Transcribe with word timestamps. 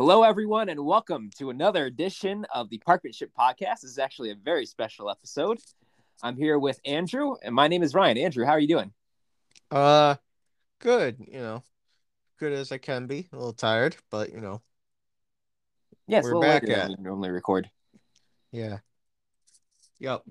Hello, 0.00 0.22
everyone, 0.22 0.70
and 0.70 0.82
welcome 0.82 1.28
to 1.36 1.50
another 1.50 1.84
edition 1.84 2.46
of 2.54 2.70
the 2.70 2.78
Parkmanship 2.78 3.32
Podcast. 3.38 3.82
This 3.82 3.90
is 3.90 3.98
actually 3.98 4.30
a 4.30 4.34
very 4.34 4.64
special 4.64 5.10
episode. 5.10 5.58
I'm 6.22 6.38
here 6.38 6.58
with 6.58 6.80
Andrew, 6.86 7.34
and 7.42 7.54
my 7.54 7.68
name 7.68 7.82
is 7.82 7.94
Ryan. 7.94 8.16
Andrew, 8.16 8.46
how 8.46 8.52
are 8.52 8.58
you 8.58 8.66
doing? 8.66 8.94
Uh, 9.70 10.14
good. 10.78 11.18
You 11.30 11.40
know, 11.40 11.62
good 12.38 12.54
as 12.54 12.72
I 12.72 12.78
can 12.78 13.08
be. 13.08 13.28
A 13.30 13.36
little 13.36 13.52
tired, 13.52 13.94
but 14.10 14.32
you 14.32 14.40
know, 14.40 14.62
Yes, 16.06 16.24
We're 16.24 16.40
back 16.40 16.66
at- 16.66 16.88
we 16.88 16.96
normally 16.98 17.28
record. 17.28 17.68
yeah. 18.52 18.78
Yep. 19.98 20.22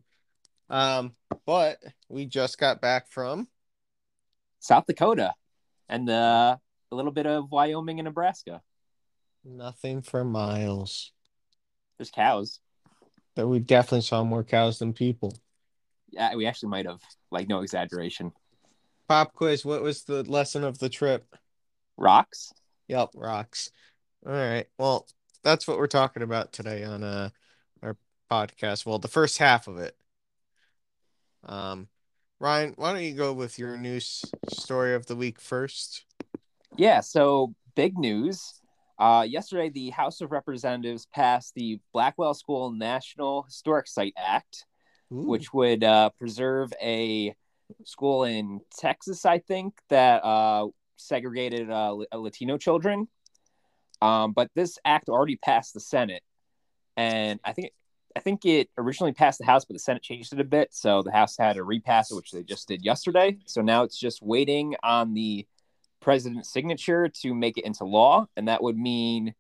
Um, 0.72 1.16
but 1.46 1.78
we 2.08 2.26
just 2.26 2.58
got 2.58 2.82
back 2.82 3.08
from 3.08 3.48
South 4.60 4.88
Dakota 4.88 5.36
and 5.88 6.10
uh, 6.10 6.58
a 6.92 6.96
little 6.96 7.12
bit 7.12 7.28
of 7.28 7.52
Wyoming 7.52 8.00
and 8.00 8.06
Nebraska. 8.06 8.64
Nothing 9.44 10.02
for 10.02 10.24
miles. 10.24 11.12
There's 11.98 12.12
cows. 12.12 12.60
But 13.36 13.48
we 13.48 13.60
definitely 13.60 14.02
saw 14.02 14.24
more 14.24 14.44
cows 14.44 14.80
than 14.80 14.94
people. 14.94 15.38
Yeah, 16.12 16.36
we 16.36 16.46
actually 16.46 16.70
might 16.70 16.86
have, 16.86 17.02
like, 17.32 17.48
no 17.48 17.62
exaggeration. 17.62 18.32
Pop 19.08 19.34
quiz. 19.34 19.66
What 19.66 19.82
was 19.82 20.04
the 20.04 20.24
lesson 20.24 20.64
of 20.64 20.80
the 20.80 20.90
trip? 20.90 21.36
Rocks? 21.98 22.54
Yep, 22.88 23.10
rocks. 23.16 23.72
All 24.26 24.34
right. 24.34 24.68
Well, 24.78 25.08
that's 25.44 25.68
what 25.68 25.78
we're 25.78 25.88
talking 25.88 26.24
about 26.24 26.52
today 26.52 26.84
on 26.84 27.04
uh 27.04 27.30
our 27.82 27.96
podcast. 28.30 28.86
Well, 28.86 29.00
the 29.00 29.08
first 29.08 29.38
half 29.38 29.68
of 29.68 29.78
it. 29.78 29.96
Um, 31.44 31.88
Ryan, 32.40 32.74
why 32.76 32.94
don't 32.94 33.04
you 33.04 33.14
go 33.14 33.34
with 33.34 33.58
your 33.58 33.78
news 33.78 34.24
story 34.50 34.94
of 34.94 35.06
the 35.06 35.16
week 35.16 35.40
first? 35.40 36.06
Yeah, 36.78 37.00
so 37.00 37.54
big 37.76 37.98
news. 37.98 38.59
Uh, 39.00 39.26
yesterday, 39.28 39.70
the 39.70 39.92
House 39.92 40.20
of 40.20 40.32
Representatives 40.32 41.08
passed 41.14 41.56
the 41.56 41.80
Blackwell 41.94 42.34
School 42.34 42.72
National 42.72 43.44
Historic 43.44 43.88
Site 43.88 44.14
Act, 44.18 44.66
Ooh. 45.14 45.26
which 45.26 45.54
would 45.54 45.86
uh, 45.86 46.10
preserve 46.20 46.74
a 46.82 47.34
school 47.86 48.26
in 48.26 48.60
Texas, 48.78 49.26
I 49.26 49.40
think, 49.40 49.74
that 49.90 50.24
uh, 50.26 50.68
segregated 50.98 51.72
uh, 51.72 51.96
Latino 52.14 52.58
children. 52.58 53.08
Um, 54.02 54.34
but 54.34 54.50
this 54.54 54.78
act 54.84 55.08
already 55.08 55.38
passed 55.38 55.74
the 55.74 55.80
Senate, 55.80 56.24
and 56.98 57.40
I 57.44 57.54
think 57.54 57.72
I 58.16 58.22
think 58.22 58.46
it 58.46 58.70
originally 58.78 59.14
passed 59.14 59.40
the 59.40 59.46
House, 59.46 59.66
but 59.66 59.76
the 59.76 59.80
Senate 59.80 60.02
changed 60.02 60.34
it 60.34 60.40
a 60.40 60.46
bit, 60.46 60.74
so 60.74 61.04
the 61.04 61.12
House 61.12 61.38
had 61.38 61.54
to 61.54 61.64
repass 61.64 62.12
it, 62.12 62.16
which 62.16 62.32
they 62.32 62.44
just 62.44 62.68
did 62.68 62.84
yesterday. 62.84 63.38
So 63.46 63.62
now 63.62 63.84
it's 63.84 64.00
just 64.00 64.22
waiting 64.22 64.76
on 64.84 65.14
the 65.14 65.46
president's 66.02 66.52
signature 66.52 67.10
to 67.22 67.34
make 67.34 67.58
it 67.58 67.66
into 67.66 67.86
law, 67.86 68.28
and 68.36 68.48
that 68.48 68.64
would 68.64 68.78
mean 68.78 69.34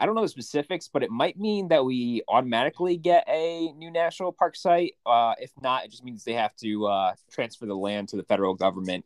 I 0.00 0.06
don't 0.06 0.14
know 0.14 0.22
the 0.22 0.28
specifics, 0.28 0.88
but 0.88 1.02
it 1.02 1.10
might 1.10 1.38
mean 1.38 1.68
that 1.68 1.84
we 1.84 2.22
automatically 2.26 2.96
get 2.96 3.22
a 3.28 3.70
new 3.72 3.90
national 3.90 4.32
park 4.32 4.56
site. 4.56 4.94
Uh, 5.04 5.34
if 5.38 5.50
not, 5.60 5.84
it 5.84 5.90
just 5.90 6.02
means 6.02 6.24
they 6.24 6.32
have 6.32 6.56
to 6.56 6.86
uh, 6.86 7.12
transfer 7.30 7.66
the 7.66 7.76
land 7.76 8.08
to 8.08 8.16
the 8.16 8.22
federal 8.22 8.54
government 8.54 9.04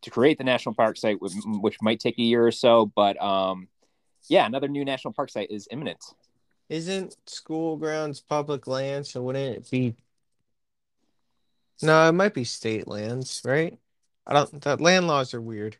to 0.00 0.10
create 0.10 0.38
the 0.38 0.44
national 0.44 0.74
park 0.74 0.96
site, 0.96 1.20
which, 1.20 1.76
might 1.82 2.00
take 2.00 2.18
a 2.18 2.22
year 2.22 2.46
or 2.46 2.50
so. 2.50 2.86
But 2.86 3.22
um, 3.22 3.68
yeah, 4.26 4.46
another 4.46 4.68
new 4.68 4.86
national 4.86 5.12
park 5.12 5.28
site 5.28 5.50
is 5.50 5.68
imminent. 5.70 6.02
Isn't 6.70 7.14
school 7.26 7.76
grounds 7.76 8.22
public 8.22 8.66
land? 8.66 9.06
So 9.06 9.20
wouldn't 9.20 9.56
it 9.56 9.70
be? 9.70 9.96
No, 11.82 12.08
it 12.08 12.12
might 12.12 12.32
be 12.32 12.44
state 12.44 12.88
lands, 12.88 13.42
right? 13.44 13.76
I 14.26 14.32
don't. 14.32 14.62
The 14.62 14.76
land 14.76 15.08
laws 15.08 15.34
are 15.34 15.42
weird. 15.42 15.76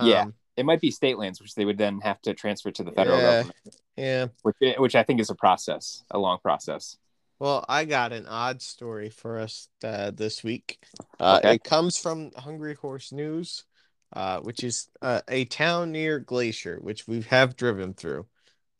Yeah. 0.00 0.22
Um, 0.22 0.34
It 0.56 0.66
might 0.66 0.80
be 0.80 0.90
state 0.90 1.16
lands, 1.18 1.40
which 1.40 1.54
they 1.54 1.64
would 1.64 1.78
then 1.78 2.00
have 2.02 2.20
to 2.22 2.34
transfer 2.34 2.70
to 2.72 2.84
the 2.84 2.92
federal 2.92 3.18
Yeah. 3.18 3.24
government, 3.24 3.76
yeah. 3.96 4.26
which, 4.42 4.56
which 4.78 4.94
I 4.94 5.02
think 5.02 5.20
is 5.20 5.30
a 5.30 5.34
process, 5.34 6.04
a 6.10 6.18
long 6.18 6.38
process. 6.42 6.98
Well, 7.38 7.64
I 7.68 7.86
got 7.86 8.12
an 8.12 8.26
odd 8.26 8.62
story 8.62 9.08
for 9.10 9.40
us 9.40 9.68
uh, 9.82 10.12
this 10.12 10.44
week. 10.44 10.78
Uh, 11.18 11.40
Okay. 11.42 11.54
It 11.54 11.64
comes 11.64 11.98
from 11.98 12.30
Hungry 12.36 12.74
Horse 12.74 13.12
News, 13.12 13.64
uh, 14.12 14.40
which 14.40 14.62
is 14.62 14.88
uh, 15.00 15.22
a 15.26 15.46
town 15.46 15.90
near 15.90 16.18
Glacier, 16.20 16.78
which 16.80 17.08
we 17.08 17.22
have 17.22 17.56
driven 17.56 17.94
through. 17.94 18.26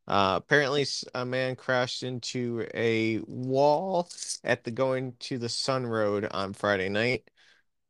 Uh, 0.07 0.35
apparently, 0.43 0.85
a 1.15 1.25
man 1.25 1.57
crashed 1.57 2.03
into 2.03 2.67
a 2.75 3.19
wall 3.27 4.09
at 4.45 4.63
the 4.63 4.71
going 4.71 5.15
to 5.21 5.39
the 5.39 5.49
Sun 5.49 5.87
Road 5.87 6.29
on 6.31 6.53
Friday 6.53 6.89
night. 6.89 7.29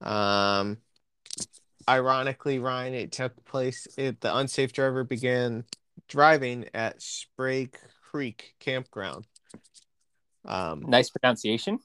Um, 0.00 0.78
ironically, 1.88 2.58
Ryan, 2.58 2.94
it 2.94 3.12
took 3.12 3.44
place. 3.44 3.86
It, 3.96 4.20
the 4.20 4.36
unsafe 4.36 4.72
driver 4.72 5.04
began 5.04 5.64
driving 6.08 6.68
at 6.74 7.00
Sprague 7.02 7.76
Creek 8.10 8.54
Campground. 8.60 9.26
Um, 10.44 10.84
Nice 10.86 11.10
pronunciation. 11.10 11.78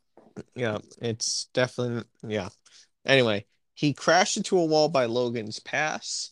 yeah, 0.55 0.79
it's 1.01 1.49
definitely 1.53 2.03
yeah. 2.27 2.49
Anyway, 3.05 3.45
he 3.73 3.93
crashed 3.93 4.37
into 4.37 4.57
a 4.57 4.65
wall 4.65 4.89
by 4.89 5.05
Logan's 5.05 5.59
Pass. 5.59 6.31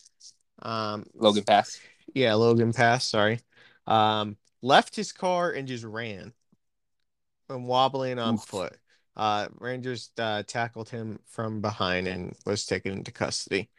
Um, 0.62 1.06
Logan 1.14 1.44
Pass. 1.44 1.80
yeah, 2.14 2.34
Logan 2.34 2.74
Pass, 2.74 3.06
sorry. 3.06 3.40
Um, 3.88 4.38
left 4.62 4.96
his 4.96 5.12
car 5.12 5.52
and 5.52 5.68
just 5.68 5.84
ran. 5.84 6.34
And 7.50 7.68
wobbling 7.68 8.18
on 8.18 8.36
Oof. 8.36 8.44
foot. 8.44 8.75
Uh, 9.16 9.48
Rangers 9.59 10.12
uh, 10.18 10.44
tackled 10.44 10.90
him 10.90 11.20
from 11.26 11.62
behind 11.62 12.08
and 12.08 12.36
was 12.46 12.66
taken 12.66 12.92
into 12.92 13.12
custody. 13.12 13.70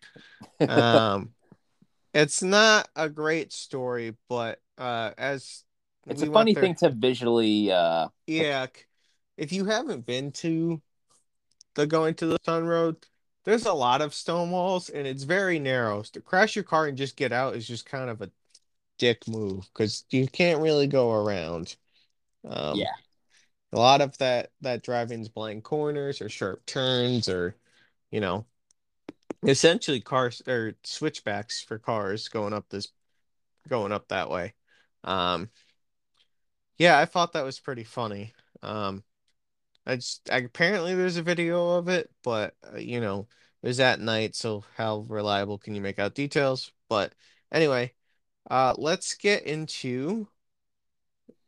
Um, 0.60 1.30
it's 2.14 2.42
not 2.42 2.88
a 2.96 3.08
great 3.08 3.52
story, 3.52 4.16
but 4.28 4.60
uh, 4.78 5.10
as 5.18 5.64
It's 6.06 6.22
we 6.22 6.28
a 6.28 6.32
funny 6.32 6.54
there- 6.54 6.62
thing 6.62 6.74
to 6.76 6.90
visually 6.90 7.70
uh, 7.70 8.08
yeah, 8.26 8.66
if 9.36 9.52
you 9.52 9.66
haven't 9.66 10.06
been 10.06 10.32
to 10.32 10.80
the 11.74 11.86
going 11.86 12.14
to 12.14 12.26
the 12.26 12.38
Sun 12.44 12.64
Road, 12.66 12.96
there's 13.44 13.66
a 13.66 13.72
lot 13.72 14.00
of 14.00 14.14
stone 14.14 14.50
walls 14.50 14.88
and 14.88 15.06
it's 15.06 15.24
very 15.24 15.58
narrow. 15.58 16.02
So 16.02 16.10
to 16.14 16.20
crash 16.20 16.56
your 16.56 16.64
car 16.64 16.86
and 16.86 16.96
just 16.96 17.16
get 17.16 17.32
out 17.32 17.54
is 17.56 17.66
just 17.68 17.86
kind 17.86 18.08
of 18.10 18.22
a 18.22 18.30
dick 18.98 19.28
move 19.28 19.68
because 19.72 20.04
you 20.10 20.26
can't 20.26 20.60
really 20.62 20.86
go 20.86 21.12
around. 21.12 21.76
Um, 22.48 22.78
Yeah. 22.78 22.92
A 23.76 23.78
lot 23.78 24.00
of 24.00 24.16
that 24.18 24.50
that 24.62 24.82
driving's 24.82 25.28
blind 25.28 25.62
corners 25.62 26.20
or 26.22 26.28
sharp 26.28 26.64
turns 26.66 27.28
or 27.28 27.54
you 28.10 28.20
know, 28.20 28.46
essentially 29.46 30.00
cars 30.00 30.42
or 30.46 30.74
switchbacks 30.84 31.62
for 31.62 31.78
cars 31.78 32.28
going 32.28 32.52
up 32.54 32.66
this 32.70 32.88
going 33.68 33.92
up 33.92 34.08
that 34.08 34.30
way. 34.30 34.54
Um, 35.04 35.50
yeah, 36.78 36.98
I 36.98 37.04
thought 37.04 37.34
that 37.34 37.44
was 37.44 37.60
pretty 37.60 37.84
funny. 37.84 38.32
Um, 38.62 39.04
I 39.86 39.96
just 39.96 40.28
I, 40.30 40.38
apparently 40.38 40.94
there's 40.94 41.18
a 41.18 41.22
video 41.22 41.72
of 41.72 41.88
it, 41.88 42.10
but 42.22 42.54
uh, 42.72 42.78
you 42.78 43.00
know, 43.00 43.28
it 43.62 43.68
was 43.68 43.80
at 43.80 44.00
night, 44.00 44.34
so 44.34 44.64
how 44.76 45.04
reliable 45.08 45.58
can 45.58 45.74
you 45.74 45.80
make 45.82 45.98
out 45.98 46.14
details? 46.14 46.72
But 46.88 47.14
anyway, 47.52 47.92
uh, 48.50 48.74
let's 48.78 49.14
get 49.14 49.44
into 49.44 50.28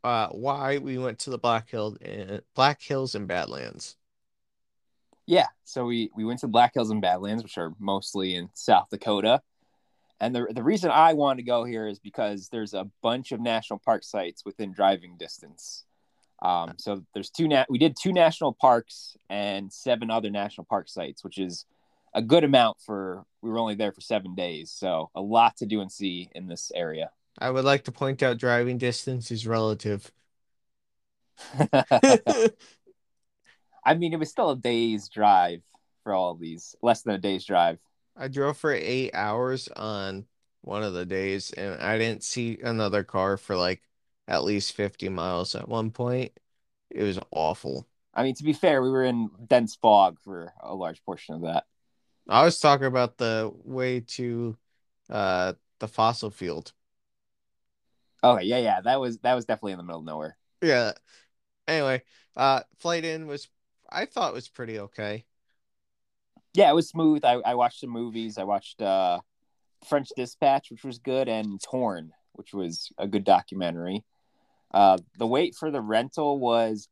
uh 0.05 0.29
why 0.29 0.79
we 0.79 0.99
went 0.99 1.19
to 1.21 1.31
the 1.31 1.39
Black 1.39 1.69
Hill 1.71 1.97
and 2.01 2.43
Black 2.55 2.81
Hills 2.81 3.15
and 3.15 3.27
Badlands. 3.27 3.97
Yeah, 5.27 5.49
so 5.65 5.85
we 5.85 6.11
we 6.17 6.25
went 6.25 6.41
to 6.41 6.49
Black 6.49 6.75
Hills 6.75 6.91
and 6.91 7.03
Badlands, 7.03 7.43
which 7.43 7.59
are 7.59 7.75
mostly 7.79 8.35
in 8.35 8.49
South 8.55 8.89
Dakota. 8.91 9.43
And 10.21 10.35
the 10.35 10.47
the 10.51 10.63
reason 10.63 10.91
I 10.91 11.13
wanted 11.13 11.43
to 11.43 11.47
go 11.47 11.65
here 11.65 11.87
is 11.87 11.99
because 11.99 12.49
there's 12.49 12.75
a 12.75 12.89
bunch 13.03 13.33
of 13.33 13.41
national 13.41 13.79
park 13.79 14.05
sites 14.05 14.45
within 14.45 14.73
driving 14.73 15.17
distance. 15.19 15.85
Um, 16.41 16.75
so 16.79 17.05
there's 17.15 17.31
two 17.31 17.49
nat 17.49 17.67
we 17.69 17.79
did 17.79 17.97
two 18.01 18.13
national 18.13 18.53
parks 18.53 19.17
and 19.29 19.73
seven 19.73 20.11
other 20.11 20.31
national 20.31 20.65
park 20.65 20.89
sites, 20.89 21.23
which 21.23 21.39
is 21.39 21.67
a 22.15 22.23
good 22.23 22.45
amount 22.45 22.79
for 22.81 23.25
we 23.43 23.51
were 23.51 23.59
only 23.59 23.75
there 23.75 23.93
for 23.93 24.01
seven 24.01 24.35
days. 24.35 24.71
So 24.71 25.11
a 25.15 25.21
lot 25.21 25.57
to 25.59 25.67
do 25.67 25.81
and 25.81 25.93
see 25.93 26.31
in 26.35 26.47
this 26.47 26.73
area. 26.75 27.11
I 27.39 27.51
would 27.51 27.65
like 27.65 27.85
to 27.85 27.93
point 27.93 28.23
out 28.23 28.39
driving 28.39 28.79
distance 28.79 29.31
is 29.31 29.47
relative. 29.47 30.13
I 33.85 33.95
mean, 33.95 34.13
it 34.13 34.19
was 34.19 34.31
still 34.31 34.51
a 34.51 34.57
day's 34.57 35.09
drive 35.09 35.63
for 36.05 36.13
all 36.13 36.33
of 36.33 36.41
these, 36.41 36.75
less 36.83 37.03
than 37.03 37.15
a 37.15 37.19
day's 37.19 37.45
drive. 37.45 37.79
I 38.17 38.29
drove 38.29 38.59
for 38.59 38.73
eight 38.73 39.13
hours 39.15 39.69
on 39.69 40.27
one 40.63 40.83
of 40.83 40.93
the 40.93 41.07
days, 41.07 41.53
and 41.53 41.81
I 41.81 41.99
didn't 41.99 42.25
see 42.25 42.59
another 42.63 43.05
car 43.05 43.37
for 43.37 43.57
like 43.57 43.83
at 44.27 44.45
least 44.45 44.73
50 44.73 45.09
miles 45.09 45.55
at 45.55 45.69
one 45.69 45.91
point. 45.91 46.33
It 46.91 47.03
was 47.03 47.19
awful. 47.31 47.87
I 48.15 48.25
mean, 48.25 48.35
to 48.35 48.43
be 48.45 48.53
fair, 48.53 48.83
we 48.83 48.91
were 48.91 49.05
in 49.05 49.31
dense 49.47 49.77
fog 49.77 50.19
for 50.21 50.53
a 50.61 50.75
large 50.75 51.05
portion 51.05 51.37
of 51.37 51.43
that. 51.43 51.65
I 52.29 52.45
was 52.45 52.59
talking 52.61 52.87
about 52.87 53.17
the 53.17 53.51
way 53.65 54.01
to 54.01 54.57
uh 55.09 55.55
the 55.79 55.89
fossil 55.89 56.31
field. 56.31 56.73
Okay, 58.23 58.45
yeah, 58.45 58.59
yeah, 58.59 58.81
that 58.81 59.01
was 59.01 59.19
that 59.19 59.35
was 59.35 59.45
definitely 59.45 59.73
in 59.73 59.79
the 59.79 59.85
middle 59.85 60.01
of 60.01 60.07
nowhere. 60.07 60.37
Yeah. 60.63 60.93
Anyway, 61.67 62.03
uh 62.37 62.61
flight 62.79 63.05
in 63.05 63.27
was 63.27 63.49
I 63.91 64.07
thought 64.07 64.35
was 64.35 64.49
pretty 64.49 64.79
okay. 64.81 65.25
Yeah, 66.55 66.71
it 66.71 66.75
was 66.75 66.89
smooth. 66.89 67.25
I, 67.25 67.35
I 67.45 67.55
watched 67.55 67.81
some 67.81 67.91
movies. 67.91 68.39
I 68.39 68.45
watched 68.45 68.83
uh 68.83 69.21
French 69.87 70.09
Dispatch, 70.17 70.71
which 70.71 70.85
was 70.85 70.99
good, 70.99 71.29
and 71.29 71.61
Torn, 71.63 72.13
which 72.33 72.53
was 72.53 72.91
a 72.99 73.07
good 73.07 73.25
documentary. 73.25 74.05
Uh, 74.73 74.99
the 75.19 75.27
wait 75.27 75.55
for 75.55 75.71
the 75.71 75.81
rental 75.81 76.39
was 76.39 76.89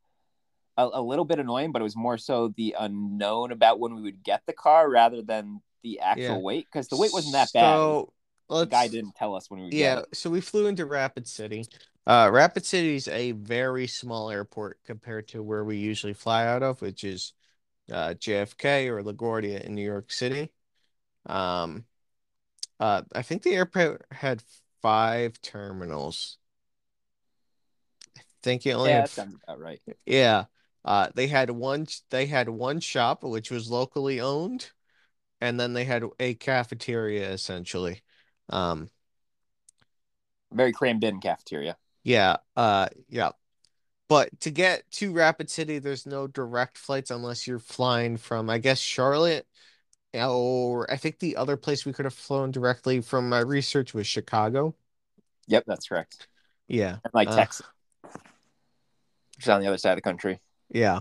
a, 0.77 0.89
a, 0.93 1.01
little 1.01 1.25
bit 1.25 1.39
annoying, 1.39 1.71
but 1.71 1.81
it 1.81 1.83
was 1.83 1.95
more 1.95 2.17
so 2.17 2.53
the 2.57 2.75
unknown 2.79 3.51
about 3.51 3.79
when 3.79 3.95
we 3.95 4.01
would 4.01 4.23
get 4.23 4.41
the 4.47 4.53
car 4.53 4.89
rather 4.89 5.21
than 5.21 5.61
the 5.83 5.99
actual 5.99 6.37
yeah. 6.37 6.37
wait 6.37 6.67
because 6.71 6.87
the 6.87 6.97
wait 6.97 7.13
wasn't 7.13 7.33
that 7.33 7.49
bad. 7.53 7.75
So 7.75 8.13
the 8.49 8.65
guy 8.65 8.87
didn't 8.87 9.15
tell 9.15 9.35
us 9.35 9.49
when 9.49 9.59
we 9.61 9.65
were 9.67 9.73
yeah. 9.73 10.01
So 10.13 10.29
we 10.29 10.41
flew 10.41 10.67
into 10.67 10.85
Rapid 10.85 11.27
City. 11.27 11.65
Uh, 12.05 12.29
Rapid 12.31 12.65
City 12.65 12.95
is 12.95 13.07
a 13.09 13.33
very 13.33 13.87
small 13.87 14.31
airport 14.31 14.79
compared 14.85 15.27
to 15.29 15.43
where 15.43 15.65
we 15.65 15.77
usually 15.77 16.13
fly 16.13 16.45
out 16.45 16.63
of, 16.63 16.81
which 16.81 17.03
is 17.03 17.33
uh, 17.91 18.13
JFK 18.17 18.87
or 18.87 19.03
LaGuardia 19.03 19.61
in 19.61 19.75
New 19.75 19.83
York 19.83 20.11
City. 20.11 20.51
Um, 21.25 21.85
uh, 22.79 23.01
I 23.13 23.21
think 23.23 23.43
the 23.43 23.55
airport 23.55 24.05
had 24.11 24.41
five 24.81 25.41
terminals. 25.41 26.37
I 28.17 28.21
think 28.41 28.65
it 28.65 28.71
only 28.71 28.91
yeah, 28.91 29.07
had, 29.15 29.33
about 29.43 29.59
right. 29.59 29.81
Yeah. 30.05 30.45
Uh, 30.85 31.09
they 31.13 31.27
had 31.27 31.49
one. 31.49 31.87
They 32.09 32.27
had 32.27 32.47
one 32.47 32.79
shop 32.79 33.23
which 33.23 33.51
was 33.51 33.69
locally 33.69 34.21
owned, 34.21 34.71
and 35.41 35.59
then 35.59 35.73
they 35.73 35.83
had 35.83 36.03
a 36.19 36.35
cafeteria 36.35 37.31
essentially. 37.31 38.01
Um, 38.49 38.89
very 40.51 40.71
crammed 40.71 41.03
in 41.03 41.19
cafeteria. 41.19 41.77
Yeah. 42.03 42.37
Uh. 42.55 42.87
Yeah. 43.09 43.31
But 44.09 44.39
to 44.41 44.51
get 44.51 44.89
to 44.91 45.11
Rapid 45.11 45.49
City, 45.49 45.79
there's 45.79 46.05
no 46.05 46.27
direct 46.27 46.77
flights 46.77 47.11
unless 47.11 47.45
you're 47.45 47.59
flying 47.59 48.15
from, 48.15 48.49
I 48.49 48.57
guess, 48.57 48.79
Charlotte 48.79 49.45
or 50.13 50.89
I 50.91 50.95
think 50.97 51.19
the 51.19 51.35
other 51.35 51.57
place 51.57 51.85
we 51.85 51.93
could 51.93 52.05
have 52.05 52.13
flown 52.13 52.51
directly 52.51 53.01
from 53.01 53.29
my 53.29 53.39
research 53.39 53.93
was 53.93 54.07
Chicago. 54.07 54.75
Yep, 55.47 55.65
that's 55.67 55.87
correct. 55.87 56.27
Yeah. 56.67 56.97
And 57.03 57.13
like 57.13 57.29
uh, 57.29 57.35
Texas. 57.35 57.67
Which 58.03 59.43
is 59.43 59.49
on 59.49 59.61
the 59.61 59.67
other 59.67 59.77
side 59.77 59.91
of 59.91 59.97
the 59.97 60.01
country. 60.01 60.39
Yeah. 60.69 60.99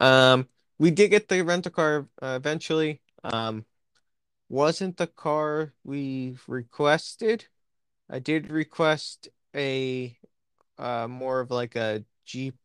Um, 0.00 0.48
we 0.78 0.90
did 0.90 1.08
get 1.10 1.28
the 1.28 1.42
rental 1.42 1.72
car 1.72 2.08
uh, 2.20 2.34
eventually. 2.36 3.00
Um, 3.24 3.64
wasn't 4.50 4.96
the 4.98 5.06
car 5.06 5.72
we 5.84 6.36
requested. 6.46 7.46
I 8.10 8.18
did 8.18 8.50
request 8.50 9.28
a 9.54 10.18
uh 10.76 11.06
more 11.08 11.40
of 11.40 11.50
like 11.50 11.76
a 11.76 12.04
Jeep 12.26 12.56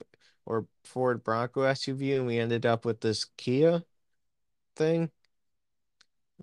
or 0.46 0.68
Ford 0.84 1.24
Bronco 1.24 1.62
SUV, 1.62 2.18
and 2.18 2.28
we 2.28 2.40
ended 2.40 2.66
up 2.66 2.86
with 2.86 3.02
this 3.02 3.26
Kia 3.38 3.84
thing. 4.76 5.12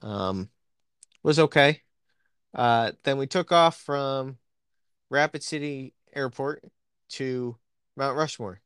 Um, 0.01 0.49
was 1.23 1.39
okay. 1.39 1.83
Uh, 2.55 2.93
then 3.05 3.19
we 3.19 3.27
took 3.27 3.53
off 3.53 3.77
from 3.81 4.39
Rapid 5.11 5.43
City 5.43 5.95
Airport 6.15 6.65
to 7.11 7.57
Mount 7.97 8.17
Rushmore. 8.17 8.61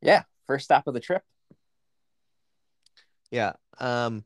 Yeah, 0.00 0.22
first 0.46 0.64
stop 0.64 0.86
of 0.86 0.94
the 0.94 1.00
trip. 1.00 1.22
Yeah. 3.30 3.54
Um, 3.78 4.24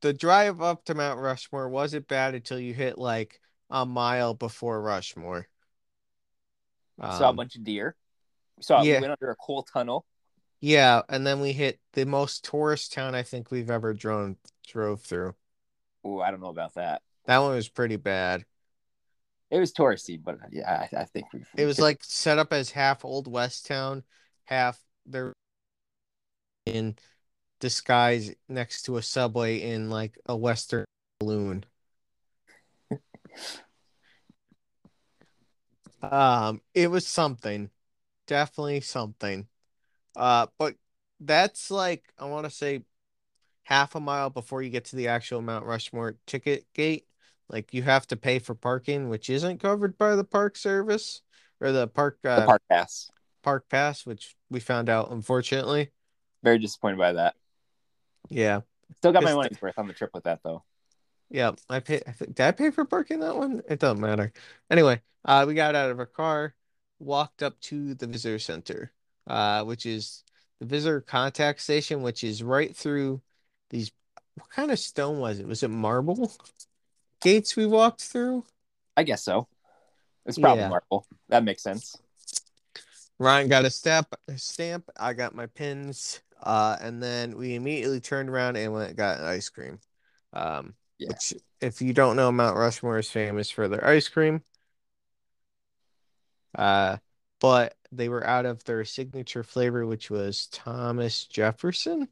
the 0.00 0.12
drive 0.12 0.60
up 0.60 0.84
to 0.84 0.94
Mount 0.94 1.20
Rushmore 1.20 1.68
wasn't 1.68 2.08
bad 2.08 2.34
until 2.34 2.58
you 2.58 2.74
hit 2.74 2.98
like 2.98 3.40
a 3.70 3.84
mile 3.84 4.34
before 4.34 4.80
Rushmore. 4.80 5.48
Um, 7.00 7.12
saw 7.12 7.26
a 7.26 7.30
um, 7.30 7.36
bunch 7.36 7.56
of 7.56 7.64
deer. 7.64 7.96
We 8.56 8.62
saw 8.62 8.82
yeah. 8.82 8.96
we 8.96 9.08
went 9.08 9.18
under 9.20 9.30
a 9.30 9.36
coal 9.36 9.62
tunnel. 9.62 10.04
Yeah, 10.60 11.02
and 11.08 11.26
then 11.26 11.40
we 11.40 11.52
hit 11.52 11.78
the 11.92 12.06
most 12.06 12.44
tourist 12.44 12.92
town 12.92 13.14
I 13.14 13.22
think 13.22 13.50
we've 13.50 13.70
ever 13.70 13.92
drove 13.92 14.36
drove 14.66 15.02
through. 15.02 15.34
Oh, 16.04 16.20
I 16.20 16.30
don't 16.30 16.40
know 16.40 16.48
about 16.48 16.74
that. 16.74 17.02
That 17.26 17.38
one 17.38 17.54
was 17.54 17.68
pretty 17.68 17.96
bad. 17.96 18.44
It 19.50 19.58
was 19.58 19.72
touristy, 19.72 20.20
but 20.22 20.38
yeah, 20.50 20.86
I, 20.92 20.96
I 20.96 21.04
think 21.04 21.26
we. 21.32 21.44
It 21.56 21.66
was 21.66 21.78
like 21.78 22.02
set 22.02 22.38
up 22.38 22.52
as 22.52 22.70
half 22.70 23.04
old 23.04 23.30
west 23.30 23.66
town, 23.66 24.02
half 24.44 24.80
they're 25.04 25.32
in 26.64 26.96
disguise 27.60 28.34
next 28.48 28.82
to 28.82 28.96
a 28.96 29.02
subway 29.02 29.60
in 29.60 29.90
like 29.90 30.18
a 30.26 30.36
western 30.36 30.84
balloon. 31.20 31.64
um, 36.02 36.60
it 36.74 36.90
was 36.90 37.06
something, 37.06 37.70
definitely 38.26 38.80
something. 38.80 39.46
Uh, 40.14 40.46
but 40.58 40.74
that's 41.20 41.70
like 41.70 42.04
I 42.18 42.26
want 42.26 42.44
to 42.44 42.50
say 42.50 42.82
half 43.64 43.94
a 43.94 44.00
mile 44.00 44.30
before 44.30 44.62
you 44.62 44.70
get 44.70 44.86
to 44.86 44.96
the 44.96 45.08
actual 45.08 45.42
Mount 45.42 45.66
Rushmore 45.66 46.16
ticket 46.26 46.66
gate. 46.72 47.06
Like 47.48 47.72
you 47.74 47.82
have 47.82 48.06
to 48.08 48.16
pay 48.16 48.38
for 48.38 48.54
parking, 48.54 49.08
which 49.08 49.30
isn't 49.30 49.58
covered 49.60 49.96
by 49.98 50.16
the 50.16 50.24
park 50.24 50.56
service 50.56 51.22
or 51.60 51.72
the 51.72 51.86
park 51.86 52.18
uh, 52.24 52.40
the 52.40 52.46
park 52.46 52.62
pass. 52.68 53.10
Park 53.42 53.68
pass, 53.68 54.04
which 54.04 54.36
we 54.50 54.60
found 54.60 54.88
out 54.88 55.10
unfortunately. 55.10 55.90
Very 56.42 56.58
disappointed 56.58 56.98
by 56.98 57.12
that. 57.12 57.34
Yeah. 58.28 58.60
Still 58.96 59.12
got 59.12 59.22
my 59.22 59.34
money's 59.34 59.60
worth 59.60 59.78
on 59.78 59.88
the 59.88 59.94
trip 59.94 60.10
with 60.14 60.24
that 60.24 60.40
though. 60.42 60.62
Yeah, 61.28 61.52
I 61.68 61.80
pay. 61.80 62.00
I 62.06 62.12
think, 62.12 62.34
did 62.36 62.46
I 62.46 62.52
pay 62.52 62.70
for 62.70 62.84
parking 62.84 63.20
that 63.20 63.36
one? 63.36 63.62
It 63.68 63.80
doesn't 63.80 64.00
matter. 64.00 64.32
Anyway, 64.70 65.00
uh, 65.24 65.44
we 65.46 65.54
got 65.54 65.74
out 65.74 65.90
of 65.90 65.98
our 65.98 66.06
car, 66.06 66.54
walked 67.00 67.42
up 67.42 67.58
to 67.62 67.94
the 67.94 68.06
visitor 68.06 68.38
center 68.38 68.92
uh, 69.26 69.64
which 69.64 69.86
is 69.86 70.22
the 70.60 70.66
visitor 70.66 71.00
contact 71.00 71.60
station, 71.60 72.02
which 72.02 72.24
is 72.24 72.42
right 72.42 72.74
through 72.74 73.20
these. 73.70 73.90
What 74.36 74.50
kind 74.50 74.70
of 74.70 74.78
stone 74.78 75.18
was 75.18 75.38
it? 75.38 75.46
Was 75.46 75.62
it 75.62 75.68
marble 75.68 76.32
gates 77.22 77.56
we 77.56 77.66
walked 77.66 78.02
through? 78.02 78.44
I 78.96 79.02
guess 79.02 79.22
so. 79.22 79.48
It's 80.26 80.38
probably 80.38 80.62
yeah. 80.62 80.68
marble. 80.68 81.06
That 81.28 81.44
makes 81.44 81.62
sense. 81.62 81.96
Ryan 83.18 83.48
got 83.48 83.64
a 83.64 83.70
step 83.70 84.06
a 84.28 84.36
stamp. 84.36 84.90
I 84.96 85.14
got 85.14 85.34
my 85.34 85.46
pins. 85.46 86.20
Uh, 86.42 86.76
and 86.80 87.02
then 87.02 87.36
we 87.36 87.54
immediately 87.54 88.00
turned 88.00 88.28
around 88.28 88.56
and 88.56 88.72
went 88.72 88.96
got 88.96 89.20
ice 89.20 89.48
cream. 89.48 89.78
Um, 90.32 90.74
yeah. 90.98 91.08
which 91.08 91.34
if 91.60 91.80
you 91.80 91.92
don't 91.92 92.16
know, 92.16 92.30
Mount 92.30 92.56
Rushmore 92.56 92.98
is 92.98 93.10
famous 93.10 93.50
for 93.50 93.68
their 93.68 93.86
ice 93.86 94.08
cream. 94.08 94.42
Uh, 96.56 96.96
but 97.40 97.74
they 97.92 98.08
were 98.08 98.26
out 98.26 98.46
of 98.46 98.64
their 98.64 98.84
signature 98.84 99.42
flavor, 99.42 99.86
which 99.86 100.10
was 100.10 100.46
Thomas 100.46 101.26
Jefferson. 101.26 102.08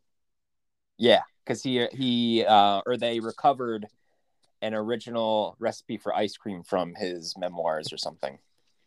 Yeah, 0.98 1.22
because 1.44 1.62
he 1.62 1.86
he 1.92 2.44
uh, 2.44 2.82
or 2.86 2.96
they 2.96 3.20
recovered 3.20 3.86
an 4.62 4.74
original 4.74 5.56
recipe 5.58 5.96
for 5.96 6.14
ice 6.14 6.36
cream 6.36 6.62
from 6.62 6.94
his 6.94 7.36
memoirs 7.36 7.92
or 7.92 7.96
something. 7.96 8.38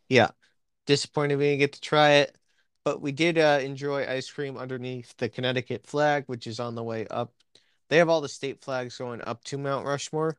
Yeah, 0.09 0.29
disappointed 0.85 1.37
we 1.37 1.45
didn't 1.45 1.59
get 1.59 1.73
to 1.73 1.81
try 1.81 2.11
it, 2.11 2.36
but 2.87 3.01
we 3.01 3.11
did 3.11 3.37
uh, 3.37 3.59
enjoy 3.61 4.07
ice 4.07 4.31
cream 4.31 4.55
underneath 4.55 5.13
the 5.17 5.27
Connecticut 5.27 5.85
flag, 5.85 6.23
which 6.27 6.47
is 6.47 6.57
on 6.57 6.73
the 6.73 6.83
way 6.83 7.05
up. 7.07 7.33
They 7.89 7.97
have 7.97 8.07
all 8.07 8.21
the 8.21 8.29
state 8.29 8.61
flags 8.61 8.97
going 8.97 9.21
up 9.27 9.43
to 9.45 9.57
Mount 9.57 9.85
Rushmore, 9.85 10.37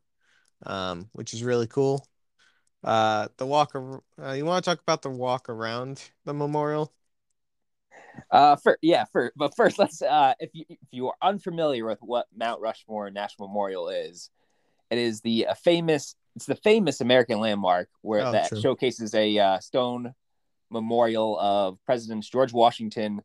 um, 0.65 1.11
which 1.13 1.35
is 1.35 1.45
really 1.45 1.67
cool. 1.67 2.09
Uh, 2.83 3.29
the 3.37 3.45
walk. 3.45 3.75
Uh, 3.75 4.33
you 4.33 4.47
want 4.47 4.65
to 4.65 4.71
talk 4.71 4.81
about 4.81 5.03
the 5.03 5.11
walk 5.11 5.51
around 5.51 6.03
the 6.25 6.33
memorial? 6.33 6.91
Uh, 8.31 8.57
for 8.57 8.79
yeah, 8.81 9.05
for 9.13 9.31
but 9.37 9.55
first, 9.55 9.79
let's 9.79 10.01
uh, 10.01 10.33
if 10.41 10.49
you 10.55 10.65
if 10.71 10.79
you 10.91 11.09
are 11.09 11.17
unfamiliar 11.21 11.85
with 11.85 11.99
what 12.01 12.29
Mount 12.35 12.63
Rushmore 12.63 13.11
National 13.11 13.49
Memorial 13.49 13.91
is, 13.91 14.31
it 14.91 14.97
is 14.97 15.21
the 15.21 15.49
uh, 15.49 15.55
famous. 15.55 16.15
It's 16.35 16.47
the 16.47 16.57
famous 16.57 17.03
American 17.03 17.41
landmark 17.41 17.91
where 18.01 18.25
oh, 18.25 18.33
that 18.33 18.49
true. 18.49 18.61
showcases 18.63 19.15
a 19.15 19.39
uh, 19.39 19.59
stone 19.59 20.15
memorial 20.71 21.39
of 21.39 21.79
Presidents 21.85 22.29
George 22.29 22.53
Washington, 22.53 23.23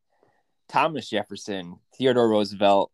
Thomas 0.70 1.10
Jefferson, 1.10 1.78
Theodore 1.98 2.30
Roosevelt, 2.30 2.92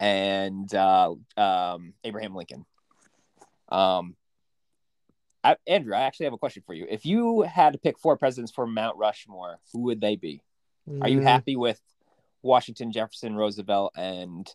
and 0.00 0.72
uh, 0.74 1.14
um, 1.36 1.94
Abraham 2.04 2.34
Lincoln. 2.34 2.64
Um, 3.68 4.16
I, 5.42 5.56
Andrew, 5.66 5.94
I 5.94 6.02
actually 6.02 6.24
have 6.24 6.32
a 6.32 6.38
question 6.38 6.62
for 6.66 6.74
you. 6.74 6.86
If 6.88 7.04
you 7.04 7.42
had 7.42 7.74
to 7.74 7.78
pick 7.78 7.98
four 7.98 8.16
presidents 8.16 8.50
for 8.50 8.66
Mount 8.66 8.96
Rushmore, 8.96 9.58
who 9.72 9.80
would 9.82 10.00
they 10.00 10.16
be? 10.16 10.40
Mm. 10.88 11.02
Are 11.02 11.08
you 11.08 11.20
mm. 11.20 11.24
happy 11.24 11.56
with 11.56 11.80
Washington, 12.42 12.92
Jefferson, 12.92 13.36
Roosevelt, 13.36 13.92
and 13.96 14.48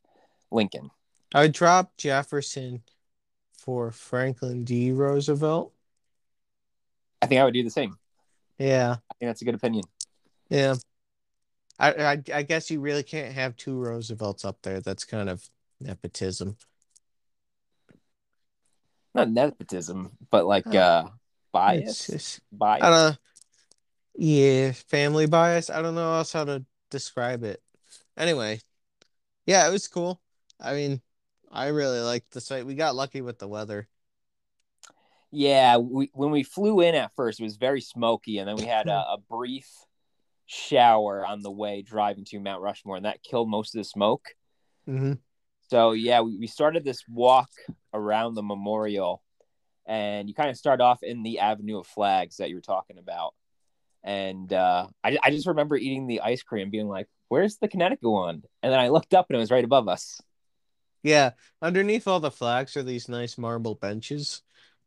Lincoln? 0.52 0.90
I 1.34 1.42
would 1.44 1.52
drop 1.52 1.96
Jefferson 1.98 2.82
for 3.54 3.92
Franklin 3.92 4.64
D. 4.64 4.92
Roosevelt. 4.92 5.74
I 7.22 7.28
think 7.28 7.40
I 7.40 7.44
would 7.44 7.54
do 7.54 7.64
the 7.64 7.70
same. 7.70 7.99
Yeah, 8.60 8.98
I 9.10 9.14
think 9.20 9.30
that's 9.30 9.42
a 9.42 9.46
good 9.46 9.56
opinion. 9.56 9.86
Yeah, 10.50 10.76
I, 11.80 11.94
I, 11.94 12.24
I 12.34 12.44
guess 12.44 12.70
you 12.70 12.82
really 12.82 13.04
can't 13.04 13.34
have 13.34 13.56
two 13.56 13.76
Roosevelts 13.76 14.46
up 14.46 14.62
there. 14.62 14.82
That's 14.82 15.06
kind 15.06 15.30
of 15.30 15.50
nepotism 15.80 16.58
not 19.14 19.30
nepotism, 19.30 20.12
but 20.30 20.46
like 20.46 20.68
uh 20.68 21.06
bias. 21.52 22.08
Just, 22.08 22.42
bias. 22.52 22.84
I 22.84 22.90
don't 22.90 23.18
Yeah, 24.16 24.72
family 24.72 25.28
bias. 25.28 25.70
I 25.70 25.82
don't 25.82 25.96
know 25.96 26.14
else 26.14 26.34
how 26.34 26.46
to 26.46 26.66
describe 26.90 27.44
it. 27.44 27.62
Anyway, 28.18 28.62
yeah, 29.46 29.68
it 29.68 29.72
was 29.72 29.88
cool. 29.88 30.22
I 30.60 30.74
mean, 30.74 31.02
I 31.52 31.68
really 31.68 32.00
liked 32.00 32.32
the 32.32 32.42
site. 32.42 32.66
We 32.66 32.76
got 32.76 32.96
lucky 32.96 33.22
with 33.22 33.40
the 33.40 33.48
weather. 33.48 33.88
Yeah, 35.32 35.78
we, 35.78 36.10
when 36.14 36.32
we 36.32 36.44
flew 36.44 36.82
in 36.82 36.96
at 36.96 37.12
first, 37.16 37.40
it 37.40 37.44
was 37.44 37.58
very 37.58 37.82
smoky, 37.82 38.40
and 38.40 38.48
then 38.48 38.56
we 38.56 38.66
had 38.66 38.88
a, 38.88 38.98
a 39.14 39.18
brief 39.30 39.68
shower 40.48 41.26
on 41.26 41.42
the 41.42 41.52
way 41.52 41.84
driving 41.84 42.26
to 42.26 42.40
Mount 42.40 42.62
Rushmore, 42.62 42.96
and 42.96 43.06
that 43.06 43.24
killed 43.24 43.50
most 43.50 43.76
of 43.76 43.80
the 43.80 43.84
smoke. 43.84 44.30
Mm-hmm. 44.88 45.14
So 45.70 45.92
yeah, 45.92 46.22
we, 46.22 46.38
we 46.38 46.48
started 46.48 46.84
this 46.84 47.04
walk 47.08 47.50
around 47.94 48.34
the 48.34 48.42
memorial, 48.42 49.22
and 49.86 50.28
you 50.28 50.34
kind 50.34 50.50
of 50.50 50.58
start 50.58 50.82
off 50.82 51.04
in 51.04 51.22
the 51.22 51.40
Avenue 51.40 51.80
of 51.80 51.88
Flags 51.88 52.38
that 52.38 52.50
you 52.50 52.56
were 52.56 52.62
talking 52.62 52.98
about, 52.98 53.36
and 54.04 54.52
uh, 54.52 54.88
I 55.04 55.20
I 55.22 55.30
just 55.30 55.48
remember 55.48 55.78
eating 55.78 56.08
the 56.08 56.22
ice 56.22 56.42
cream, 56.42 56.72
being 56.72 56.88
like, 56.88 57.08
"Where's 57.28 57.58
the 57.58 57.68
Connecticut 57.68 58.10
one?" 58.10 58.42
And 58.64 58.74
then 58.74 58.80
I 58.80 58.88
looked 58.88 59.14
up, 59.14 59.28
and 59.30 59.36
it 59.36 59.40
was 59.40 59.52
right 59.52 59.64
above 59.64 59.88
us. 59.88 60.20
Yeah, 61.04 61.32
underneath 61.62 62.08
all 62.08 62.20
the 62.20 62.32
flags 62.32 62.76
are 62.76 62.84
these 62.84 63.08
nice 63.08 63.38
marble 63.38 63.76
benches. 63.76 64.42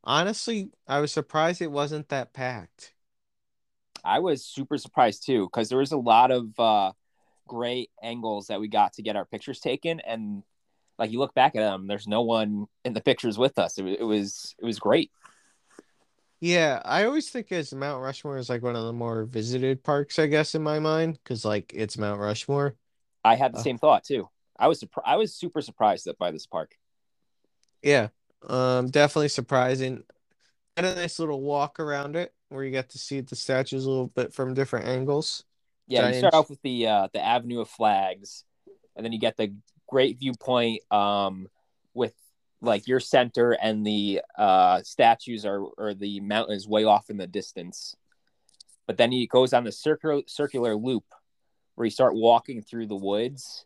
Honestly, 0.05 0.71
I 0.87 1.01
was 1.01 1.11
surprised 1.13 1.61
it 1.61 1.73
wasn't 1.73 2.09
that 2.09 2.33
packed. 2.33 2.95
I 4.05 4.19
was 4.19 4.45
super 4.45 4.79
surprised 4.79 5.25
too 5.27 5.47
because 5.47 5.69
there 5.69 5.79
was 5.79 5.93
a 5.93 5.97
lot 5.97 6.31
of 6.31 6.59
uh, 6.59 6.93
great 7.49 7.91
angles 8.03 8.49
that 8.49 8.61
we 8.61 8.69
got 8.69 8.95
to 8.95 9.03
get 9.03 9.17
our 9.17 9.25
pictures 9.27 9.61
taken, 9.61 10.01
and 10.01 10.43
like 10.99 11.13
you 11.13 11.19
look 11.19 11.35
back 11.35 11.57
at 11.57 11.61
them, 11.61 11.87
there's 11.87 12.09
no 12.09 12.23
one 12.23 12.67
in 12.85 12.95
the 12.95 13.01
pictures 13.01 13.39
with 13.39 13.59
us. 13.59 13.79
It, 13.79 13.87
it 13.87 14.05
was 14.05 14.55
it 14.61 14.65
was 14.65 14.79
great. 14.79 15.13
Yeah, 16.41 16.83
I 16.85 17.05
always 17.05 17.31
think 17.31 17.53
as 17.53 17.73
Mount 17.73 18.03
Rushmore 18.03 18.37
is 18.37 18.49
like 18.49 18.63
one 18.63 18.75
of 18.75 18.85
the 18.85 18.93
more 18.93 19.25
visited 19.25 19.85
parks, 19.85 20.19
I 20.19 20.27
guess, 20.27 20.55
in 20.55 20.63
my 20.63 20.79
mind, 20.81 21.19
because 21.23 21.45
like 21.45 21.73
it's 21.75 21.97
Mount 21.97 22.21
Rushmore. 22.21 22.77
I 23.25 23.35
had 23.37 23.53
the 23.53 23.59
Uh. 23.59 23.63
same 23.63 23.79
thought 23.79 24.05
too. 24.05 24.29
I 24.57 24.69
was 24.69 24.79
surprised. 24.81 25.07
I 25.09 25.17
was 25.17 25.35
super 25.35 25.61
surprised 25.61 26.05
that 26.07 26.19
by 26.19 26.31
this 26.31 26.47
park. 26.47 26.77
Yeah, 27.83 28.09
um, 28.49 28.89
definitely 28.89 29.29
surprising. 29.29 30.05
Had 30.77 30.87
a 30.87 30.95
nice 30.95 31.19
little 31.19 31.41
walk 31.41 31.81
around 31.81 32.17
it 32.17 32.33
where 32.49 32.65
you 32.65 32.71
get 32.71 32.91
to 32.91 32.99
see 32.99 33.21
the 33.21 33.37
statues 33.37 33.85
a 33.85 33.91
little 33.91 34.09
bit 34.09 34.33
from 34.33 34.55
different 34.55 34.87
angles. 34.87 35.45
Yeah, 35.87 36.09
you 36.09 36.19
start 36.19 36.35
off 36.35 36.49
with 36.49 36.63
the 36.63 36.87
uh, 36.87 37.09
the 37.13 37.21
Avenue 37.21 37.61
of 37.61 37.69
Flags, 37.69 38.45
and 38.97 39.05
then 39.05 39.13
you 39.13 39.19
get 39.19 39.37
the 39.37 39.55
great 39.89 40.19
viewpoint 40.19 40.81
um, 40.91 41.49
with 41.93 42.15
like 42.63 42.87
your 42.87 43.01
center 43.01 43.53
and 43.53 43.85
the 43.85 44.23
uh, 44.39 44.83
statues 44.83 45.45
are 45.45 45.61
or 45.61 45.95
the 45.95 46.21
mountain 46.21 46.57
is 46.57 46.67
way 46.67 46.85
off 46.85 47.11
in 47.11 47.17
the 47.17 47.27
distance. 47.27 47.97
But 48.87 48.97
then 48.97 49.13
he 49.13 49.27
goes 49.27 49.53
on 49.53 49.65
the 49.65 49.73
circular 49.73 50.23
circular 50.27 50.75
loop 50.75 51.05
where 51.75 51.85
you 51.85 51.91
start 51.91 52.15
walking 52.15 52.63
through 52.63 52.87
the 52.87 52.97
woods 52.97 53.65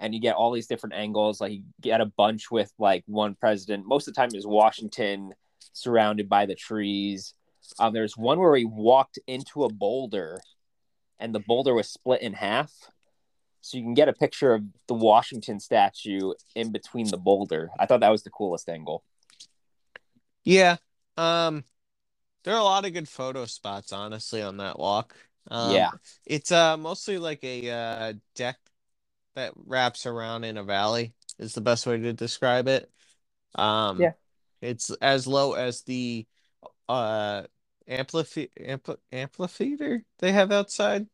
and 0.00 0.14
you 0.14 0.20
get 0.20 0.34
all 0.34 0.50
these 0.50 0.66
different 0.66 0.94
angles. 0.94 1.40
Like 1.40 1.52
you 1.52 1.62
get 1.80 2.00
a 2.00 2.06
bunch 2.06 2.50
with 2.50 2.72
like 2.78 3.04
one 3.06 3.36
president. 3.38 3.86
Most 3.86 4.08
of 4.08 4.14
the 4.14 4.20
time 4.20 4.30
is 4.34 4.46
Washington 4.46 5.34
surrounded 5.74 6.28
by 6.28 6.46
the 6.46 6.54
trees. 6.54 7.34
Um, 7.78 7.92
there's 7.92 8.16
one 8.16 8.40
where 8.40 8.56
he 8.56 8.64
walked 8.64 9.18
into 9.26 9.64
a 9.64 9.72
boulder 9.72 10.40
and 11.20 11.34
the 11.34 11.40
boulder 11.40 11.74
was 11.74 11.88
split 11.88 12.22
in 12.22 12.32
half. 12.32 12.72
So 13.60 13.76
you 13.76 13.84
can 13.84 13.92
get 13.92 14.08
a 14.08 14.14
picture 14.14 14.54
of 14.54 14.62
the 14.88 14.94
Washington 14.94 15.60
statue 15.60 16.32
in 16.54 16.72
between 16.72 17.08
the 17.08 17.18
boulder. 17.18 17.68
I 17.78 17.84
thought 17.84 18.00
that 18.00 18.08
was 18.08 18.22
the 18.22 18.30
coolest 18.30 18.70
angle. 18.70 19.04
Yeah, 20.44 20.76
um, 21.18 21.64
there 22.42 22.54
are 22.54 22.60
a 22.60 22.64
lot 22.64 22.86
of 22.86 22.94
good 22.94 23.06
photo 23.06 23.44
spots, 23.44 23.92
honestly, 23.92 24.40
on 24.40 24.56
that 24.56 24.78
walk. 24.78 25.14
Um, 25.50 25.74
yeah. 25.74 25.90
it's 26.26 26.52
uh 26.52 26.76
mostly 26.76 27.18
like 27.18 27.42
a 27.44 27.70
uh 27.70 28.12
deck 28.34 28.56
that 29.34 29.52
wraps 29.56 30.06
around 30.06 30.44
in 30.44 30.56
a 30.56 30.64
valley 30.64 31.14
is 31.38 31.54
the 31.54 31.60
best 31.60 31.86
way 31.86 31.98
to 31.98 32.12
describe 32.12 32.68
it. 32.68 32.90
Um, 33.54 34.00
Yeah. 34.00 34.12
it's 34.60 34.90
as 35.00 35.26
low 35.26 35.52
as 35.54 35.82
the 35.82 36.26
uh 36.88 37.42
amphitheater 37.88 38.50
ampl 38.60 38.96
amphitheater 39.12 40.04
they 40.18 40.32
have 40.32 40.52
outside. 40.52 41.06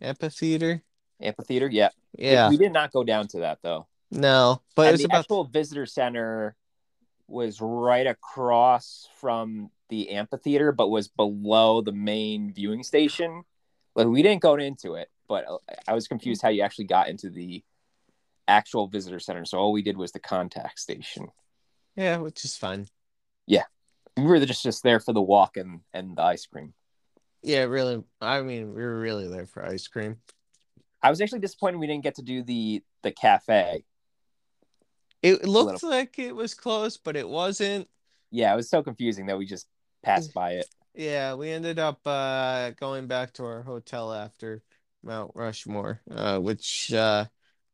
Amphitheater. 0.00 0.82
Amphitheater. 1.20 1.68
Yeah. 1.70 1.90
Yeah, 2.18 2.48
We 2.50 2.56
did 2.58 2.72
not 2.72 2.92
go 2.92 3.04
down 3.04 3.28
to 3.28 3.40
that 3.40 3.58
though. 3.62 3.86
no, 4.10 4.60
but 4.74 4.88
it 4.88 4.92
was 4.92 5.00
the 5.00 5.06
about 5.06 5.20
actual 5.20 5.44
visitor 5.44 5.86
center 5.86 6.56
was 7.26 7.60
right 7.60 8.06
across 8.06 9.08
from 9.16 9.70
the 9.88 10.10
amphitheater, 10.10 10.72
but 10.72 10.88
was 10.88 11.08
below 11.08 11.80
the 11.80 11.92
main 11.92 12.52
viewing 12.52 12.82
station. 12.82 13.44
Like 13.94 14.06
we 14.08 14.22
didn't 14.22 14.42
go 14.42 14.56
into 14.56 14.94
it, 14.94 15.08
but 15.28 15.44
uh, 15.48 15.58
I 15.86 15.94
was 15.94 16.08
confused 16.08 16.42
how 16.42 16.48
you 16.48 16.62
actually 16.62 16.86
got 16.86 17.08
into 17.08 17.30
the 17.30 17.62
actual 18.48 18.88
visitor 18.88 19.20
center. 19.20 19.44
So 19.44 19.58
all 19.58 19.72
we 19.72 19.82
did 19.82 19.96
was 19.96 20.12
the 20.12 20.20
contact 20.20 20.78
station. 20.78 21.28
yeah, 21.96 22.18
which 22.18 22.44
is 22.44 22.56
fine. 22.56 22.86
Yeah, 23.46 23.64
we 24.16 24.24
were 24.24 24.44
just 24.44 24.62
just 24.62 24.82
there 24.82 25.00
for 25.00 25.12
the 25.12 25.22
walk 25.22 25.56
and 25.56 25.80
and 25.92 26.16
the 26.16 26.22
ice 26.22 26.46
cream. 26.46 26.74
Yeah, 27.42 27.64
really. 27.64 28.02
I 28.20 28.42
mean, 28.42 28.74
we 28.74 28.82
were 28.82 28.98
really 28.98 29.28
there 29.28 29.46
for 29.46 29.64
ice 29.64 29.88
cream. 29.88 30.18
I 31.02 31.10
was 31.10 31.20
actually 31.20 31.40
disappointed 31.40 31.78
we 31.78 31.88
didn't 31.88 32.04
get 32.04 32.16
to 32.16 32.22
do 32.22 32.42
the 32.42 32.82
the 33.02 33.10
cafe. 33.10 33.84
It 35.22 35.44
looked 35.44 35.84
like 35.84 36.18
it 36.18 36.34
was 36.34 36.54
close, 36.54 36.96
but 36.96 37.16
it 37.16 37.28
wasn't. 37.28 37.88
Yeah, 38.30 38.52
it 38.52 38.56
was 38.56 38.68
so 38.70 38.82
confusing 38.82 39.26
that 39.26 39.38
we 39.38 39.46
just 39.46 39.68
passed 40.02 40.34
by 40.34 40.52
it. 40.52 40.66
Yeah, 40.94 41.34
we 41.34 41.50
ended 41.50 41.78
up 41.78 42.00
uh 42.06 42.70
going 42.70 43.06
back 43.06 43.32
to 43.34 43.44
our 43.44 43.62
hotel 43.62 44.12
after 44.12 44.62
Mount 45.02 45.32
Rushmore, 45.34 46.00
uh, 46.10 46.38
which 46.38 46.92
uh 46.92 47.26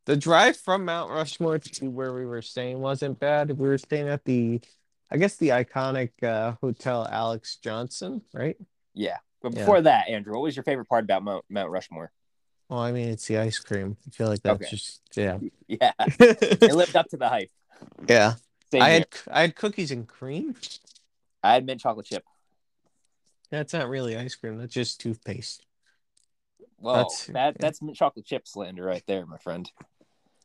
the 0.07 0.17
drive 0.17 0.57
from 0.57 0.85
Mount 0.87 1.11
Rushmore 1.11 1.59
to 1.59 1.91
where 1.91 2.15
we 2.15 2.25
were 2.25 2.41
staying 2.43 2.81
wasn't 2.81 3.19
bad. 3.21 3.51
We 3.59 3.69
were 3.69 3.77
staying 3.79 4.09
at 4.09 4.25
the, 4.25 4.61
I 5.11 5.19
guess 5.19 5.37
the 5.37 5.51
iconic 5.51 6.11
uh 6.23 6.53
Hotel 6.61 7.07
Alex 7.11 7.57
Johnson, 7.63 8.23
right? 8.33 8.57
Yeah. 8.95 9.19
But 9.43 9.53
Yeah. 9.53 9.59
before 9.61 9.83
that, 9.83 10.09
Andrew, 10.09 10.33
what 10.35 10.43
was 10.43 10.57
your 10.57 10.63
favorite 10.65 10.89
part 10.89 11.05
about 11.05 11.23
Mount 11.23 11.45
Mount 11.51 11.71
Rushmore? 11.71 12.11
Well, 12.69 12.81
I 12.81 12.93
mean, 12.93 13.09
it's 13.09 13.27
the 13.27 13.39
ice 13.39 13.59
cream. 13.59 13.97
I 14.07 14.11
feel 14.11 14.29
like 14.29 14.43
that's 14.43 14.63
Okay. 14.63 14.71
just 14.71 15.01
yeah. 15.15 15.39
Yeah, 15.69 15.93
it 15.99 16.75
lived 16.75 16.97
up 16.97 17.09
to 17.11 17.17
the 17.17 17.29
hype. 17.29 17.51
Yeah. 18.09 18.35
Same 18.73 18.83
I 18.83 18.91
here. 18.91 18.99
had 19.01 19.07
I 19.31 19.41
had 19.43 19.55
cookies 19.57 19.91
and 19.91 20.07
cream. 20.09 20.55
I 21.43 21.55
had 21.55 21.65
mint 21.65 21.81
chocolate 21.81 22.07
chip. 22.07 22.25
That's 23.51 23.73
not 23.73 23.89
really 23.89 24.17
ice 24.17 24.35
cream. 24.35 24.59
That's 24.59 24.75
just 24.75 25.01
toothpaste. 25.01 25.65
Whoa, 26.79 26.95
That's- 26.95 27.27
that 27.27 27.35
yeah. 27.35 27.53
that's 27.59 27.81
chocolate 27.95 28.25
chip 28.27 28.47
slander 28.47 28.85
right 28.85 29.03
there, 29.07 29.27
my 29.27 29.39
friend. 29.39 29.71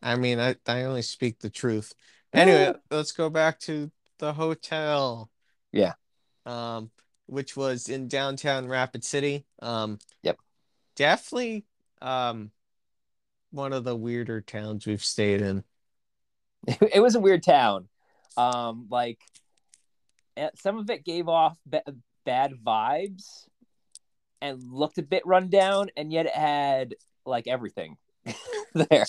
I 0.02 0.16
mean, 0.16 0.40
I, 0.40 0.56
I 0.68 0.84
only 0.84 1.02
speak 1.02 1.40
the 1.40 1.50
truth. 1.50 1.94
Anyway, 2.34 2.74
let's 2.92 3.12
go 3.12 3.30
back 3.30 3.60
to 3.62 3.92
the 4.18 4.34
hotel. 4.34 5.30
Yeah. 5.72 5.94
Um, 6.46 6.90
which 7.28 7.56
was 7.56 7.88
in 7.88 8.08
downtown 8.08 8.68
Rapid 8.68 9.04
City. 9.04 9.46
Um, 9.62 10.00
Yep. 10.24 10.38
Definitely 10.96 11.66
um 12.02 12.52
one 13.52 13.72
of 13.72 13.84
the 13.84 13.96
weirder 13.96 14.42
towns 14.42 14.86
we've 14.88 15.04
stayed 15.04 15.42
in. 15.42 15.63
it 16.68 17.02
was 17.02 17.16
a 17.16 17.20
weird 17.20 17.44
town. 17.44 17.88
Um, 18.36 18.88
like 18.90 19.20
eh, 20.36 20.50
some 20.56 20.78
of 20.80 20.90
it 20.90 21.06
gave 21.06 21.30
off 21.30 21.58
ba- 21.66 21.84
bad 22.25 22.54
vibes 22.66 23.46
and 24.44 24.62
looked 24.70 24.98
a 24.98 25.02
bit 25.04 25.26
run 25.26 25.50
down, 25.50 25.90
and 25.96 26.12
yet 26.12 26.26
it 26.26 26.36
had 26.36 26.96
like 27.26 27.48
everything 27.48 27.96
there. 28.74 29.06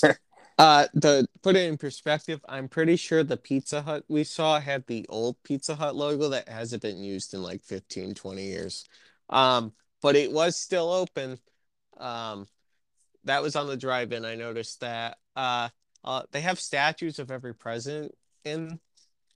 Uh, 0.56 0.86
the 0.94 1.26
put 1.42 1.56
it 1.56 1.68
in 1.68 1.76
perspective, 1.76 2.40
I'm 2.48 2.68
pretty 2.68 2.94
sure 2.94 3.24
the 3.24 3.36
Pizza 3.36 3.82
Hut 3.82 4.04
we 4.08 4.22
saw 4.22 4.60
had 4.60 4.86
the 4.86 5.04
old 5.08 5.36
Pizza 5.42 5.74
Hut 5.74 5.96
logo 5.96 6.28
that 6.28 6.48
hasn't 6.48 6.82
been 6.82 7.02
used 7.02 7.34
in 7.34 7.42
like 7.42 7.64
15, 7.64 8.14
20 8.14 8.42
years. 8.44 8.84
Um, 9.28 9.72
but 10.00 10.14
it 10.14 10.30
was 10.30 10.56
still 10.56 10.92
open. 10.92 11.38
Um, 11.98 12.46
that 13.24 13.42
was 13.42 13.56
on 13.56 13.66
the 13.66 13.76
drive-in. 13.76 14.24
I 14.24 14.36
noticed 14.36 14.80
that. 14.80 15.18
Uh, 15.34 15.70
uh, 16.04 16.22
they 16.30 16.42
have 16.42 16.60
statues 16.60 17.18
of 17.18 17.32
every 17.32 17.54
president 17.54 18.14
in 18.44 18.78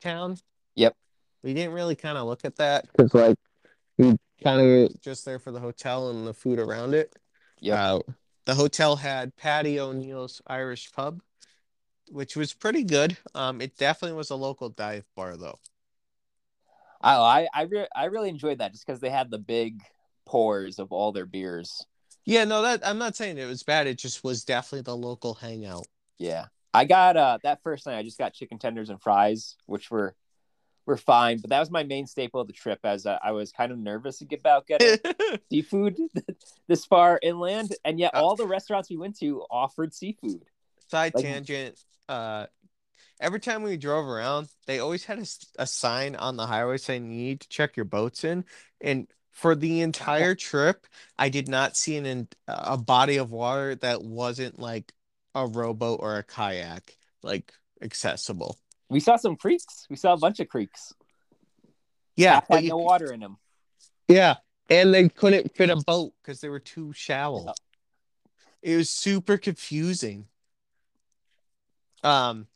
town. 0.01 0.37
Yep. 0.77 0.95
We 1.43 1.55
didn't 1.55 1.73
really 1.73 1.97
kind 1.97 2.19
of 2.19 2.27
look 2.27 2.45
at 2.45 2.57
that 2.57 2.87
because 2.93 3.15
like 3.15 3.37
we 3.97 4.17
kind 4.43 4.61
of 4.61 5.01
just 5.01 5.25
there 5.25 5.39
for 5.39 5.51
the 5.51 5.61
hotel 5.61 6.11
and 6.11 6.27
the 6.27 6.35
food 6.35 6.59
around 6.59 6.95
it. 6.95 7.15
Yeah. 7.61 7.95
Uh, 7.95 8.01
the 8.45 8.55
hotel 8.55 8.97
had 8.97 9.37
Paddy 9.37 9.79
O'Neill's 9.79 10.41
Irish 10.47 10.91
Pub, 10.93 11.21
which 12.11 12.37
was 12.37 12.55
pretty 12.55 12.85
good. 12.85 13.17
Um, 13.35 13.61
it 13.61 13.77
definitely 13.77 14.17
was 14.17 14.31
a 14.31 14.37
local 14.37 14.71
dive 14.71 15.05
bar 15.15 15.37
though. 15.37 15.59
I 17.01 17.15
I 17.15 17.49
I, 17.55 17.63
re- 17.63 17.89
I 17.95 18.05
really 18.07 18.29
enjoyed 18.29 18.59
that 18.59 18.73
just 18.73 18.87
because 18.87 19.01
they 19.01 19.11
had 19.11 19.31
the 19.31 19.39
big 19.39 19.83
pours 20.25 20.79
of 20.79 20.93
all 20.93 21.13
their 21.13 21.27
beers. 21.27 21.85
Yeah, 22.25 22.45
no, 22.45 22.63
that 22.63 22.87
I'm 22.87 22.99
not 22.99 23.17
saying 23.17 23.39
it 23.39 23.47
was 23.47 23.63
bad. 23.63 23.87
It 23.87 23.99
just 23.99 24.25
was 24.25 24.45
definitely 24.45 24.83
the 24.83 24.97
local 24.97 25.35
hangout. 25.35 25.87
Yeah, 26.19 26.47
I 26.75 26.85
got 26.85 27.17
uh 27.17 27.39
that 27.43 27.63
first 27.63 27.87
night. 27.87 27.99
I 27.99 28.03
just 28.03 28.19
got 28.19 28.35
chicken 28.35 28.59
tenders 28.59 28.91
and 28.91 29.01
fries, 29.01 29.57
which 29.67 29.91
were 29.91 30.15
were 30.89 30.97
fine. 30.97 31.39
But 31.39 31.51
that 31.51 31.61
was 31.61 31.71
my 31.71 31.85
main 31.85 32.07
staple 32.07 32.41
of 32.41 32.47
the 32.47 32.53
trip, 32.53 32.81
as 32.83 33.07
uh, 33.07 33.19
I 33.23 33.33
was 33.33 33.53
kind 33.53 33.71
of 33.71 33.79
nervous 33.79 34.23
about 34.33 34.67
getting 34.67 34.99
seafood 35.51 35.99
this 36.67 36.85
far 36.87 37.21
inland, 37.23 37.77
and 37.85 38.01
yet 38.01 38.15
Uh, 38.15 38.23
all 38.25 38.35
the 38.35 38.47
restaurants 38.47 38.91
we 38.91 38.97
went 38.97 39.19
to 39.21 39.43
offered 39.51 39.95
seafood. 39.95 40.43
Side 40.91 41.15
Like- 41.15 41.25
tangent. 41.25 41.79
Uh, 42.09 42.47
every 43.21 43.39
time 43.39 43.63
we 43.63 43.77
drove 43.77 44.07
around, 44.07 44.49
they 44.67 44.79
always 44.79 45.05
had 45.05 45.29
a 45.59 45.67
sign 45.67 46.17
on 46.17 46.37
the 46.39 46.47
highway 46.47 46.79
saying 46.79 47.05
you 47.05 47.17
need 47.19 47.41
to 47.43 47.49
check 47.49 47.77
your 47.77 47.85
boats 47.85 48.25
in. 48.25 48.47
And 48.81 49.07
for 49.31 49.55
the 49.55 49.83
entire 49.83 50.35
trip, 50.35 50.87
I 51.19 51.29
did 51.29 51.49
not 51.49 51.77
see 51.77 51.97
an 51.99 52.29
a 52.49 52.79
body 52.79 53.19
of 53.19 53.31
water 53.31 53.75
that 53.77 54.03
wasn't 54.03 54.59
like 54.59 54.95
a 55.35 55.47
rowboat 55.47 56.01
or 56.03 56.17
a 56.17 56.23
kayak 56.25 56.97
like 57.23 57.53
accessible. 57.83 58.59
We 58.89 59.01
saw 59.01 59.17
some 59.17 59.37
creeks. 59.37 59.87
We 59.91 59.97
saw 59.97 60.15
a 60.15 60.17
bunch 60.17 60.41
of 60.41 60.49
creeks. 60.49 60.95
Yeah, 62.17 62.41
had 62.49 62.65
you- 62.65 62.71
no 62.71 62.79
water 62.79 63.13
in 63.13 63.21
them. 63.21 63.39
yeah, 64.09 64.37
and 64.69 64.93
they 64.93 65.09
couldn't 65.09 65.55
fit 65.55 65.71
a 65.71 65.77
boat 65.77 66.15
because 66.23 66.41
they 66.41 66.49
were 66.49 66.59
too 66.61 66.93
shallow. 66.93 67.45
Yeah. 67.47 67.53
It 68.73 68.77
was 68.77 68.91
super 68.91 69.37
confusing. 69.37 70.27
Um, 72.03 72.49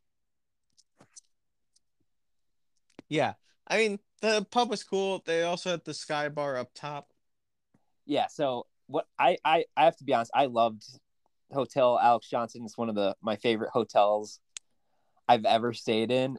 yeah, 3.09 3.35
I 3.69 3.77
mean 3.79 3.99
the 4.21 4.47
pub 4.51 4.71
was 4.71 4.83
cool. 4.85 5.23
They 5.25 5.43
also 5.43 5.71
had 5.71 5.85
the 5.85 5.95
sky 5.95 6.29
bar 6.29 6.57
up 6.57 6.71
top. 6.75 7.09
Yeah. 8.07 8.27
So 8.29 8.67
what 8.87 9.07
I 9.19 9.37
I 9.45 9.65
I 9.77 9.85
have 9.85 9.97
to 9.99 10.05
be 10.05 10.15
honest. 10.15 10.31
I 10.35 10.47
loved 10.47 10.85
Hotel 11.53 11.99
Alex 12.01 12.29
Johnson. 12.29 12.63
It's 12.65 12.79
one 12.79 12.89
of 12.89 12.95
the 12.95 13.17
my 13.21 13.37
favorite 13.37 13.71
hotels 13.71 14.41
I've 15.29 15.45
ever 15.45 15.73
stayed 15.73 16.11
in, 16.11 16.39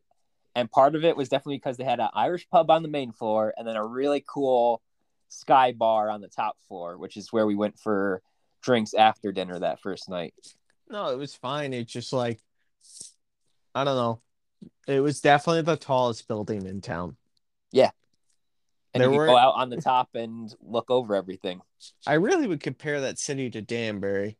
and 0.55 0.69
part 0.69 0.95
of 0.95 1.03
it 1.03 1.17
was 1.17 1.29
definitely 1.29 1.57
because 1.57 1.77
they 1.77 1.83
had 1.83 1.99
an 1.99 2.09
Irish 2.13 2.47
pub 2.49 2.69
on 2.69 2.83
the 2.83 2.89
main 2.89 3.11
floor 3.11 3.53
and 3.57 3.67
then 3.67 3.75
a 3.75 3.85
really 3.85 4.23
cool 4.27 4.81
sky 5.29 5.71
bar 5.71 6.09
on 6.09 6.21
the 6.21 6.27
top 6.27 6.57
floor, 6.67 6.97
which 6.97 7.17
is 7.17 7.33
where 7.33 7.45
we 7.47 7.55
went 7.55 7.79
for 7.79 8.21
drinks 8.61 8.93
after 8.93 9.31
dinner 9.31 9.57
that 9.59 9.79
first 9.81 10.09
night. 10.09 10.33
No, 10.89 11.09
it 11.09 11.17
was 11.17 11.33
fine. 11.35 11.73
It's 11.73 11.91
just 11.91 12.13
like 12.13 12.39
I 13.73 13.83
don't 13.83 13.95
know. 13.95 14.21
It 14.87 14.99
was 14.99 15.21
definitely 15.21 15.63
the 15.63 15.75
tallest 15.75 16.27
building 16.27 16.65
in 16.67 16.81
town. 16.81 17.17
Yeah. 17.71 17.89
And 18.93 19.01
There 19.01 19.11
you 19.11 19.17
were- 19.17 19.25
go 19.25 19.37
out 19.37 19.55
on 19.55 19.69
the 19.69 19.81
top 19.81 20.13
and 20.13 20.53
look 20.61 20.91
over 20.91 21.15
everything. 21.15 21.61
I 22.05 22.13
really 22.13 22.45
would 22.45 22.61
compare 22.61 23.01
that 23.01 23.17
city 23.17 23.49
to 23.49 23.61
Danbury. 23.61 24.37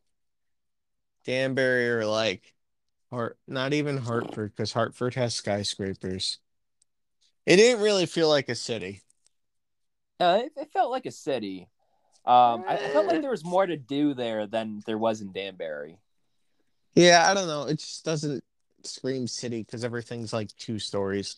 Danbury 1.24 1.90
or 1.90 2.06
like 2.06 2.53
Hart, 3.10 3.38
not 3.46 3.72
even 3.72 3.98
Hartford, 3.98 4.52
because 4.56 4.72
Hartford 4.72 5.14
has 5.14 5.34
skyscrapers. 5.34 6.38
It 7.46 7.56
didn't 7.56 7.82
really 7.82 8.06
feel 8.06 8.28
like 8.28 8.48
a 8.48 8.54
city. 8.54 9.02
Uh, 10.20 10.42
it, 10.44 10.52
it 10.56 10.72
felt 10.72 10.90
like 10.90 11.06
a 11.06 11.10
city. 11.10 11.68
Um, 12.24 12.64
I, 12.66 12.74
I 12.74 12.88
felt 12.88 13.04
Eh. 13.06 13.12
like 13.12 13.20
there 13.20 13.30
was 13.30 13.44
more 13.44 13.66
to 13.66 13.76
do 13.76 14.14
there 14.14 14.46
than 14.46 14.80
there 14.86 14.96
was 14.98 15.20
in 15.20 15.32
Danbury. 15.32 15.98
Yeah, 16.94 17.28
I 17.28 17.34
don't 17.34 17.48
know. 17.48 17.64
It 17.64 17.80
just 17.80 18.04
doesn't 18.04 18.42
scream 18.82 19.26
city 19.26 19.62
because 19.62 19.84
everything's 19.84 20.32
like 20.32 20.54
two 20.56 20.78
stories. 20.78 21.36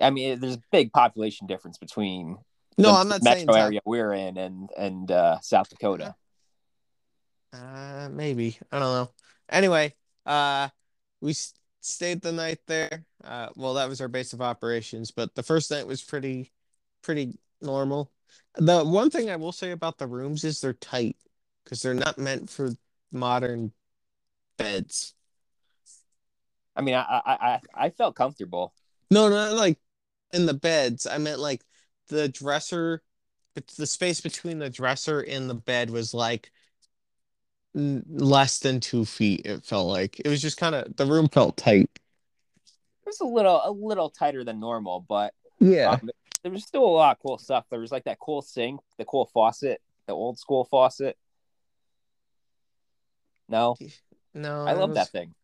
I 0.00 0.10
mean, 0.10 0.38
there's 0.40 0.56
a 0.56 0.62
big 0.70 0.92
population 0.92 1.46
difference 1.46 1.78
between 1.78 2.36
No, 2.76 2.92
the 2.92 2.98
I'm 2.98 3.08
not 3.08 3.22
saying 3.22 3.46
metro 3.46 3.60
area 3.60 3.80
we're 3.84 4.12
in 4.12 4.36
and 4.36 4.70
and 4.76 5.10
uh, 5.10 5.40
South 5.40 5.68
Dakota. 5.70 6.14
Uh, 7.52 8.08
maybe. 8.10 8.58
I 8.72 8.78
don't 8.80 8.92
know. 8.92 9.10
Anyway, 9.48 9.94
uh, 10.26 10.68
we 11.20 11.34
stayed 11.80 12.22
the 12.22 12.32
night 12.32 12.60
there. 12.66 13.04
Uh, 13.22 13.48
well, 13.56 13.74
that 13.74 13.88
was 13.88 14.00
our 14.00 14.08
base 14.08 14.32
of 14.32 14.42
operations, 14.42 15.10
but 15.10 15.34
the 15.34 15.42
first 15.42 15.70
night 15.70 15.86
was 15.86 16.02
pretty, 16.02 16.52
pretty 17.02 17.38
normal. 17.60 18.10
The 18.56 18.84
one 18.84 19.10
thing 19.10 19.30
I 19.30 19.36
will 19.36 19.52
say 19.52 19.70
about 19.70 19.98
the 19.98 20.06
rooms 20.06 20.44
is 20.44 20.60
they're 20.60 20.72
tight 20.72 21.16
because 21.64 21.82
they're 21.82 21.94
not 21.94 22.18
meant 22.18 22.50
for 22.50 22.70
modern 23.12 23.72
beds. 24.56 25.14
I 26.76 26.82
mean, 26.82 26.94
I 26.94 27.02
I 27.02 27.32
I, 27.34 27.60
I 27.74 27.90
felt 27.90 28.16
comfortable. 28.16 28.74
No, 29.10 29.28
not 29.28 29.52
like 29.52 29.78
in 30.32 30.46
the 30.46 30.54
beds. 30.54 31.06
I 31.06 31.18
meant 31.18 31.38
like 31.38 31.62
the 32.08 32.28
dresser, 32.28 33.02
the 33.76 33.86
space 33.86 34.20
between 34.20 34.58
the 34.58 34.70
dresser 34.70 35.20
and 35.20 35.48
the 35.48 35.54
bed 35.54 35.90
was 35.90 36.12
like 36.12 36.50
less 37.74 38.60
than 38.60 38.80
two 38.80 39.04
feet. 39.04 39.42
It 39.44 39.64
felt 39.64 39.88
like 39.88 40.20
it 40.20 40.28
was 40.28 40.40
just 40.40 40.56
kind 40.56 40.74
of 40.74 40.96
the 40.96 41.06
room 41.06 41.28
felt 41.28 41.56
tight. 41.56 41.90
It 41.94 43.06
was 43.06 43.20
a 43.20 43.26
little 43.26 43.60
a 43.64 43.70
little 43.70 44.10
tighter 44.10 44.44
than 44.44 44.60
normal, 44.60 45.04
but 45.08 45.34
Yeah. 45.60 45.90
um, 45.90 46.10
there 46.42 46.52
was 46.52 46.64
still 46.64 46.84
a 46.84 46.86
lot 46.86 47.16
of 47.16 47.22
cool 47.22 47.38
stuff. 47.38 47.66
There 47.70 47.80
was 47.80 47.92
like 47.92 48.04
that 48.04 48.18
cool 48.18 48.42
sink, 48.42 48.80
the 48.96 49.04
cool 49.04 49.26
faucet, 49.26 49.80
the 50.06 50.12
old 50.12 50.38
school 50.38 50.64
faucet. 50.64 51.16
No, 53.48 53.76
No, 54.32 54.66
I 54.66 54.72
love 54.72 54.90
was, 54.90 54.96
that 54.96 55.10
thing. 55.10 55.34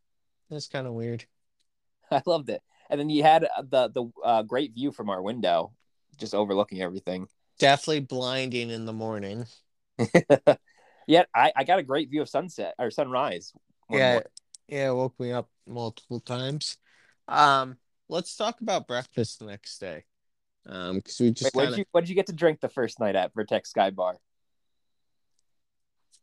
That's 0.48 0.68
kind 0.68 0.86
of 0.86 0.94
weird. 0.94 1.26
I 2.10 2.22
loved 2.24 2.48
it. 2.48 2.62
And 2.88 2.98
then 2.98 3.10
you 3.10 3.22
had 3.22 3.46
the 3.62 3.88
the 3.88 4.10
uh, 4.24 4.42
great 4.42 4.72
view 4.72 4.90
from 4.90 5.10
our 5.10 5.20
window, 5.22 5.72
just 6.18 6.34
overlooking 6.34 6.80
everything. 6.80 7.28
Definitely 7.58 8.00
blinding 8.00 8.70
in 8.70 8.86
the 8.86 8.92
morning. 8.92 9.46
Yet 11.10 11.28
I, 11.34 11.52
I 11.56 11.64
got 11.64 11.80
a 11.80 11.82
great 11.82 12.08
view 12.08 12.22
of 12.22 12.28
sunset 12.28 12.74
or 12.78 12.88
sunrise. 12.92 13.52
yeah, 13.90 14.20
yeah, 14.68 14.90
woke 14.92 15.18
me 15.18 15.32
up 15.32 15.50
multiple 15.66 16.20
times. 16.20 16.76
Um, 17.26 17.78
let's 18.08 18.36
talk 18.36 18.60
about 18.60 18.86
breakfast 18.86 19.40
the 19.40 19.46
next 19.46 19.80
day. 19.80 20.04
Um, 20.66 20.98
because 20.98 21.18
we 21.18 21.32
just 21.32 21.52
what 21.52 21.64
kind 21.64 21.74
did 21.74 21.78
you 21.78 21.84
what 21.90 22.02
did 22.02 22.10
you 22.10 22.14
get 22.14 22.28
to 22.28 22.32
drink 22.32 22.60
the 22.60 22.68
first 22.68 23.00
night 23.00 23.16
at 23.16 23.34
Vertex 23.34 23.70
Sky 23.70 23.90
Bar? 23.90 24.18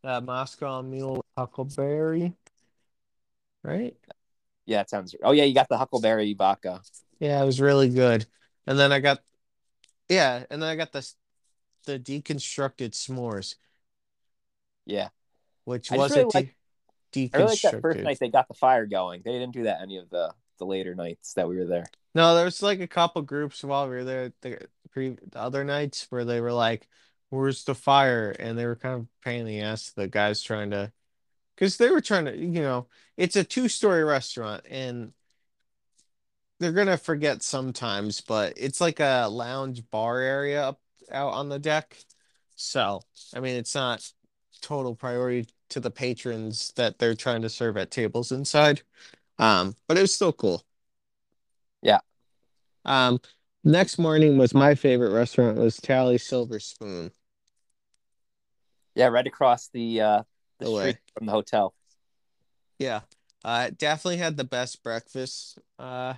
uh, 0.05 0.21
Moscow 0.21 0.81
Mule 0.81 1.25
Huckleberry, 1.37 2.33
right? 3.61 3.93
Yeah, 4.65 4.79
it 4.79 4.89
sounds. 4.89 5.15
Oh 5.21 5.33
yeah, 5.33 5.43
you 5.43 5.53
got 5.53 5.67
the 5.67 5.77
Huckleberry 5.77 6.33
vodka. 6.33 6.81
Yeah, 7.19 7.43
it 7.43 7.45
was 7.45 7.59
really 7.59 7.89
good. 7.89 8.25
And 8.65 8.79
then 8.79 8.93
I 8.93 9.01
got, 9.01 9.19
yeah, 10.07 10.45
and 10.49 10.61
then 10.61 10.69
I 10.69 10.77
got 10.77 10.93
the 10.93 11.05
the 11.85 11.99
deconstructed 11.99 12.91
s'mores, 12.91 13.55
Yeah, 14.87 15.09
which 15.65 15.91
I 15.91 15.97
wasn't 15.97 16.33
really 16.33 16.55
de- 17.11 17.31
I 17.33 17.37
really 17.37 17.49
like 17.49 17.61
that 17.61 17.81
first 17.81 17.99
night 17.99 18.19
they 18.19 18.29
got 18.29 18.47
the 18.47 18.53
fire 18.53 18.85
going. 18.85 19.21
They 19.23 19.33
didn't 19.33 19.53
do 19.53 19.63
that 19.63 19.81
any 19.81 19.97
of 19.97 20.09
the 20.09 20.33
the 20.57 20.65
later 20.65 20.95
nights 20.95 21.33
that 21.33 21.47
we 21.47 21.57
were 21.57 21.65
there. 21.65 21.85
No, 22.15 22.35
there 22.35 22.45
was 22.45 22.63
like 22.63 22.79
a 22.79 22.87
couple 22.87 23.21
groups 23.21 23.63
while 23.63 23.87
we 23.87 23.95
were 23.95 24.03
there 24.03 24.33
the, 24.41 24.67
pre 24.91 25.09
the 25.09 25.39
other 25.39 25.63
nights 25.63 26.07
where 26.09 26.25
they 26.25 26.41
were 26.41 26.53
like, 26.53 26.87
"Where's 27.29 27.63
the 27.63 27.75
fire?" 27.75 28.31
And 28.39 28.57
they 28.57 28.65
were 28.65 28.75
kind 28.75 28.95
of 28.95 29.07
pain 29.23 29.41
in 29.41 29.45
the 29.45 29.61
ass. 29.61 29.91
The 29.91 30.07
guys 30.07 30.41
trying 30.41 30.71
to, 30.71 30.91
because 31.55 31.77
they 31.77 31.89
were 31.89 32.01
trying 32.01 32.25
to, 32.25 32.35
you 32.35 32.61
know, 32.61 32.87
it's 33.17 33.35
a 33.35 33.43
two-story 33.43 34.03
restaurant 34.03 34.63
and 34.69 35.13
they're 36.59 36.71
gonna 36.71 36.97
forget 36.97 37.43
sometimes, 37.43 38.21
but 38.21 38.53
it's 38.57 38.81
like 38.81 38.99
a 38.99 39.27
lounge 39.29 39.89
bar 39.91 40.19
area 40.19 40.63
up 40.63 40.81
out 41.11 41.33
on 41.33 41.49
the 41.49 41.59
deck. 41.59 41.97
So, 42.55 43.01
I 43.35 43.39
mean, 43.39 43.55
it's 43.55 43.75
not 43.75 44.11
total 44.57 44.95
priority 44.95 45.47
to 45.69 45.79
the 45.79 45.91
patrons 45.91 46.71
that 46.75 46.99
they're 46.99 47.15
trying 47.15 47.41
to 47.41 47.49
serve 47.49 47.77
at 47.77 47.91
tables 47.91 48.31
inside. 48.31 48.81
Um, 49.37 49.75
but 49.87 49.97
it 49.97 50.01
was 50.01 50.13
still 50.13 50.33
cool. 50.33 50.63
Yeah. 51.81 51.99
Um, 52.85 53.19
next 53.63 53.97
morning 53.97 54.37
was 54.37 54.53
my 54.53 54.75
favorite 54.75 55.11
restaurant 55.11 55.57
was 55.57 55.77
Tally 55.77 56.17
Silver 56.17 56.59
Spoon. 56.59 57.11
Yeah, 58.95 59.07
right 59.07 59.27
across 59.27 59.67
the 59.67 60.01
uh 60.01 60.23
the 60.59 60.65
street 60.65 60.97
from 61.15 61.27
the 61.27 61.31
hotel. 61.31 61.75
Yeah. 62.79 63.01
Uh, 63.45 63.69
definitely 63.77 64.17
had 64.17 64.37
the 64.37 64.43
best 64.43 64.81
breakfast. 64.83 65.59
Uh, 65.77 66.15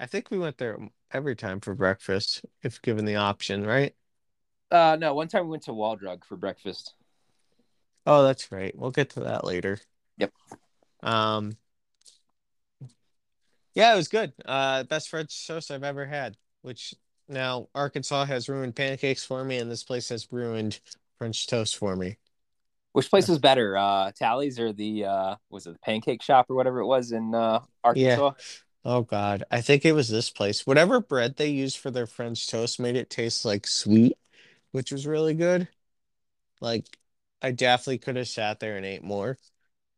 I 0.00 0.06
think 0.06 0.30
we 0.30 0.38
went 0.38 0.58
there 0.58 0.78
every 1.12 1.36
time 1.36 1.60
for 1.60 1.74
breakfast, 1.74 2.44
if 2.62 2.80
given 2.80 3.04
the 3.04 3.16
option, 3.16 3.66
right? 3.66 3.94
Uh 4.70 4.96
no, 4.98 5.12
one 5.14 5.28
time 5.28 5.44
we 5.44 5.50
went 5.50 5.64
to 5.64 5.74
Wall 5.74 5.96
Drug 5.96 6.24
for 6.24 6.36
breakfast. 6.36 6.94
Oh, 8.06 8.24
that's 8.24 8.50
right. 8.50 8.76
We'll 8.76 8.90
get 8.90 9.10
to 9.10 9.20
that 9.20 9.44
later. 9.44 9.78
Yep. 10.18 10.32
Um, 11.02 11.56
yeah, 13.74 13.92
it 13.92 13.96
was 13.96 14.08
good. 14.08 14.32
Uh, 14.44 14.82
best 14.84 15.08
French 15.08 15.46
toast 15.46 15.70
I've 15.70 15.84
ever 15.84 16.06
had, 16.06 16.36
which 16.62 16.94
now 17.28 17.68
Arkansas 17.74 18.24
has 18.26 18.48
ruined 18.48 18.76
pancakes 18.76 19.24
for 19.24 19.44
me, 19.44 19.58
and 19.58 19.70
this 19.70 19.84
place 19.84 20.08
has 20.10 20.28
ruined 20.30 20.80
French 21.18 21.46
toast 21.46 21.76
for 21.76 21.96
me. 21.96 22.18
Which 22.92 23.08
place 23.08 23.26
was 23.26 23.38
better, 23.38 23.76
uh 23.76 24.12
Tally's 24.12 24.58
or 24.58 24.72
the 24.72 25.06
uh 25.06 25.36
was 25.48 25.66
it 25.66 25.72
the 25.72 25.78
pancake 25.78 26.22
shop 26.22 26.50
or 26.50 26.56
whatever 26.56 26.80
it 26.80 26.86
was 26.86 27.12
in 27.12 27.34
uh 27.34 27.60
Arkansas? 27.82 28.32
Oh 28.84 29.02
God, 29.02 29.44
I 29.50 29.60
think 29.62 29.84
it 29.84 29.92
was 29.92 30.08
this 30.08 30.28
place. 30.28 30.66
Whatever 30.66 31.00
bread 31.00 31.36
they 31.36 31.48
used 31.48 31.78
for 31.78 31.90
their 31.90 32.06
French 32.06 32.48
toast 32.48 32.80
made 32.80 32.96
it 32.96 33.08
taste 33.08 33.44
like 33.44 33.66
sweet, 33.66 34.18
which 34.72 34.92
was 34.92 35.06
really 35.06 35.34
good. 35.34 35.68
Like 36.60 36.84
I 37.42 37.50
definitely 37.50 37.98
could 37.98 38.16
have 38.16 38.28
sat 38.28 38.60
there 38.60 38.76
and 38.76 38.86
ate 38.86 39.02
more. 39.02 39.36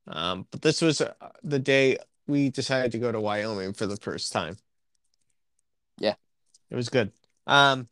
Um, 0.07 0.47
but 0.51 0.63
this 0.63 0.81
was 0.81 1.01
uh, 1.01 1.13
the 1.43 1.59
day 1.59 1.99
we 2.27 2.51
decided 2.51 2.93
to 2.93 2.99
go 2.99 3.13
to 3.13 3.21
Wyoming 3.21 3.75
for 3.75 3.87
the 3.87 3.97
first 3.97 4.33
time. 4.33 4.57
Yeah. 5.99 6.15
It 6.71 6.77
was 6.77 6.89
good. 6.89 7.13
Um, 7.47 7.89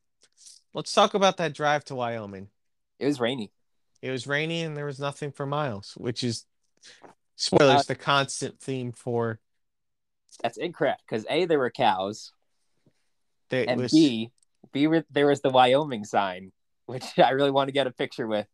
let's 0.75 0.93
talk 0.93 1.15
about 1.15 1.37
that 1.37 1.55
drive 1.55 1.85
to 1.87 1.95
Wyoming. 1.95 2.49
It 2.99 3.07
was 3.07 3.21
rainy. 3.21 3.53
It 4.01 4.11
was 4.11 4.27
rainy 4.27 4.63
and 4.63 4.77
there 4.77 4.87
was 4.87 4.99
nothing 4.99 5.33
for 5.33 5.47
miles, 5.47 5.95
which 5.97 6.25
is 6.25 6.47
spoilers, 7.37 7.81
Uh, 7.81 7.85
the 7.89 7.95
constant 7.95 8.59
theme 8.59 8.93
for 8.93 9.39
That's 10.43 10.57
incorrect 10.57 11.03
because 11.07 11.27
A, 11.29 11.45
there 11.45 11.59
were 11.59 11.71
cows, 11.71 12.33
There 13.51 13.65
and 13.69 13.81
was 13.81 13.93
B, 13.93 14.33
B, 14.73 14.89
there 15.11 15.27
was 15.27 15.43
the 15.43 15.51
Wyoming 15.51 16.05
sign, 16.05 16.53
which 16.87 17.05
I 17.19 17.31
really 17.31 17.51
want 17.51 17.69
to 17.69 17.73
get 17.73 17.87
a 17.87 17.93
picture 17.93 18.27
with, 18.27 18.49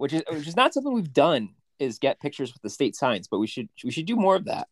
which 0.00 0.14
is 0.14 0.22
which 0.30 0.48
is 0.48 0.56
not 0.56 0.72
something 0.72 0.92
we've 0.92 1.12
done. 1.12 1.50
Is 1.78 1.98
get 1.98 2.20
pictures 2.20 2.52
with 2.52 2.62
the 2.62 2.70
state 2.70 2.96
signs, 2.96 3.28
but 3.28 3.38
we 3.38 3.46
should 3.46 3.68
we 3.84 3.90
should 3.90 4.06
do 4.06 4.16
more 4.16 4.36
of 4.36 4.46
that. 4.46 4.68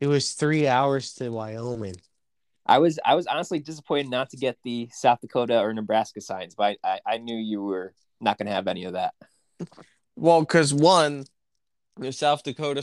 it 0.00 0.06
was 0.06 0.32
three 0.32 0.66
hours 0.66 1.12
to 1.14 1.30
Wyoming. 1.30 1.96
I 2.66 2.78
was 2.78 2.98
I 3.04 3.14
was 3.14 3.26
honestly 3.26 3.58
disappointed 3.58 4.10
not 4.10 4.30
to 4.30 4.36
get 4.36 4.56
the 4.64 4.88
South 4.92 5.20
Dakota 5.20 5.60
or 5.60 5.72
Nebraska 5.74 6.20
signs, 6.20 6.54
but 6.54 6.78
I, 6.84 6.98
I, 7.06 7.14
I 7.14 7.18
knew 7.18 7.36
you 7.36 7.62
were 7.62 7.94
not 8.20 8.38
going 8.38 8.46
to 8.46 8.52
have 8.52 8.66
any 8.66 8.84
of 8.84 8.94
that. 8.94 9.14
Well, 10.16 10.40
because 10.40 10.72
one, 10.72 11.24
the 11.98 12.12
South 12.12 12.42
Dakota 12.42 12.82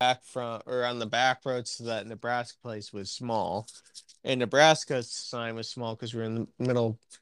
back 0.00 0.24
from 0.24 0.60
or 0.66 0.84
on 0.84 0.98
the 0.98 1.06
back 1.06 1.40
roads 1.44 1.72
so 1.72 1.84
that 1.84 2.06
Nebraska 2.06 2.58
place 2.62 2.92
was 2.92 3.10
small, 3.10 3.66
and 4.24 4.40
Nebraska's 4.40 5.10
sign 5.10 5.54
was 5.54 5.68
small 5.68 5.94
because 5.94 6.14
we 6.14 6.20
are 6.20 6.24
in 6.24 6.34
the 6.34 6.46
middle, 6.58 6.86
of 6.88 7.21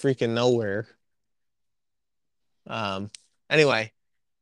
freaking 0.00 0.30
nowhere. 0.30 0.86
Um. 2.66 3.10
Anyway, 3.50 3.92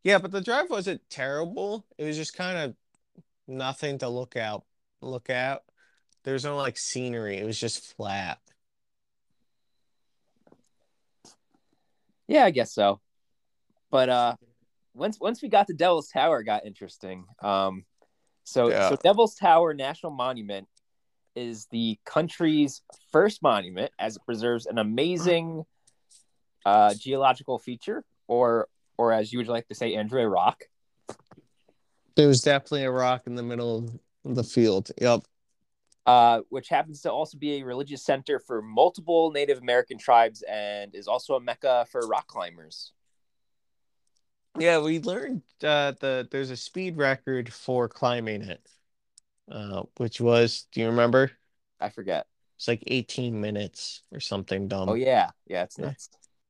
yeah, 0.03 0.19
but 0.19 0.33
the 0.33 0.41
drive 0.41 0.69
wasn't 0.71 1.01
terrible. 1.09 1.87
It 1.97 2.05
was 2.05 2.17
just 2.17 2.37
kind 2.37 2.59
of 2.59 2.77
nothing 3.47 3.99
to 3.99 4.09
look 4.09 4.37
out, 4.37 4.65
look 5.01 5.31
at. 5.31 5.63
There 6.25 6.35
was 6.35 6.45
no 6.45 6.57
like 6.57 6.77
scenery. 6.77 7.37
It 7.39 7.47
was 7.47 7.59
just 7.59 7.95
flat. 7.95 8.39
Yeah, 12.27 12.45
I 12.45 12.51
guess 12.51 12.73
so. 12.75 13.01
But 13.91 14.09
uh, 14.09 14.37
once 14.95 15.21
once 15.21 15.41
we 15.43 15.49
got 15.49 15.69
to 15.69 15.75
Devil's 15.75 16.09
Tower, 16.09 16.41
it 16.41 16.45
got 16.45 16.67
interesting. 16.67 17.25
Um, 17.43 17.85
so 18.45 18.71
Yeah. 18.71 18.91
so 18.91 18.97
Devil's 18.97 19.37
Tower 19.37 19.75
National 19.75 20.13
Monument 20.13 20.67
is 21.37 21.67
the 21.71 21.99
country's 22.05 22.83
first 23.13 23.43
monument, 23.43 23.93
as 23.99 24.17
it 24.17 24.23
preserves 24.25 24.67
an 24.67 24.79
amazing 24.79 25.65
uh, 26.65 26.95
geological 26.95 27.59
feature, 27.59 28.03
or 28.27 28.69
or 28.99 29.13
as 29.13 29.33
you 29.33 29.39
would 29.39 29.49
like 29.49 29.69
to 29.69 29.75
say, 29.75 29.95
Andrew 29.95 30.23
a 30.23 30.29
Rock. 30.29 30.65
There 32.17 32.29
was 32.29 32.41
definitely 32.41 32.85
a 32.85 32.91
rock 32.91 33.27
in 33.27 33.35
the 33.35 33.43
middle 33.43 33.91
of 34.25 34.35
the 34.35 34.43
field. 34.43 34.91
Yep. 34.99 35.21
uh, 36.07 36.41
which 36.49 36.69
happens 36.69 37.03
to 37.03 37.13
also 37.13 37.37
be 37.37 37.61
a 37.61 37.65
religious 37.65 38.05
center 38.05 38.39
for 38.39 38.63
multiple 38.63 39.31
Native 39.33 39.59
American 39.59 39.99
tribes 39.99 40.43
and 40.49 40.95
is 40.95 41.09
also 41.09 41.35
a 41.35 41.41
mecca 41.41 41.87
for 41.91 42.07
rock 42.07 42.27
climbers. 42.29 42.93
Yeah, 44.59 44.81
we 44.81 45.01
learned 45.01 45.43
uh, 45.63 45.93
the 46.01 46.27
there's 46.31 46.51
a 46.51 46.57
speed 46.57 46.97
record 46.97 47.53
for 47.53 47.89
climbing 47.89 48.43
it, 48.43 48.67
uh, 49.51 49.83
which 49.97 50.21
was, 50.21 50.67
do 50.73 50.81
you 50.81 50.87
remember? 50.87 51.31
I 51.81 51.89
forget. 51.91 52.27
It's 52.57 52.69
like 52.69 52.83
18 52.87 53.41
minutes 53.41 54.03
or 54.13 54.21
something 54.21 54.69
dumb. 54.69 54.89
Oh 54.89 54.95
yeah, 54.95 55.31
yeah, 55.47 55.65
it's 55.65 55.79
nuts. 55.79 56.09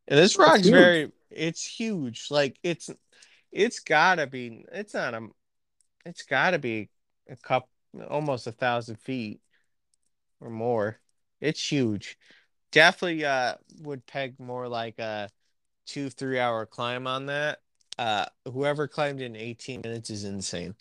And 0.09 0.19
this 0.19 0.39
rock's 0.39 0.69
very, 0.69 1.11
it's 1.31 1.65
huge. 1.65 2.29
Like 2.31 2.59
it's, 2.63 2.91
it's 3.51 3.81
gotta 3.81 4.27
be. 4.27 4.65
It's 4.73 4.95
not 4.95 5.15
a, 5.15 5.27
it's 6.05 6.23
gotta 6.23 6.59
be 6.59 6.91
a 7.29 7.37
cup, 7.37 7.69
almost 8.09 8.47
a 8.47 8.53
thousand 8.53 8.97
feet 8.97 9.41
or 10.41 10.51
more. 10.51 11.01
It's 11.41 11.73
huge. 11.73 12.17
Definitely, 12.71 13.25
uh, 13.25 13.55
would 13.81 14.07
peg 14.07 14.39
more 14.39 14.69
like 14.69 14.99
a 14.99 15.29
two, 15.87 16.11
three 16.11 16.39
hour 16.39 16.67
climb 16.67 17.07
on 17.07 17.27
that. 17.27 17.59
Uh, 17.99 18.27
whoever 18.45 18.87
climbed 18.87 19.23
in 19.23 19.35
18 19.35 19.81
minutes 19.83 20.11
is 20.11 20.25
insane. 20.25 20.75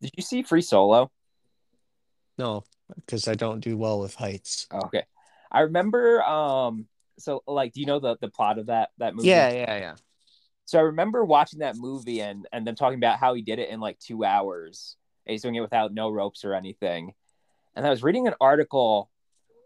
Did 0.00 0.12
you 0.16 0.22
see 0.22 0.42
Free 0.42 0.62
Solo? 0.62 1.10
No, 2.38 2.64
because 2.96 3.28
I 3.28 3.34
don't 3.34 3.60
do 3.60 3.76
well 3.76 4.00
with 4.00 4.14
heights. 4.14 4.66
Oh, 4.70 4.80
okay, 4.86 5.04
I 5.52 5.60
remember. 5.60 6.22
Um, 6.22 6.86
so 7.18 7.42
like, 7.46 7.72
do 7.72 7.80
you 7.80 7.86
know 7.86 8.00
the 8.00 8.16
the 8.20 8.28
plot 8.28 8.58
of 8.58 8.66
that 8.66 8.90
that 8.98 9.14
movie? 9.14 9.28
Yeah, 9.28 9.50
yeah, 9.50 9.78
yeah. 9.78 9.94
So 10.64 10.78
I 10.78 10.82
remember 10.82 11.24
watching 11.24 11.58
that 11.58 11.76
movie 11.76 12.20
and 12.20 12.46
and 12.52 12.66
them 12.66 12.76
talking 12.76 12.98
about 12.98 13.18
how 13.18 13.34
he 13.34 13.42
did 13.42 13.58
it 13.58 13.68
in 13.68 13.80
like 13.80 13.98
two 13.98 14.24
hours. 14.24 14.96
And 15.26 15.32
he's 15.32 15.42
doing 15.42 15.54
it 15.54 15.60
without 15.60 15.92
no 15.92 16.08
ropes 16.08 16.44
or 16.44 16.54
anything. 16.54 17.12
And 17.76 17.86
I 17.86 17.90
was 17.90 18.02
reading 18.02 18.26
an 18.26 18.34
article 18.40 19.10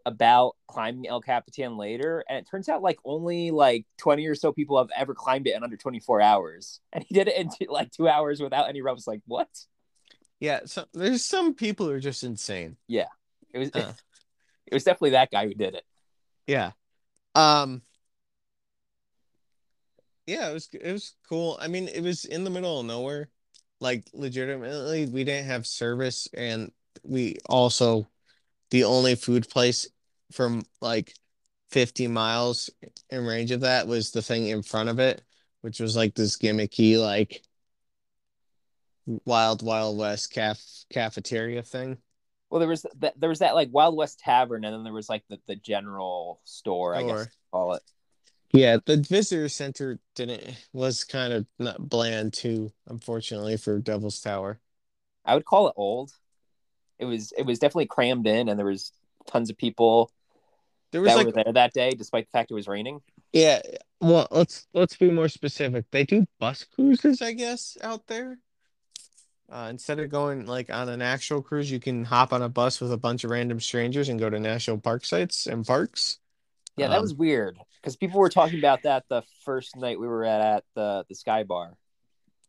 about 0.05 0.57
climbing 0.67 1.07
El 1.07 1.21
Capitan 1.21 1.77
later, 1.77 2.25
and 2.29 2.37
it 2.37 2.49
turns 2.51 2.69
out 2.69 2.83
like 2.83 2.99
only 3.05 3.51
like 3.51 3.87
twenty 3.97 4.27
or 4.27 4.35
so 4.35 4.53
people 4.53 4.79
have 4.79 4.91
ever 4.97 5.15
climbed 5.15 5.47
it 5.47 5.55
in 5.55 5.63
under 5.63 5.77
twenty 5.77 6.01
four 6.01 6.21
hours, 6.21 6.81
and 6.93 7.05
he 7.05 7.15
did 7.15 7.29
it 7.29 7.37
in 7.37 7.49
two, 7.49 7.67
like 7.71 7.91
two 7.93 8.09
hours 8.09 8.41
without 8.41 8.69
any 8.69 8.83
ropes. 8.83 9.07
Like 9.07 9.21
what? 9.27 9.49
Yeah, 10.41 10.61
so 10.67 10.85
there's 10.93 11.25
some 11.25 11.55
people 11.55 11.87
who 11.87 11.93
are 11.93 12.01
just 12.01 12.25
insane. 12.25 12.77
Yeah. 12.89 13.07
It 13.53 13.59
was 13.59 13.71
Uh. 13.75 13.93
it 14.67 14.75
was 14.75 14.85
definitely 14.85 15.11
that 15.11 15.31
guy 15.31 15.47
who 15.47 15.55
did 15.55 15.75
it. 15.75 15.85
Yeah. 16.47 16.73
Um 17.35 17.83
Yeah, 20.27 20.51
it 20.51 20.55
was 20.55 20.69
it 20.73 20.93
was 20.93 21.15
cool. 21.29 21.59
I 21.61 21.69
mean, 21.69 21.89
it 21.89 22.03
was 22.03 22.25
in 22.25 22.45
the 22.45 22.51
middle 22.51 22.81
of 22.81 22.87
nowhere. 22.87 23.29
Like 23.81 24.05
legitimately, 24.15 25.07
we 25.07 25.25
didn't 25.25 25.47
have 25.47 25.67
service 25.67 26.29
and 26.33 26.73
we 27.03 27.37
also 27.47 28.09
the 28.71 28.85
only 28.85 29.15
food 29.15 29.49
place 29.49 29.89
from 30.33 30.65
like 30.81 31.15
50 31.71 32.09
miles 32.09 32.71
in 33.11 33.25
range 33.27 33.51
of 33.51 33.61
that 33.63 33.87
was 33.87 34.13
the 34.13 34.23
thing 34.23 34.47
in 34.49 34.63
front 34.63 34.89
of 34.89 34.99
it, 34.99 35.23
which 35.61 35.81
was 35.81 35.97
like 35.97 36.15
this 36.15 36.39
gimmicky 36.39 36.99
like 37.01 37.43
Wild 39.07 39.63
Wild 39.63 39.99
West 39.99 40.33
caf 40.33 40.61
cafeteria 40.93 41.63
thing. 41.63 41.99
Well, 42.51 42.61
there 42.61 42.69
was 42.69 42.87
that 43.01 43.19
there 43.19 43.29
was 43.29 43.41
that 43.41 43.55
like 43.55 43.69
Wild 43.73 43.97
West 43.97 44.21
Tavern, 44.21 44.65
and 44.65 44.75
then 44.75 44.85
there 44.85 44.93
was 44.93 45.09
like 45.09 45.25
the, 45.29 45.39
the 45.47 45.57
general 45.57 46.41
store, 46.45 46.95
I 46.95 47.03
guess 47.03 47.11
Or- 47.11 47.23
you 47.23 47.29
call 47.53 47.75
it. 47.75 47.83
Yeah, 48.53 48.77
the 48.87 48.99
visitor 48.99 49.49
center 49.49 49.99
didn't 50.15 50.45
was 50.73 51.03
kind 51.03 51.33
of 51.33 51.45
not 51.59 51.89
bland 51.89 52.33
too, 52.35 52.71
unfortunately 52.87 53.57
for 53.57 53.81
Devil's 53.81 54.21
Tower. 54.21 54.61
I 55.25 55.35
would 55.35 55.45
call 55.45 55.67
it 55.67 55.75
old. 55.77 56.13
It 57.01 57.07
was 57.07 57.33
it 57.37 57.43
was 57.45 57.59
definitely 57.59 57.87
crammed 57.87 58.29
in, 58.29 58.49
and 58.49 58.57
there 58.57 58.67
was 58.67 58.93
tons 59.27 59.51
of 59.51 59.57
people 59.57 60.13
There 60.93 61.01
was 61.01 61.11
that 61.11 61.17
like 61.17 61.27
were 61.27 61.33
there 61.33 61.53
that 61.53 61.73
day, 61.73 61.91
despite 61.91 62.27
the 62.27 62.31
fact 62.31 62.53
it 62.53 62.55
was 62.55 62.69
raining. 62.69 63.01
yeah, 63.33 63.61
well, 64.01 64.29
let's 64.31 64.69
let's 64.73 64.97
be 64.97 65.11
more 65.11 65.29
specific. 65.29 65.87
They 65.91 66.05
do 66.05 66.25
bus 66.39 66.63
cruises, 66.63 67.21
I 67.21 67.33
guess, 67.33 67.77
out 67.83 68.07
there. 68.07 68.39
Uh, 69.51 69.69
instead 69.71 69.99
of 70.01 70.11
going 70.11 70.47
like 70.47 70.71
on 70.71 70.89
an 70.89 71.03
actual 71.03 71.43
cruise, 71.43 71.71
you 71.71 71.79
can 71.79 72.05
hop 72.05 72.33
on 72.33 72.43
a 72.43 72.49
bus 72.49 72.81
with 72.81 72.93
a 72.93 72.97
bunch 72.97 73.25
of 73.25 73.31
random 73.31 73.61
strangers 73.61 74.09
and 74.09 74.19
go 74.19 74.31
to 74.31 74.41
national 74.41 74.79
park 74.79 75.05
sites 75.05 75.47
and 75.47 75.67
parks. 75.67 76.19
Yeah, 76.77 76.89
that 76.89 76.97
Um, 76.97 77.03
was 77.03 77.15
weird 77.15 77.59
because 77.81 77.97
people 77.97 78.19
were 78.21 78.29
talking 78.29 78.59
about 78.59 78.83
that 78.83 79.05
the 79.09 79.23
first 79.45 79.77
night 79.77 80.01
we 80.01 80.09
were 80.09 80.25
at, 80.25 80.41
at 80.41 80.65
the 80.75 81.05
the 81.09 81.15
Sky 81.15 81.45
Bar. 81.45 81.77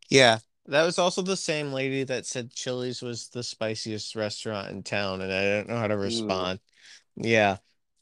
Yeah, 0.09 0.39
that 0.67 0.83
was 0.83 0.99
also 0.99 1.21
the 1.21 1.37
same 1.37 1.73
lady 1.73 2.03
that 2.03 2.25
said 2.25 2.51
Chili's 2.53 3.01
was 3.01 3.29
the 3.29 3.43
spiciest 3.43 4.15
restaurant 4.15 4.69
in 4.71 4.83
town, 4.83 5.21
and 5.21 5.31
I 5.31 5.43
don't 5.43 5.69
know 5.69 5.77
how 5.77 5.87
to 5.87 5.97
respond. 5.97 6.59
Yeah, 7.15 7.57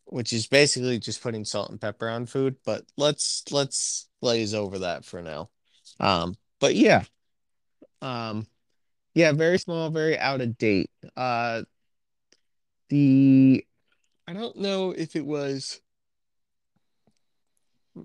which 0.06 0.34
is 0.34 0.48
basically 0.48 1.00
just 1.00 1.22
putting 1.24 1.46
salt 1.46 1.72
and 1.72 1.82
pepper 1.82 2.10
on 2.10 2.26
food, 2.26 2.58
but 2.66 2.86
let's 2.98 3.44
let's 3.52 4.10
glaze 4.22 4.54
over 4.54 4.80
that 4.80 5.06
for 5.06 5.22
now. 5.22 5.50
Um, 6.00 6.38
but 6.60 6.76
yeah. 6.76 7.04
Um, 8.02 8.48
yeah, 9.14 9.32
very 9.32 9.58
small, 9.58 9.90
very 9.90 10.18
out 10.18 10.42
of 10.42 10.58
date. 10.58 10.90
Uh, 11.16 11.64
the 12.90 13.66
I 14.28 14.34
don't 14.34 14.58
know 14.58 14.92
if 14.92 15.16
it 15.16 15.26
was 15.26 15.82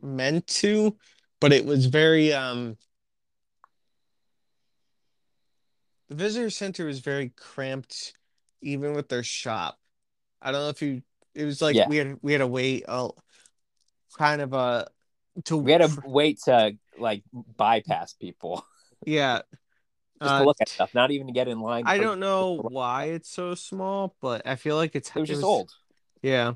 meant 0.02 0.46
to, 0.46 0.96
but 1.40 1.52
it 1.52 1.64
was 1.64 1.86
very 1.86 2.32
um 2.32 2.76
The 6.08 6.14
visitor 6.14 6.48
center 6.48 6.86
was 6.86 7.00
very 7.00 7.30
cramped, 7.36 8.14
even 8.62 8.94
with 8.94 9.08
their 9.08 9.22
shop. 9.22 9.78
I 10.40 10.52
don't 10.52 10.62
know 10.62 10.68
if 10.70 10.80
you. 10.80 11.02
It 11.34 11.44
was 11.44 11.60
like 11.60 11.76
Yeah. 11.76 11.88
we 11.88 11.96
had 11.98 12.18
we 12.22 12.32
had 12.32 12.38
to 12.38 12.46
wait 12.46 12.84
a 12.88 13.10
kind 14.16 14.40
of 14.40 14.54
a 14.54 14.88
to 15.44 15.56
We 15.56 15.72
had 15.72 15.82
to 15.82 16.02
wait 16.04 16.40
to 16.46 16.76
like 16.98 17.22
bypass 17.56 18.14
people 18.14 18.64
yeah. 19.06 19.42
Just 20.20 20.32
Uh, 20.32 20.38
to 20.40 20.44
look 20.44 20.60
at 20.60 20.68
stuff, 20.68 20.94
not 20.94 21.10
even 21.10 21.26
to 21.26 21.32
get 21.32 21.48
in 21.48 21.60
line. 21.60 21.84
I 21.86 21.98
don't 21.98 22.20
know 22.20 22.54
why 22.56 23.06
it's 23.06 23.30
so 23.30 23.54
small, 23.54 24.16
but 24.20 24.46
I 24.46 24.56
feel 24.56 24.76
like 24.76 24.94
it's 24.94 25.10
It 25.14 25.20
was 25.20 25.28
just 25.28 25.42
old. 25.42 25.72
Yeah. 26.22 26.54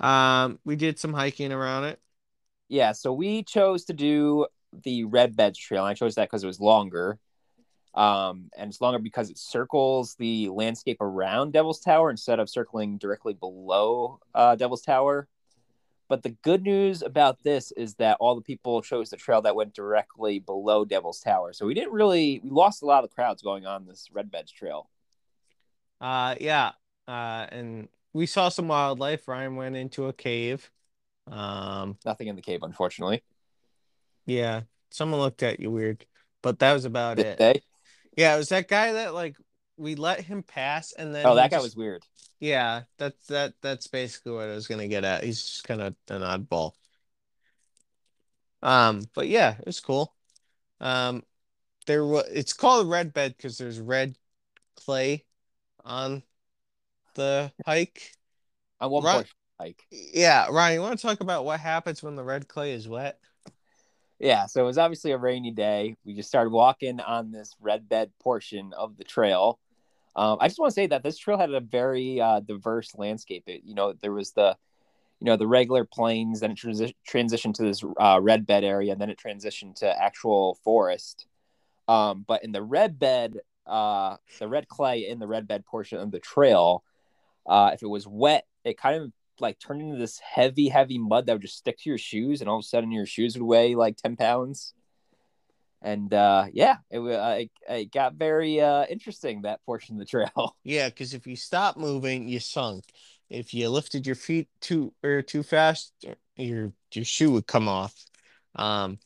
Um, 0.00 0.58
we 0.64 0.76
did 0.76 0.98
some 0.98 1.12
hiking 1.12 1.52
around 1.52 1.84
it. 1.84 2.00
Yeah, 2.68 2.92
so 2.92 3.12
we 3.12 3.42
chose 3.44 3.84
to 3.84 3.92
do 3.92 4.46
the 4.72 5.04
Red 5.04 5.36
Beds 5.36 5.58
Trail. 5.58 5.84
I 5.84 5.94
chose 5.94 6.14
that 6.16 6.28
because 6.28 6.42
it 6.42 6.46
was 6.46 6.60
longer. 6.60 7.18
Um, 7.94 8.48
and 8.56 8.70
it's 8.70 8.80
longer 8.80 8.98
because 8.98 9.28
it 9.28 9.36
circles 9.36 10.14
the 10.14 10.48
landscape 10.48 10.96
around 11.00 11.52
Devil's 11.52 11.80
Tower 11.80 12.10
instead 12.10 12.40
of 12.40 12.48
circling 12.48 12.96
directly 12.96 13.34
below 13.34 14.18
uh, 14.34 14.56
Devil's 14.56 14.80
Tower. 14.80 15.28
But 16.12 16.22
the 16.22 16.36
good 16.42 16.62
news 16.62 17.00
about 17.00 17.42
this 17.42 17.72
is 17.72 17.94
that 17.94 18.18
all 18.20 18.34
the 18.34 18.42
people 18.42 18.82
chose 18.82 19.08
the 19.08 19.16
trail 19.16 19.40
that 19.40 19.56
went 19.56 19.72
directly 19.72 20.40
below 20.40 20.84
Devil's 20.84 21.20
Tower. 21.20 21.54
So 21.54 21.64
we 21.64 21.72
didn't 21.72 21.94
really 21.94 22.38
we 22.44 22.50
lost 22.50 22.82
a 22.82 22.84
lot 22.84 23.02
of 23.02 23.10
crowds 23.10 23.40
going 23.40 23.64
on 23.64 23.86
this 23.86 24.10
Red 24.12 24.30
Beds 24.30 24.52
Trail. 24.52 24.90
Uh 26.02 26.34
yeah. 26.38 26.72
Uh 27.08 27.46
and 27.50 27.88
we 28.12 28.26
saw 28.26 28.50
some 28.50 28.68
wildlife. 28.68 29.26
Ryan 29.26 29.56
went 29.56 29.74
into 29.74 30.04
a 30.04 30.12
cave. 30.12 30.70
Um 31.30 31.96
Nothing 32.04 32.28
in 32.28 32.36
the 32.36 32.42
cave, 32.42 32.62
unfortunately. 32.62 33.22
yeah, 34.26 34.64
someone 34.90 35.18
looked 35.18 35.42
at 35.42 35.60
you 35.60 35.70
weird, 35.70 36.04
but 36.42 36.58
that 36.58 36.74
was 36.74 36.84
about 36.84 37.16
Did 37.16 37.24
it. 37.24 37.38
they? 37.38 37.62
Yeah, 38.18 38.34
it 38.34 38.36
was 38.36 38.50
that 38.50 38.68
guy 38.68 38.92
that 38.92 39.14
like 39.14 39.38
we 39.76 39.94
let 39.94 40.20
him 40.20 40.42
pass 40.42 40.92
and 40.92 41.14
then 41.14 41.26
Oh, 41.26 41.34
that 41.34 41.50
guy 41.50 41.56
just- 41.56 41.64
was 41.64 41.76
weird. 41.76 42.04
Yeah, 42.40 42.82
that's 42.98 43.26
that 43.28 43.54
that's 43.60 43.86
basically 43.86 44.32
what 44.32 44.48
I 44.48 44.54
was 44.54 44.66
gonna 44.66 44.88
get 44.88 45.04
at. 45.04 45.22
He's 45.22 45.42
just 45.42 45.64
kind 45.64 45.80
of 45.80 45.94
an 46.08 46.22
oddball. 46.22 46.72
Um, 48.62 49.02
but 49.14 49.28
yeah, 49.28 49.56
it 49.58 49.66
was 49.66 49.80
cool. 49.80 50.14
Um, 50.80 51.24
there 51.86 52.04
was 52.04 52.24
it's 52.30 52.52
called 52.52 52.88
red 52.88 53.12
bed 53.12 53.36
because 53.36 53.58
there's 53.58 53.80
red 53.80 54.16
clay 54.76 55.24
on 55.84 56.22
the 57.14 57.52
hike. 57.66 58.12
On 58.80 58.90
one 58.90 59.02
portion, 59.02 59.30
like 59.60 59.84
Yeah, 59.90 60.48
Ryan, 60.50 60.74
you 60.74 60.80
want 60.82 60.98
to 60.98 61.06
talk 61.06 61.20
about 61.20 61.44
what 61.44 61.60
happens 61.60 62.02
when 62.02 62.16
the 62.16 62.24
red 62.24 62.48
clay 62.48 62.72
is 62.72 62.88
wet? 62.88 63.20
Yeah, 64.22 64.46
so 64.46 64.62
it 64.62 64.66
was 64.66 64.78
obviously 64.78 65.10
a 65.10 65.18
rainy 65.18 65.50
day. 65.50 65.96
We 66.04 66.14
just 66.14 66.28
started 66.28 66.50
walking 66.50 67.00
on 67.00 67.32
this 67.32 67.56
red 67.60 67.88
bed 67.88 68.12
portion 68.22 68.72
of 68.72 68.96
the 68.96 69.02
trail. 69.02 69.58
Um, 70.14 70.38
I 70.40 70.46
just 70.46 70.60
want 70.60 70.70
to 70.70 70.74
say 70.74 70.86
that 70.86 71.02
this 71.02 71.18
trail 71.18 71.38
had 71.38 71.52
a 71.52 71.58
very 71.58 72.20
uh, 72.20 72.38
diverse 72.38 72.94
landscape. 72.96 73.42
It, 73.48 73.62
you 73.64 73.74
know, 73.74 73.94
there 74.00 74.12
was 74.12 74.30
the, 74.30 74.56
you 75.18 75.24
know, 75.24 75.36
the 75.36 75.48
regular 75.48 75.84
plains, 75.84 76.38
then 76.38 76.52
it 76.52 76.56
transi- 76.56 76.94
transitioned 77.10 77.54
to 77.54 77.64
this 77.64 77.82
uh, 77.98 78.20
red 78.22 78.46
bed 78.46 78.62
area, 78.62 78.92
and 78.92 79.00
then 79.00 79.10
it 79.10 79.18
transitioned 79.18 79.74
to 79.80 80.00
actual 80.00 80.56
forest. 80.62 81.26
Um, 81.88 82.24
but 82.24 82.44
in 82.44 82.52
the 82.52 82.62
red 82.62 83.00
bed, 83.00 83.38
uh, 83.66 84.18
the 84.38 84.46
red 84.46 84.68
clay 84.68 85.08
in 85.08 85.18
the 85.18 85.26
red 85.26 85.48
bed 85.48 85.66
portion 85.66 85.98
of 85.98 86.12
the 86.12 86.20
trail, 86.20 86.84
uh, 87.44 87.72
if 87.74 87.82
it 87.82 87.88
was 87.88 88.06
wet, 88.06 88.46
it 88.64 88.78
kind 88.78 89.02
of 89.02 89.12
like 89.40 89.58
turned 89.58 89.82
into 89.82 89.96
this 89.96 90.18
heavy, 90.18 90.68
heavy 90.68 90.98
mud 90.98 91.26
that 91.26 91.34
would 91.34 91.42
just 91.42 91.58
stick 91.58 91.78
to 91.78 91.88
your 91.88 91.98
shoes, 91.98 92.40
and 92.40 92.50
all 92.50 92.58
of 92.58 92.64
a 92.64 92.66
sudden 92.66 92.92
your 92.92 93.06
shoes 93.06 93.36
would 93.36 93.46
weigh 93.46 93.74
like 93.74 93.96
ten 93.96 94.16
pounds. 94.16 94.74
And 95.82 96.14
uh, 96.14 96.46
yeah, 96.52 96.76
it, 96.90 97.00
uh, 97.00 97.36
it 97.38 97.50
it 97.68 97.92
got 97.92 98.14
very 98.14 98.60
uh, 98.60 98.86
interesting 98.88 99.42
that 99.42 99.64
portion 99.66 99.96
of 99.96 99.98
the 99.98 100.04
trail. 100.04 100.56
Yeah, 100.64 100.88
because 100.88 101.12
if 101.12 101.26
you 101.26 101.36
stop 101.36 101.76
moving, 101.76 102.28
you 102.28 102.38
sunk. 102.38 102.84
If 103.28 103.52
you 103.52 103.68
lifted 103.68 104.06
your 104.06 104.14
feet 104.14 104.48
too 104.60 104.92
or 105.02 105.22
too 105.22 105.42
fast, 105.42 105.92
your 106.36 106.72
your 106.92 107.04
shoe 107.04 107.32
would 107.32 107.46
come 107.46 107.68
off. 107.68 107.94
Um, 108.54 108.98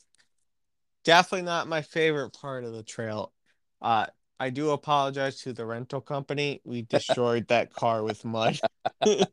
definitely 1.05 1.47
not 1.47 1.69
my 1.69 1.83
favorite 1.83 2.31
part 2.31 2.65
of 2.65 2.73
the 2.73 2.83
trail. 2.83 3.33
Uh, 3.81 4.07
I 4.39 4.51
do 4.51 4.71
apologize 4.71 5.41
to 5.43 5.53
the 5.53 5.65
rental 5.65 6.01
company. 6.01 6.61
We 6.65 6.83
destroyed 6.89 7.49
that 7.49 7.73
car 7.73 8.03
with 8.03 8.25
mud. 8.25 8.59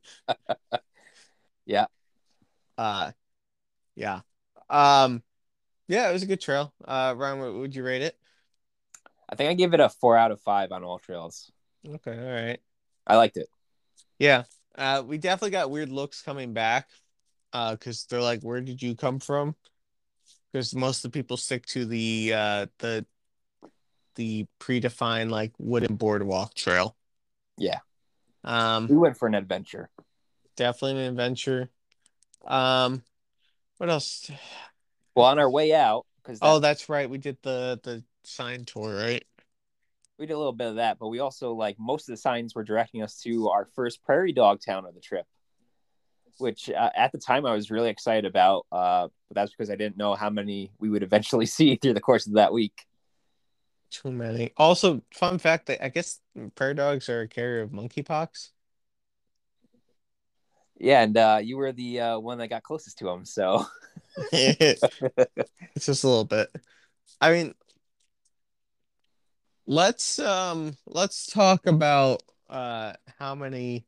Yeah. 1.65 1.85
Uh, 2.77 3.11
yeah. 3.95 4.21
Um, 4.69 5.23
yeah, 5.87 6.09
it 6.09 6.13
was 6.13 6.23
a 6.23 6.27
good 6.27 6.41
trail. 6.41 6.73
Uh, 6.83 7.13
Ryan, 7.15 7.39
what 7.39 7.53
would 7.53 7.75
you 7.75 7.83
rate 7.83 8.01
it? 8.01 8.17
I 9.29 9.35
think 9.35 9.49
I 9.49 9.53
give 9.53 9.73
it 9.73 9.79
a 9.79 9.89
four 9.89 10.17
out 10.17 10.31
of 10.31 10.41
five 10.41 10.71
on 10.71 10.83
all 10.83 10.99
trails. 10.99 11.51
Okay, 11.87 12.17
all 12.17 12.45
right. 12.45 12.59
I 13.05 13.15
liked 13.15 13.37
it. 13.37 13.47
Yeah. 14.19 14.43
Uh, 14.75 15.03
we 15.05 15.17
definitely 15.17 15.51
got 15.51 15.71
weird 15.71 15.89
looks 15.89 16.21
coming 16.21 16.53
back. 16.53 16.89
Uh, 17.51 17.71
because 17.73 18.05
they're 18.05 18.21
like, 18.21 18.41
where 18.41 18.61
did 18.61 18.81
you 18.81 18.95
come 18.95 19.19
from? 19.19 19.55
Because 20.51 20.73
most 20.73 21.05
of 21.05 21.11
the 21.11 21.17
people 21.17 21.37
stick 21.37 21.65
to 21.67 21.85
the 21.85 22.33
uh 22.33 22.65
the 22.79 23.05
the 24.15 24.45
predefined 24.59 25.29
like 25.29 25.51
wooden 25.57 25.95
boardwalk 25.95 26.53
trail. 26.53 26.95
Yeah, 27.57 27.79
Um, 28.43 28.87
we 28.87 28.95
went 28.95 29.17
for 29.17 29.27
an 29.27 29.35
adventure. 29.35 29.89
definitely 30.55 31.01
an 31.03 31.09
adventure. 31.09 31.69
Um, 32.45 33.03
what 33.77 33.89
else? 33.89 34.29
Well, 35.15 35.27
on 35.27 35.37
our 35.37 35.49
way 35.49 35.73
out, 35.73 36.07
because 36.23 36.39
Oh, 36.41 36.57
that's 36.57 36.89
right. 36.89 37.07
We 37.07 37.19
did 37.19 37.37
the 37.43 37.79
the 37.83 38.03
sign 38.23 38.65
tour, 38.65 38.95
right? 38.95 39.23
we 40.17 40.25
did 40.25 40.33
a 40.33 40.37
little 40.37 40.53
bit 40.53 40.67
of 40.69 40.75
that, 40.77 40.97
but 40.97 41.09
we 41.09 41.19
also 41.19 41.53
like 41.53 41.75
most 41.77 42.09
of 42.09 42.13
the 42.13 42.17
signs 42.17 42.55
were 42.55 42.63
directing 42.63 43.03
us 43.03 43.19
to 43.21 43.49
our 43.49 43.65
first 43.75 44.03
prairie 44.03 44.33
dog 44.33 44.59
town 44.65 44.85
of 44.87 44.95
the 44.95 45.01
trip, 45.01 45.25
which 46.39 46.69
uh, 46.69 46.89
at 46.95 47.11
the 47.11 47.17
time 47.19 47.45
I 47.45 47.53
was 47.53 47.69
really 47.69 47.89
excited 47.89 48.25
about. 48.25 48.65
Uh, 48.71 49.09
but 49.29 49.35
that's 49.35 49.51
because 49.51 49.69
I 49.69 49.75
didn't 49.75 49.97
know 49.97 50.15
how 50.15 50.29
many 50.31 50.71
we 50.79 50.89
would 50.89 51.03
eventually 51.03 51.45
see 51.57 51.75
through 51.75 51.93
the 51.93 52.01
course 52.01 52.25
of 52.25 52.33
that 52.33 52.53
week. 52.53 52.85
Too 53.93 54.11
many. 54.11 54.51
Also, 54.57 55.03
fun 55.13 55.37
fact 55.37 55.67
that 55.67 55.83
I 55.83 55.89
guess 55.89 56.19
prairie 56.55 56.73
dogs 56.73 57.09
are 57.09 57.21
a 57.21 57.27
carrier 57.27 57.61
of 57.61 57.69
monkeypox. 57.69 58.49
Yeah, 60.79 61.03
and 61.03 61.15
uh, 61.15 61.39
you 61.43 61.57
were 61.57 61.71
the 61.71 61.99
uh, 61.99 62.19
one 62.19 62.39
that 62.39 62.47
got 62.47 62.63
closest 62.63 62.97
to 62.97 63.07
him, 63.07 63.23
so 63.23 63.67
it's 64.31 64.81
just 65.79 66.03
a 66.03 66.07
little 66.07 66.25
bit. 66.25 66.49
I 67.21 67.31
mean, 67.31 67.53
let's 69.67 70.17
um 70.17 70.75
let's 70.87 71.27
talk 71.27 71.67
about 71.67 72.23
uh 72.49 72.93
how 73.19 73.35
many 73.35 73.85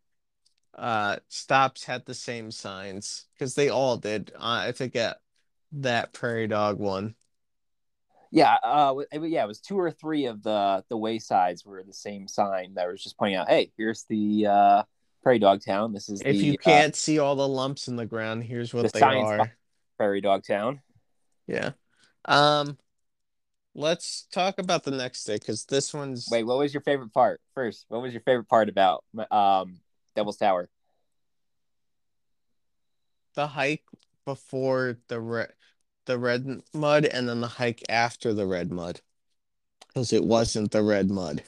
uh 0.76 1.18
stops 1.30 1.84
had 1.84 2.06
the 2.06 2.14
same 2.14 2.52
signs 2.52 3.26
because 3.34 3.56
they 3.56 3.70
all 3.70 3.98
did. 3.98 4.32
Uh, 4.36 4.68
I 4.68 4.72
forget 4.74 5.18
that 5.72 6.14
prairie 6.14 6.48
dog 6.48 6.78
one. 6.78 7.16
Yeah, 8.32 8.56
uh, 8.64 8.96
yeah, 9.14 9.44
it 9.44 9.48
was 9.48 9.60
two 9.60 9.80
or 9.80 9.92
three 9.92 10.26
of 10.26 10.44
the 10.44 10.84
the 10.90 10.98
waysides 10.98 11.66
were 11.66 11.84
the 11.84 11.94
same 11.94 12.28
sign 12.28 12.74
that 12.76 12.88
was 12.88 13.04
just 13.04 13.18
pointing 13.18 13.38
out, 13.38 13.50
hey, 13.50 13.72
here's 13.78 14.04
the 14.10 14.48
uh, 14.48 14.84
prairie 15.24 15.40
dog 15.40 15.62
town. 15.64 15.94
This 15.94 16.10
is 16.10 16.22
If 16.22 16.38
the 16.38 16.38
you 16.38 16.54
uh, 16.54 16.64
can't 16.64 16.96
see 16.96 17.20
all 17.20 17.36
the 17.36 17.48
lumps 17.48 17.88
in 17.88 17.96
the 17.96 18.06
ground, 18.06 18.44
here's 18.44 18.74
what 18.74 18.92
the 18.92 19.00
they 19.00 19.06
are. 19.06 19.52
prairie 19.98 20.22
dog 20.22 20.44
town. 20.46 20.82
Yeah. 21.48 21.72
Um, 22.26 22.78
let's 23.76 24.28
talk 24.32 24.60
about 24.60 24.84
the 24.84 24.92
next 24.92 25.24
day 25.26 25.36
because 25.36 25.66
this 25.66 25.94
one's 25.94 26.28
Wait, 26.32 26.44
what 26.44 26.58
was 26.58 26.74
your 26.74 26.82
favorite 26.82 27.14
part 27.14 27.40
first? 27.54 27.86
What 27.90 28.02
was 28.02 28.14
your 28.14 28.22
favorite 28.22 28.50
part 28.50 28.70
about 28.70 29.04
um, 29.32 29.80
Devil's 30.16 30.38
Tower? 30.38 30.70
the 33.36 33.48
hike 33.48 33.84
before 34.26 34.98
the 35.10 35.20
red 35.20 35.52
the 36.06 36.18
red 36.18 36.62
mud 36.74 37.06
and 37.06 37.28
then 37.30 37.42
the 37.42 37.48
hike 37.48 37.84
after 37.90 38.34
the 38.34 38.46
red 38.46 38.72
mud 38.72 39.02
because 39.88 40.14
it 40.14 40.24
wasn't 40.24 40.72
the 40.72 40.84
red 40.84 41.10
mud 41.10 41.44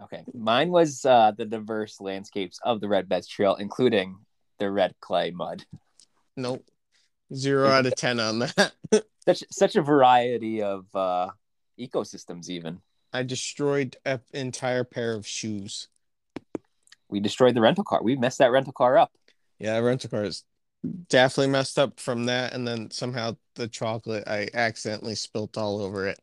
Okay, 0.00 0.22
mine 0.32 0.70
was 0.70 1.04
uh, 1.04 1.32
the 1.36 1.44
diverse 1.44 2.00
landscapes 2.00 2.60
of 2.62 2.80
the 2.80 2.86
Red 2.86 3.08
Beds 3.08 3.26
Trail, 3.26 3.56
including 3.56 4.16
the 4.60 4.70
red 4.70 4.94
clay 5.00 5.32
mud. 5.32 5.64
nope 6.36 6.64
zero 7.34 7.68
out 7.68 7.84
of 7.84 7.96
ten 7.96 8.20
on 8.20 8.38
that 8.38 8.72
Such 9.26 9.42
such 9.50 9.74
a 9.76 9.82
variety 9.82 10.62
of 10.62 10.86
uh, 10.94 11.30
ecosystems. 11.80 12.48
Even 12.48 12.80
i 13.12 13.22
destroyed 13.24 13.96
an 14.04 14.20
entire 14.32 14.84
pair 14.84 15.14
of 15.16 15.26
shoes 15.26 15.88
we 17.08 17.20
destroyed 17.20 17.54
the 17.56 17.60
rental 17.60 17.84
car. 17.84 18.02
We 18.02 18.16
messed 18.16 18.38
that 18.38 18.52
rental 18.52 18.72
car 18.72 18.98
up. 18.98 19.10
yeah 19.58 19.78
rental 19.78 20.10
cars 20.10 20.44
definitely 21.08 21.50
messed 21.50 21.78
up 21.78 21.98
from 21.98 22.26
that 22.26 22.52
and 22.54 22.66
then 22.66 22.90
somehow 22.90 23.36
the 23.56 23.66
chocolate 23.66 24.24
i 24.28 24.48
accidentally 24.54 25.14
spilt 25.14 25.58
all 25.58 25.82
over 25.82 26.06
it 26.06 26.18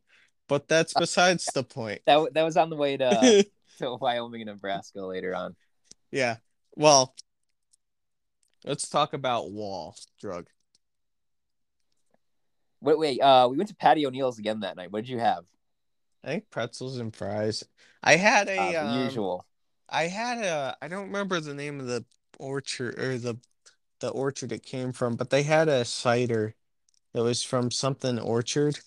but 0.48 0.66
that's 0.68 0.94
besides 0.94 1.44
the 1.54 1.62
point 1.62 2.00
That 2.06 2.32
that 2.34 2.42
was 2.42 2.56
on 2.56 2.70
the 2.70 2.76
way 2.76 2.96
to, 2.96 3.44
to 3.78 3.94
Wyoming 3.96 4.42
and 4.42 4.50
Nebraska 4.50 5.00
later 5.04 5.34
on. 5.34 5.54
yeah 6.10 6.36
well 6.74 7.14
let's 8.64 8.88
talk 8.88 9.12
about 9.12 9.50
wall 9.50 9.94
drug 10.20 10.46
Wait, 12.80 12.98
wait. 12.98 13.20
Uh, 13.20 13.48
we 13.50 13.56
went 13.56 13.68
to 13.68 13.74
Paddy 13.74 14.06
O'Neill's 14.06 14.38
again 14.38 14.60
that 14.60 14.76
night. 14.76 14.92
What 14.92 15.00
did 15.04 15.08
you 15.10 15.18
have? 15.18 15.44
I 16.22 16.28
think 16.28 16.50
pretzels 16.50 16.98
and 16.98 17.14
fries. 17.14 17.64
I 18.02 18.16
had 18.16 18.48
Uh, 18.48 18.52
a 18.52 18.76
the 18.76 18.86
um, 18.86 19.06
usual. 19.06 19.46
I 19.88 20.04
had 20.04 20.38
a 20.38 20.76
I 20.80 20.88
don't 20.88 21.06
remember 21.06 21.40
the 21.40 21.54
name 21.54 21.80
of 21.80 21.86
the 21.86 22.04
orchard 22.38 22.98
or 22.98 23.18
the 23.18 23.36
the 24.00 24.08
orchard 24.10 24.52
it 24.52 24.62
came 24.62 24.92
from, 24.92 25.16
but 25.16 25.30
they 25.30 25.42
had 25.42 25.68
a 25.68 25.84
cider 25.84 26.54
that 27.14 27.22
was 27.22 27.42
from 27.42 27.70
something 27.70 28.18
orchard 28.18 28.80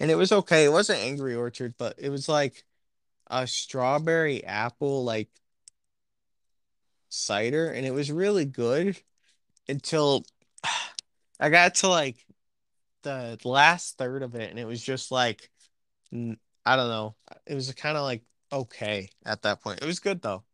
and 0.00 0.10
it 0.10 0.16
was 0.16 0.32
okay. 0.32 0.64
It 0.64 0.72
wasn't 0.72 1.00
Angry 1.00 1.34
Orchard, 1.34 1.74
but 1.78 1.96
it 1.98 2.10
was 2.10 2.28
like 2.28 2.64
a 3.28 3.46
strawberry 3.46 4.44
apple 4.44 5.04
like 5.04 5.28
cider 7.08 7.70
and 7.70 7.86
it 7.86 7.92
was 7.92 8.10
really 8.10 8.44
good 8.44 9.00
until 9.68 10.24
I 11.40 11.50
got 11.50 11.76
to 11.76 11.88
like 11.88 12.26
the 13.02 13.38
last 13.44 13.98
third 13.98 14.22
of 14.22 14.34
it 14.34 14.50
and 14.50 14.58
it 14.58 14.66
was 14.66 14.82
just 14.82 15.10
like 15.10 15.50
I 16.12 16.76
don't 16.76 16.88
know. 16.88 17.16
It 17.46 17.54
was 17.54 17.72
kind 17.74 17.96
of 17.96 18.04
like 18.04 18.22
okay 18.52 19.10
at 19.24 19.42
that 19.42 19.62
point. 19.62 19.82
It 19.82 19.86
was 19.86 20.00
good 20.00 20.22
though. 20.22 20.44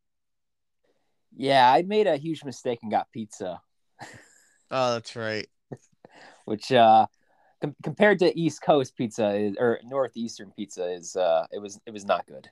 Yeah, 1.36 1.70
I 1.70 1.82
made 1.82 2.06
a 2.06 2.16
huge 2.16 2.44
mistake 2.44 2.80
and 2.82 2.90
got 2.90 3.12
pizza. 3.12 3.60
Oh, 4.70 4.94
that's 4.94 5.14
right. 5.14 5.48
which 6.44 6.72
uh, 6.72 7.06
com- 7.60 7.76
compared 7.82 8.18
to 8.20 8.38
East 8.38 8.62
Coast 8.62 8.96
pizza 8.96 9.34
is, 9.34 9.56
or 9.58 9.78
Northeastern 9.84 10.52
pizza 10.56 10.90
is 10.90 11.16
uh, 11.16 11.46
it 11.52 11.60
was 11.60 11.78
it 11.86 11.92
was 11.92 12.04
not 12.04 12.26
good. 12.26 12.48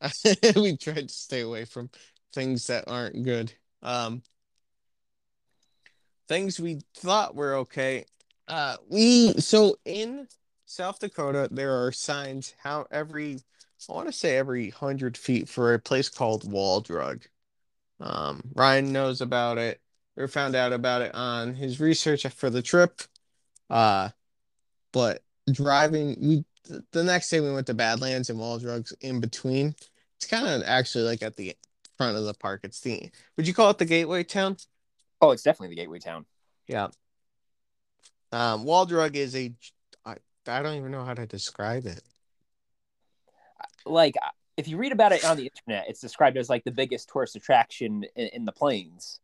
we 0.56 0.76
tried 0.76 1.08
to 1.08 1.14
stay 1.14 1.40
away 1.40 1.64
from 1.64 1.90
things 2.32 2.68
that 2.68 2.84
aren't 2.86 3.22
good. 3.24 3.52
Um, 3.82 4.22
things 6.28 6.60
we 6.60 6.80
thought 6.94 7.34
were 7.34 7.56
okay. 7.56 8.04
Uh, 8.46 8.76
we 8.88 9.32
so 9.34 9.76
in 9.84 10.28
South 10.66 10.98
Dakota 11.00 11.48
there 11.50 11.84
are 11.84 11.92
signs 11.92 12.54
how 12.62 12.86
every 12.90 13.40
I 13.88 13.92
want 13.92 14.08
to 14.08 14.12
say 14.12 14.36
every 14.36 14.70
hundred 14.70 15.16
feet 15.16 15.48
for 15.48 15.74
a 15.74 15.78
place 15.78 16.08
called 16.08 16.50
Wall 16.50 16.80
Drug. 16.80 17.24
Um, 18.00 18.42
Ryan 18.54 18.92
knows 18.92 19.20
about 19.20 19.58
it 19.58 19.80
or 20.18 20.28
found 20.28 20.56
out 20.56 20.72
about 20.72 21.00
it 21.00 21.14
on 21.14 21.54
his 21.54 21.80
research 21.80 22.26
for 22.26 22.50
the 22.50 22.60
trip. 22.60 23.02
Uh, 23.70 24.10
but 24.92 25.22
driving 25.50 26.16
we 26.20 26.44
the 26.92 27.04
next 27.04 27.30
day 27.30 27.40
we 27.40 27.52
went 27.52 27.66
to 27.68 27.74
Badlands 27.74 28.28
and 28.28 28.38
Wall 28.38 28.58
Drugs 28.58 28.92
in 29.00 29.20
between. 29.20 29.74
It's 30.16 30.26
kind 30.26 30.46
of 30.46 30.62
actually 30.66 31.04
like 31.04 31.22
at 31.22 31.36
the 31.36 31.56
front 31.96 32.16
of 32.16 32.24
the 32.24 32.34
park. 32.34 32.60
It's 32.64 32.80
the 32.80 33.10
would 33.36 33.46
you 33.46 33.54
call 33.54 33.70
it 33.70 33.78
the 33.78 33.84
gateway 33.84 34.24
town? 34.24 34.56
Oh, 35.20 35.30
it's 35.30 35.42
definitely 35.42 35.74
the 35.74 35.80
gateway 35.80 36.00
town. 36.00 36.26
Yeah. 36.66 36.88
Um, 38.32 38.64
Wall 38.64 38.84
Drug 38.84 39.16
is 39.16 39.34
a 39.36 39.54
I, 40.04 40.16
I 40.46 40.62
don't 40.62 40.76
even 40.76 40.90
know 40.90 41.04
how 41.04 41.14
to 41.14 41.26
describe 41.26 41.86
it. 41.86 42.02
Like 43.86 44.16
if 44.56 44.66
you 44.66 44.76
read 44.76 44.92
about 44.92 45.12
it 45.12 45.24
on 45.24 45.36
the 45.36 45.44
internet, 45.44 45.88
it's 45.88 46.00
described 46.00 46.36
as 46.36 46.50
like 46.50 46.64
the 46.64 46.72
biggest 46.72 47.08
tourist 47.08 47.36
attraction 47.36 48.04
in, 48.16 48.28
in 48.28 48.44
the 48.44 48.52
plains. 48.52 49.20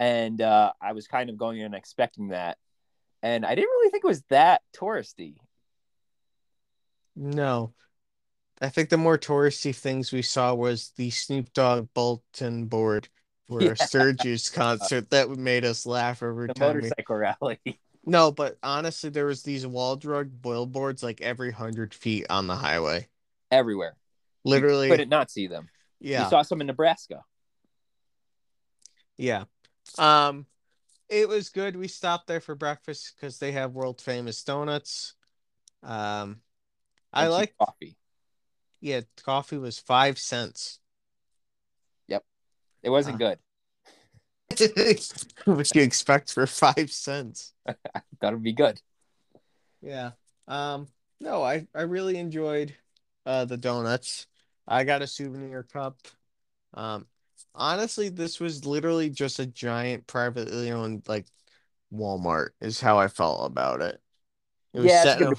And 0.00 0.40
uh, 0.40 0.72
I 0.80 0.92
was 0.94 1.06
kind 1.06 1.30
of 1.30 1.36
going 1.36 1.60
in 1.60 1.74
expecting 1.74 2.28
that. 2.28 2.56
And 3.22 3.44
I 3.46 3.54
didn't 3.54 3.68
really 3.68 3.90
think 3.90 4.02
it 4.02 4.08
was 4.08 4.22
that 4.30 4.62
touristy. 4.74 5.34
No. 7.14 7.74
I 8.62 8.70
think 8.70 8.88
the 8.88 8.96
more 8.96 9.18
touristy 9.18 9.74
things 9.76 10.10
we 10.10 10.22
saw 10.22 10.54
was 10.54 10.92
the 10.96 11.10
Snoop 11.10 11.52
Dogg 11.52 11.88
bulletin 11.94 12.64
board 12.66 13.08
for 13.48 13.62
Yeah. 13.62 13.72
a 13.72 13.76
Sturgis 13.76 14.48
concert 14.48 15.10
that 15.10 15.28
made 15.30 15.64
us 15.66 15.84
laugh 15.84 16.22
every 16.22 16.46
The 16.48 16.54
time. 16.54 16.68
we- 16.76 16.82
motorcycle 16.82 17.16
rally. 17.16 17.60
No, 18.06 18.32
but 18.32 18.56
honestly, 18.62 19.10
there 19.10 19.26
was 19.26 19.42
these 19.42 19.66
wall 19.66 19.94
drug 19.94 20.30
billboards 20.40 21.02
like 21.02 21.20
every 21.20 21.50
hundred 21.52 21.92
feet 21.92 22.24
on 22.30 22.46
the 22.46 22.56
highway. 22.56 23.06
everywhere. 23.50 23.94
Literally, 24.42 24.86
You 24.86 24.94
couldn't 24.94 25.10
not 25.10 25.30
see 25.30 25.48
them. 25.48 25.68
yeah, 26.00 26.24
You 26.24 26.30
saw 26.30 26.40
some 26.40 26.62
in 26.62 26.66
Nebraska. 26.66 27.22
yeah. 29.18 29.44
Um, 29.98 30.46
it 31.08 31.28
was 31.28 31.48
good. 31.48 31.76
We 31.76 31.88
stopped 31.88 32.26
there 32.26 32.40
for 32.40 32.54
breakfast 32.54 33.14
because 33.16 33.38
they 33.38 33.52
have 33.52 33.72
world 33.72 34.00
famous 34.00 34.42
donuts. 34.42 35.14
Um, 35.82 36.40
I 37.12 37.26
like. 37.26 37.54
coffee. 37.58 37.96
Yeah, 38.80 39.00
coffee 39.24 39.58
was 39.58 39.78
five 39.78 40.18
cents. 40.18 40.78
Yep, 42.08 42.24
it 42.82 42.90
wasn't 42.90 43.16
Uh, 43.16 43.18
good. 43.18 43.38
what 45.44 45.74
you 45.74 45.82
expect 45.82 46.32
for 46.32 46.46
five 46.46 46.90
cents? 46.90 47.52
That'll 48.20 48.38
be 48.38 48.52
good. 48.52 48.80
Yeah. 49.82 50.12
Um. 50.48 50.88
No, 51.20 51.42
I 51.42 51.66
I 51.74 51.82
really 51.82 52.16
enjoyed 52.16 52.74
uh 53.26 53.44
the 53.44 53.56
donuts. 53.56 54.26
I 54.66 54.84
got 54.84 55.02
a 55.02 55.06
souvenir 55.06 55.62
cup. 55.62 55.98
Um. 56.74 57.06
Honestly, 57.54 58.08
this 58.08 58.40
was 58.40 58.64
literally 58.66 59.10
just 59.10 59.38
a 59.38 59.46
giant 59.46 60.06
privately 60.06 60.70
owned 60.70 61.02
like 61.08 61.26
Walmart. 61.92 62.50
Is 62.60 62.80
how 62.80 62.98
I 62.98 63.08
felt 63.08 63.46
about 63.46 63.80
it. 63.82 64.00
It 64.74 64.80
was 64.80 64.90
Yeah, 64.90 65.02
set 65.02 65.18
in 65.20 65.24
gonna 65.24 65.36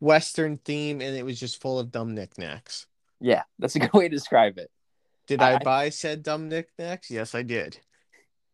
Western 0.00 0.56
theme, 0.58 1.00
and 1.00 1.16
it 1.16 1.24
was 1.24 1.38
just 1.40 1.60
full 1.60 1.78
of 1.78 1.90
dumb 1.90 2.14
knickknacks. 2.14 2.86
Yeah, 3.20 3.42
that's 3.58 3.76
a 3.76 3.78
good 3.80 3.92
way 3.92 4.08
to 4.08 4.14
describe 4.14 4.58
it. 4.58 4.70
Did 5.26 5.40
I- 5.40 5.52
I, 5.52 5.54
I- 5.54 5.58
buy 5.58 5.88
said 5.90 6.22
dumb 6.22 6.48
knickknacks? 6.48 7.10
Yes, 7.10 7.34
I 7.34 7.42
did. 7.42 7.78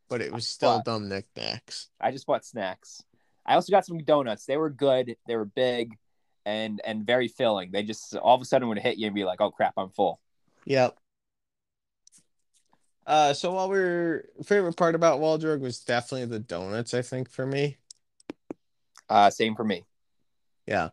But 0.08 0.20
it 0.20 0.32
was 0.32 0.46
still 0.46 0.76
bought- 0.76 0.84
dumb 0.84 1.08
knickknacks. 1.08 1.88
I 2.00 2.10
just 2.12 2.26
bought 2.26 2.44
snacks. 2.44 3.02
I 3.46 3.54
also 3.54 3.70
got 3.72 3.86
some 3.86 3.98
donuts. 3.98 4.44
They 4.44 4.56
were 4.56 4.70
good. 4.70 5.16
They 5.26 5.34
were 5.34 5.44
big 5.44 5.96
and 6.46 6.80
and 6.84 7.04
very 7.06 7.26
filling. 7.26 7.70
They 7.72 7.82
just 7.82 8.14
all 8.16 8.34
of 8.36 8.42
a 8.42 8.44
sudden 8.44 8.68
would 8.68 8.78
hit 8.78 8.98
you 8.98 9.06
and 9.06 9.14
be 9.14 9.24
like, 9.24 9.40
"Oh 9.40 9.50
crap, 9.50 9.74
I'm 9.76 9.90
full." 9.90 10.20
Yep. 10.66 10.96
Uh, 13.10 13.34
so 13.34 13.52
while 13.52 13.68
we're 13.68 14.24
favorite 14.44 14.76
part 14.76 14.94
about 14.94 15.18
Wall 15.18 15.36
Drug 15.36 15.60
was 15.60 15.80
definitely 15.80 16.26
the 16.26 16.38
donuts, 16.38 16.94
I 16.94 17.02
think 17.02 17.28
for 17.28 17.44
me. 17.44 17.76
Uh, 19.08 19.30
same 19.30 19.56
for 19.56 19.64
me. 19.64 19.84
Yeah. 20.64 20.90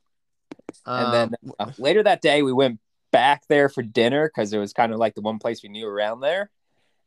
And 0.87 1.13
then 1.13 1.35
Um, 1.43 1.53
uh, 1.59 1.71
later 1.77 2.01
that 2.01 2.23
day, 2.23 2.41
we 2.41 2.51
went 2.51 2.79
back 3.11 3.43
there 3.49 3.69
for 3.69 3.83
dinner 3.83 4.27
because 4.27 4.51
it 4.51 4.57
was 4.57 4.73
kind 4.73 4.91
of 4.91 4.97
like 4.97 5.13
the 5.13 5.21
one 5.21 5.37
place 5.37 5.61
we 5.61 5.69
knew 5.69 5.87
around 5.87 6.21
there. 6.21 6.49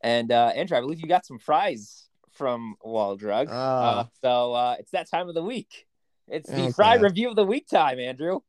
And 0.00 0.30
uh, 0.30 0.52
Andrew, 0.54 0.78
I 0.78 0.80
believe 0.80 1.00
you 1.00 1.08
got 1.08 1.26
some 1.26 1.40
fries 1.40 2.08
from 2.30 2.76
Wall 2.80 3.16
Drug. 3.16 3.48
uh, 3.48 3.52
Uh, 3.52 4.04
so 4.22 4.52
uh, 4.52 4.76
it's 4.78 4.92
that 4.92 5.10
time 5.10 5.28
of 5.28 5.34
the 5.34 5.42
week. 5.42 5.88
It's 6.28 6.48
the 6.48 6.54
Okay. 6.54 6.72
fry 6.72 6.94
review 6.94 7.30
of 7.30 7.34
the 7.34 7.44
week 7.44 7.66
time, 7.66 7.98
Andrew. 7.98 8.40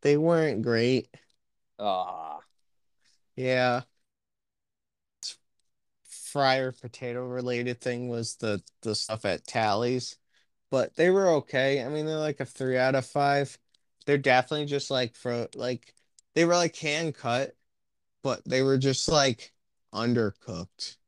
they 0.00 0.16
weren't 0.16 0.62
great. 0.62 1.06
Ah, 1.78 2.40
Yeah. 3.36 3.82
Fryer 6.32 6.72
potato 6.72 7.24
related 7.26 7.80
thing 7.80 8.08
was 8.08 8.36
the 8.36 8.62
the 8.82 8.94
stuff 8.94 9.24
at 9.24 9.46
Tally's, 9.46 10.16
but 10.70 10.94
they 10.96 11.10
were 11.10 11.28
okay. 11.36 11.84
I 11.84 11.88
mean, 11.88 12.06
they're 12.06 12.18
like 12.18 12.40
a 12.40 12.46
three 12.46 12.78
out 12.78 12.94
of 12.96 13.06
five. 13.06 13.58
They're 14.06 14.18
definitely 14.18 14.66
just 14.66 14.90
like 14.90 15.16
for 15.16 15.48
like 15.54 15.94
they 16.34 16.44
were 16.46 16.54
like 16.56 16.76
hand 16.76 17.14
cut, 17.16 17.56
but 18.22 18.42
they 18.46 18.62
were 18.62 18.78
just 18.78 19.08
like 19.08 19.52
undercooked. 19.94 20.98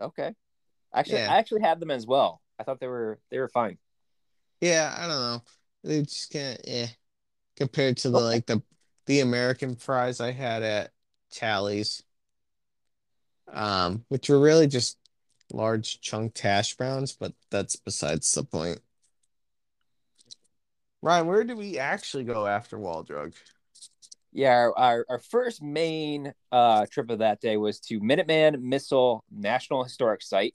okay. 0.00 0.34
Actually, 0.94 1.20
Yeah. 1.20 1.28
I 1.28 1.38
actually 1.38 1.62
had 1.62 1.80
them 1.80 1.90
as 1.90 2.06
well. 2.06 2.42
I 2.58 2.64
thought 2.64 2.80
they 2.80 2.88
were 2.88 3.20
they 3.30 3.38
were 3.40 3.48
fine. 3.48 3.78
Yeah, 4.60 4.94
I 4.96 5.02
don't 5.06 5.10
know. 5.20 5.42
They 5.84 6.02
just 6.02 6.30
can't, 6.30 6.60
Yeah, 6.66 6.86
Compared 7.56 7.98
to 7.98 8.10
the 8.10 8.18
Okay. 8.18 8.20
like 8.20 8.46
the 8.46 8.62
the 9.06 9.20
American 9.20 9.76
fries 9.76 10.20
I 10.20 10.32
had 10.32 10.62
at 10.64 10.92
Tally's, 11.32 12.04
um, 13.52 14.04
which 14.08 14.28
were 14.28 14.40
really 14.40 14.66
just 14.66 14.98
large 15.52 16.00
chunked 16.00 16.38
hash 16.38 16.74
browns, 16.74 17.12
but 17.12 17.32
that's 17.50 17.76
besides 17.76 18.32
the 18.32 18.44
point. 18.44 18.80
Ryan, 21.02 21.26
where 21.26 21.44
did 21.44 21.56
we 21.56 21.78
actually 21.78 22.24
go 22.24 22.46
after 22.46 22.78
Wall 22.78 23.02
Drug? 23.02 23.32
Yeah, 24.32 24.50
our, 24.50 24.78
our, 24.78 25.06
our 25.08 25.18
first 25.18 25.62
main 25.62 26.34
uh, 26.52 26.86
trip 26.90 27.10
of 27.10 27.20
that 27.20 27.40
day 27.40 27.56
was 27.56 27.80
to 27.80 28.00
Minuteman 28.00 28.60
Missile 28.60 29.24
National 29.30 29.84
Historic 29.84 30.20
Site, 30.22 30.54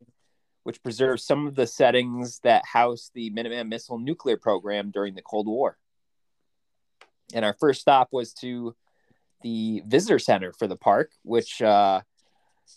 which 0.63 0.83
preserves 0.83 1.23
some 1.23 1.47
of 1.47 1.55
the 1.55 1.65
settings 1.65 2.39
that 2.43 2.63
housed 2.65 3.11
the 3.15 3.31
Minuteman 3.31 3.69
Missile 3.69 3.97
nuclear 3.97 4.37
program 4.37 4.91
during 4.91 5.15
the 5.15 5.21
Cold 5.21 5.47
War. 5.47 5.77
And 7.33 7.45
our 7.45 7.55
first 7.59 7.81
stop 7.81 8.09
was 8.11 8.33
to 8.35 8.75
the 9.41 9.81
visitor 9.87 10.19
center 10.19 10.53
for 10.53 10.67
the 10.67 10.75
park, 10.75 11.11
which 11.23 11.61
uh, 11.61 12.01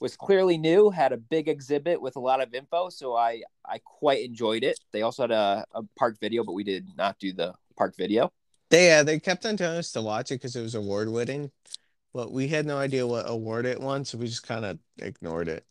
was 0.00 0.16
clearly 0.16 0.59
new, 0.59 0.90
had 0.90 1.12
a 1.12 1.16
big 1.16 1.48
exhibit 1.48 2.00
with 2.00 2.16
a 2.16 2.20
lot 2.20 2.40
of 2.40 2.54
info. 2.54 2.88
So 2.88 3.14
I, 3.14 3.42
I 3.64 3.78
quite 3.78 4.24
enjoyed 4.24 4.64
it. 4.64 4.78
They 4.92 5.02
also 5.02 5.22
had 5.22 5.30
a, 5.30 5.64
a 5.72 5.83
park 5.96 6.18
video, 6.20 6.44
but 6.44 6.52
we 6.52 6.64
did 6.64 6.88
not 6.96 7.18
do 7.18 7.33
the 7.33 7.54
park 7.76 7.94
video. 7.96 8.33
They 8.70 8.87
yeah, 8.87 9.02
they 9.02 9.20
kept 9.20 9.46
on 9.46 9.57
telling 9.57 9.78
us 9.78 9.92
to 9.92 10.02
watch 10.02 10.30
it 10.30 10.37
because 10.37 10.57
it 10.57 10.62
was 10.62 10.74
award 10.74 11.09
winning, 11.09 11.50
but 12.12 12.33
we 12.33 12.48
had 12.48 12.66
no 12.66 12.78
idea 12.78 13.07
what 13.07 13.28
award 13.28 13.66
it 13.66 13.80
won, 13.80 14.04
so 14.04 14.18
we 14.18 14.26
just 14.26 14.46
kind 14.46 14.64
of 14.64 14.78
ignored 14.98 15.48
it. 15.48 15.64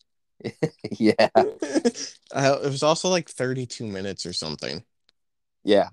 yeah. 0.92 1.14
uh, 1.36 2.60
it 2.64 2.70
was 2.70 2.84
also 2.84 3.10
like 3.10 3.30
32 3.30 3.86
minutes 3.86 4.26
or 4.26 4.34
something. 4.34 4.84
Yeah. 5.64 5.90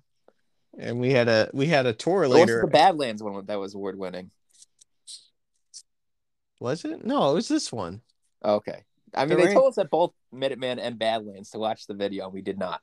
And 0.79 1.01
we 1.01 1.11
had 1.11 1.29
a 1.29 1.51
we 1.53 1.67
had 1.67 1.87
a 1.87 1.93
tour 1.93 2.29
later. 2.29 2.63
the 2.63 2.71
Badlands 2.71 3.23
one 3.23 3.45
that 3.47 3.59
was 3.59 3.75
award 3.75 3.99
winning. 3.99 4.31
Was 6.61 6.85
it? 6.85 7.05
No, 7.05 7.31
it 7.31 7.35
was 7.35 7.49
this 7.49 7.73
one. 7.73 8.03
Okay. 8.45 8.85
I 9.15 9.25
mean, 9.25 9.31
The 9.31 9.37
they 9.37 9.45
rain- 9.47 9.55
told 9.55 9.69
us 9.71 9.77
that 9.77 9.91
both 9.91 10.13
Minuteman 10.33 10.79
and 10.81 10.99
Badlands 10.99 11.51
to 11.51 11.59
watch 11.59 11.87
the 11.87 11.95
video, 11.95 12.25
and 12.25 12.33
we 12.33 12.43
did 12.43 12.59
not. 12.59 12.81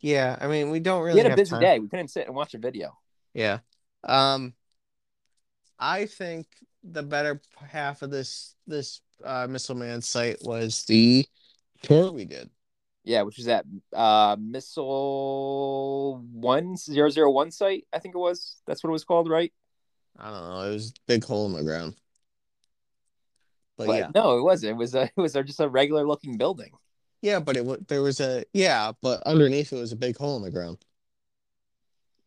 Yeah, 0.00 0.36
I 0.40 0.46
mean 0.46 0.70
we 0.70 0.80
don't 0.80 1.02
really 1.02 1.14
we 1.14 1.20
had 1.20 1.26
a 1.26 1.30
have 1.30 1.36
busy 1.36 1.50
time. 1.52 1.60
day. 1.60 1.78
We 1.78 1.88
couldn't 1.88 2.08
sit 2.08 2.26
and 2.26 2.34
watch 2.36 2.54
a 2.54 2.58
video. 2.58 2.96
Yeah. 3.34 3.58
Um 4.04 4.54
I 5.78 6.06
think 6.06 6.46
the 6.84 7.02
better 7.02 7.40
half 7.66 8.02
of 8.02 8.10
this 8.10 8.54
this 8.66 9.00
uh 9.24 9.46
Missile 9.48 9.74
Man 9.74 10.02
site 10.02 10.38
was 10.42 10.84
the 10.84 11.26
tour 11.82 12.12
we 12.12 12.24
did. 12.24 12.50
Yeah, 13.04 13.22
which 13.22 13.36
was 13.36 13.46
that 13.46 13.64
uh, 13.92 14.36
Missile 14.38 16.22
One 16.32 16.76
Zero 16.76 17.08
Zero 17.08 17.30
One 17.30 17.50
site. 17.50 17.86
I 17.92 17.98
think 18.00 18.14
it 18.14 18.18
was. 18.18 18.56
That's 18.66 18.82
what 18.82 18.90
it 18.90 18.92
was 18.92 19.04
called, 19.04 19.30
right? 19.30 19.52
I 20.18 20.30
don't 20.30 20.48
know, 20.48 20.60
it 20.62 20.72
was 20.72 20.90
a 20.90 20.92
big 21.06 21.24
hole 21.24 21.46
in 21.46 21.52
the 21.52 21.62
ground. 21.62 21.94
But, 23.76 23.88
But 23.88 23.92
yeah. 23.92 24.12
no, 24.14 24.38
it 24.38 24.42
wasn't. 24.42 24.72
It 24.72 24.76
was 24.76 24.94
a, 24.94 25.02
it 25.04 25.12
was 25.16 25.32
just 25.34 25.60
a 25.60 25.68
regular 25.68 26.06
looking 26.06 26.36
building. 26.38 26.72
Yeah, 27.22 27.40
but 27.40 27.56
it 27.56 27.88
there 27.88 28.02
was 28.02 28.20
a 28.20 28.44
yeah, 28.52 28.92
but 29.02 29.22
underneath 29.26 29.72
it 29.72 29.76
was 29.76 29.92
a 29.92 29.96
big 29.96 30.16
hole 30.16 30.36
in 30.36 30.42
the 30.42 30.50
ground. 30.50 30.84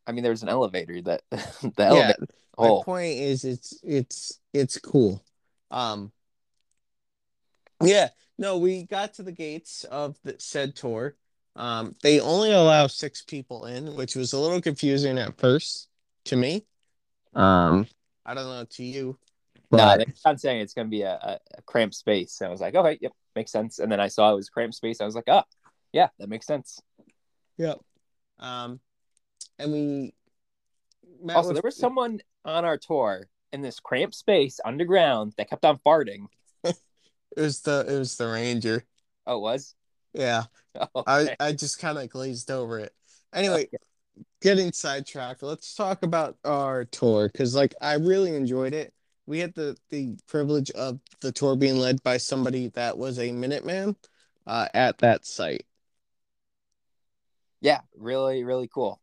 I 0.08 0.12
mean, 0.12 0.24
there 0.24 0.32
was 0.32 0.44
an 0.44 0.50
elevator 0.50 1.02
that 1.04 1.24
the 1.32 1.84
Yeah, 1.88 2.14
elevator 2.18 2.20
my 2.58 2.72
point 2.72 3.18
is 3.20 3.44
it's 3.46 3.80
it's 3.84 4.40
it's 4.54 4.78
cool. 4.80 5.24
Um 5.72 6.12
yeah, 7.82 8.10
no, 8.38 8.58
we 8.58 8.84
got 8.84 9.14
to 9.16 9.24
the 9.24 9.32
gates 9.32 9.84
of 9.86 10.18
the 10.24 10.36
said 10.40 10.76
tour. 10.76 11.16
Um 11.56 11.96
they 12.04 12.20
only 12.20 12.52
allow 12.52 12.88
six 12.88 13.22
people 13.22 13.66
in, 13.66 13.96
which 13.96 14.16
was 14.16 14.34
a 14.34 14.40
little 14.40 14.62
confusing 14.62 15.18
at 15.18 15.38
first 15.38 15.90
to 16.26 16.36
me. 16.36 16.66
Um 17.34 17.88
I 18.26 18.34
don't 18.34 18.46
know 18.46 18.66
to 18.66 18.84
you. 18.84 19.18
No, 19.72 19.78
But 19.78 20.00
they 20.00 20.06
kept 20.06 20.40
saying 20.40 20.62
it's 20.62 20.74
going 20.74 20.88
to 20.88 20.92
be 20.92 21.04
a, 21.04 21.40
a, 21.58 21.62
cramped 21.64 21.96
space. 21.96 22.42
And 22.42 22.48
I 22.48 22.52
was 22.52 22.60
like, 22.60 22.74
okay, 22.74 22.98
yep, 23.02 23.12
makes 23.36 23.52
sense. 23.52 23.78
And 23.80 23.92
then 23.92 24.00
I 24.00 24.08
saw 24.08 24.32
it 24.32 24.36
was 24.36 24.50
cramped 24.50 24.76
space. 24.76 25.00
I 25.00 25.06
was 25.06 25.14
like, 25.16 25.28
oh, 25.28 25.44
yeah, 25.94 26.08
that 26.18 26.28
makes 26.28 26.48
sense. 26.48 26.82
Yep. 27.58 27.80
Um, 28.40 28.80
and 29.60 29.72
we 29.72 30.14
met 31.22 31.36
Also, 31.36 31.50
with- 31.50 31.56
there 31.56 31.68
was 31.68 31.78
someone 31.78 32.20
on 32.46 32.66
our 32.66 32.78
tour 32.78 33.28
in 33.52 33.62
this 33.62 33.80
cramped 33.80 34.16
space 34.16 34.60
underground 34.64 35.34
that 35.38 35.50
kept 35.50 35.66
on 35.66 35.78
farting. 35.80 36.28
It 37.38 37.42
was 37.42 37.62
the 37.62 37.86
it 37.88 37.98
was 37.98 38.18
the 38.18 38.28
ranger. 38.28 38.84
Oh, 39.28 39.38
it 39.38 39.42
was? 39.42 39.76
Yeah, 40.14 40.46
Oh, 40.96 41.04
I 41.06 41.22
okay. 41.22 41.36
I 41.40 41.52
just 41.54 41.80
kind 41.80 41.98
of 42.00 42.10
glazed 42.10 42.50
over 42.50 42.80
it. 42.80 42.92
Anyway, 43.34 43.70
getting 44.42 44.72
sidetracked. 44.72 45.44
Let's 45.44 45.76
talk 45.76 46.02
about 46.04 46.38
our 46.44 46.86
tour 46.86 47.30
because 47.32 47.54
like 47.56 47.76
I 47.82 47.94
really 47.94 48.36
enjoyed 48.36 48.74
it. 48.74 48.94
We 49.30 49.38
had 49.38 49.54
the 49.54 49.78
the 49.90 50.18
privilege 50.26 50.72
of 50.72 51.00
the 51.22 51.32
tour 51.32 51.56
being 51.56 51.78
led 51.78 52.02
by 52.02 52.18
somebody 52.18 52.70
that 52.70 52.98
was 52.98 53.20
a 53.20 53.30
Minuteman 53.30 53.96
uh, 54.48 54.68
at 54.74 54.98
that 54.98 55.24
site. 55.28 55.68
yeah, 57.62 57.82
really, 57.96 58.44
really 58.44 58.68
cool. 58.68 59.00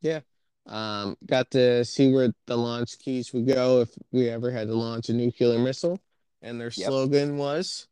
Yeah, 0.00 0.20
um, 0.64 1.18
got 1.26 1.50
to 1.50 1.84
see 1.84 2.10
where 2.10 2.32
the 2.46 2.56
launch 2.56 2.98
keys 3.00 3.34
would 3.34 3.46
go 3.46 3.82
if 3.82 3.90
we 4.12 4.30
ever 4.30 4.50
had 4.50 4.68
to 4.68 4.74
launch 4.74 5.10
a 5.10 5.12
nuclear 5.12 5.58
missile, 5.58 6.00
and 6.40 6.58
their 6.58 6.70
Yep. 6.70 6.88
slogan 6.88 7.36
was. 7.36 7.86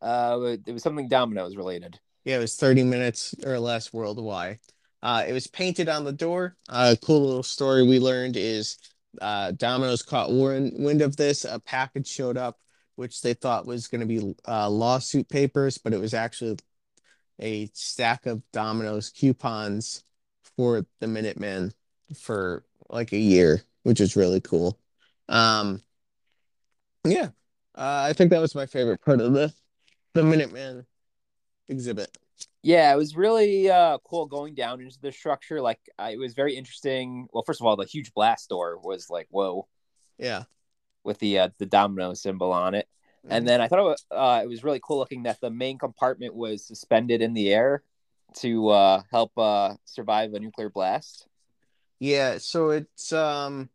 Uh, 0.00 0.54
it 0.64 0.72
was 0.72 0.84
something 0.84 1.08
Domino's 1.08 1.56
related. 1.56 1.98
Yeah, 2.24 2.36
it 2.36 2.40
was 2.40 2.54
30 2.54 2.84
minutes 2.84 3.34
or 3.44 3.58
less 3.58 3.92
worldwide. 3.92 4.60
Uh, 5.02 5.24
it 5.26 5.32
was 5.32 5.48
painted 5.48 5.88
on 5.88 6.04
the 6.04 6.12
door. 6.12 6.56
A 6.68 6.96
cool 6.96 7.26
little 7.26 7.42
story 7.42 7.82
we 7.82 7.98
learned 7.98 8.36
is 8.36 8.78
uh, 9.20 9.52
Domino's 9.52 10.02
caught 10.02 10.32
wind, 10.32 11.02
of 11.02 11.16
this. 11.16 11.44
A 11.44 11.58
package 11.58 12.06
showed 12.06 12.36
up, 12.36 12.58
which 12.96 13.22
they 13.22 13.34
thought 13.34 13.66
was 13.66 13.88
going 13.88 14.00
to 14.00 14.06
be 14.06 14.34
uh, 14.46 14.68
lawsuit 14.68 15.28
papers, 15.28 15.78
but 15.78 15.92
it 15.92 16.00
was 16.00 16.14
actually 16.14 16.58
a 17.40 17.70
stack 17.72 18.26
of 18.26 18.42
Domino's 18.52 19.10
coupons 19.10 20.02
for 20.56 20.84
the 21.00 21.06
Minutemen 21.06 21.72
for 22.16 22.64
like 22.88 23.12
a 23.12 23.18
year, 23.18 23.62
which 23.82 24.00
is 24.00 24.16
really 24.16 24.40
cool. 24.40 24.78
Um, 25.28 25.82
yeah, 27.04 27.28
uh, 27.74 28.06
I 28.08 28.12
think 28.12 28.30
that 28.30 28.40
was 28.40 28.54
my 28.54 28.66
favorite 28.66 29.00
part 29.02 29.20
of 29.20 29.32
the 29.32 29.52
the 30.14 30.22
Minuteman 30.22 30.84
exhibit. 31.68 32.16
Yeah, 32.62 32.92
it 32.92 32.96
was 32.96 33.16
really 33.16 33.70
uh, 33.70 33.98
cool 34.04 34.26
going 34.26 34.54
down 34.54 34.80
into 34.80 34.98
the 35.00 35.12
structure. 35.12 35.60
Like, 35.60 35.80
I, 35.98 36.10
it 36.10 36.18
was 36.18 36.34
very 36.34 36.56
interesting. 36.56 37.28
Well, 37.32 37.44
first 37.44 37.60
of 37.60 37.66
all, 37.66 37.76
the 37.76 37.84
huge 37.84 38.12
blast 38.12 38.48
door 38.48 38.78
was 38.78 39.08
like, 39.10 39.28
whoa, 39.30 39.66
Yeah. 40.18 40.44
with 41.04 41.18
the 41.18 41.38
uh, 41.38 41.48
the 41.58 41.66
domino 41.66 42.14
symbol 42.14 42.52
on 42.52 42.74
it. 42.74 42.88
And 43.30 43.46
then 43.46 43.60
I 43.60 43.68
thought 43.68 43.80
it 43.80 43.82
was, 43.82 44.04
uh, 44.10 44.40
it 44.42 44.48
was 44.48 44.64
really 44.64 44.80
cool 44.82 44.98
looking 44.98 45.24
that 45.24 45.40
the 45.40 45.50
main 45.50 45.78
compartment 45.78 46.34
was 46.34 46.66
suspended 46.66 47.20
in 47.20 47.34
the 47.34 47.52
air 47.52 47.82
to 48.36 48.68
uh, 48.68 49.02
help 49.10 49.32
uh, 49.36 49.74
survive 49.84 50.32
a 50.34 50.40
nuclear 50.40 50.70
blast. 50.70 51.26
Yeah, 51.98 52.38
so 52.38 52.70
it's 52.70 53.12
um 53.12 53.70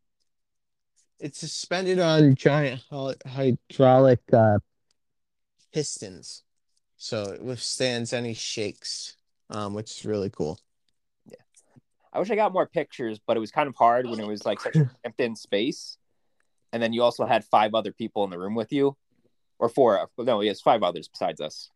it's 1.19 1.39
suspended 1.39 1.99
on 1.99 2.35
giant 2.35 2.81
hydraulic 3.25 4.21
uh 4.31 4.59
pistons. 5.73 6.42
So 7.03 7.33
it 7.33 7.43
withstands 7.43 8.13
any 8.13 8.33
shakes, 8.33 9.17
um, 9.49 9.73
which 9.73 9.91
is 9.91 10.05
really 10.05 10.29
cool. 10.29 10.57
Yeah, 11.25 11.35
I 12.13 12.19
wish 12.19 12.31
I 12.31 12.35
got 12.35 12.53
more 12.53 12.65
pictures, 12.65 13.19
but 13.27 13.35
it 13.35 13.41
was 13.41 13.51
kind 13.51 13.67
of 13.67 13.75
hard 13.75 14.09
when 14.09 14.21
it 14.21 14.25
was 14.25 14.45
like 14.45 14.61
such 14.61 14.77
a 14.77 14.85
cramped 15.01 15.19
in 15.19 15.35
space. 15.35 15.97
And 16.71 16.81
then 16.81 16.93
you 16.93 17.03
also 17.03 17.25
had 17.25 17.43
five 17.43 17.75
other 17.75 17.91
people 17.91 18.23
in 18.23 18.29
the 18.29 18.39
room 18.39 18.55
with 18.55 18.71
you, 18.71 18.95
or 19.59 19.67
four. 19.67 20.09
No, 20.17 20.39
yes, 20.39 20.61
five 20.61 20.81
others 20.81 21.09
besides 21.09 21.41
us. 21.41 21.69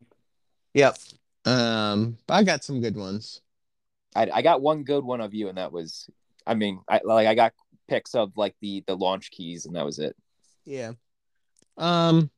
Yep. 0.74 0.98
Um, 1.44 2.18
I 2.30 2.46
got 2.46 2.64
some 2.64 2.80
good 2.80 2.96
ones. 2.96 3.42
I, 4.16 4.30
I 4.34 4.42
got 4.42 4.62
one 4.62 4.86
good 4.86 5.04
one 5.04 5.20
of 5.20 5.34
you, 5.34 5.50
and 5.50 5.58
that 5.58 5.74
was, 5.74 6.10
I 6.48 6.54
mean, 6.54 6.80
I 6.88 7.02
like 7.04 7.28
I 7.28 7.36
got 7.36 7.52
pics 7.90 8.16
of 8.16 8.32
like 8.38 8.56
the 8.62 8.82
the 8.88 8.96
launch 8.96 9.30
keys, 9.32 9.66
and 9.66 9.76
that 9.76 9.84
was 9.84 10.00
it. 10.00 10.16
Yeah. 10.64 10.94
Um, 11.76 12.32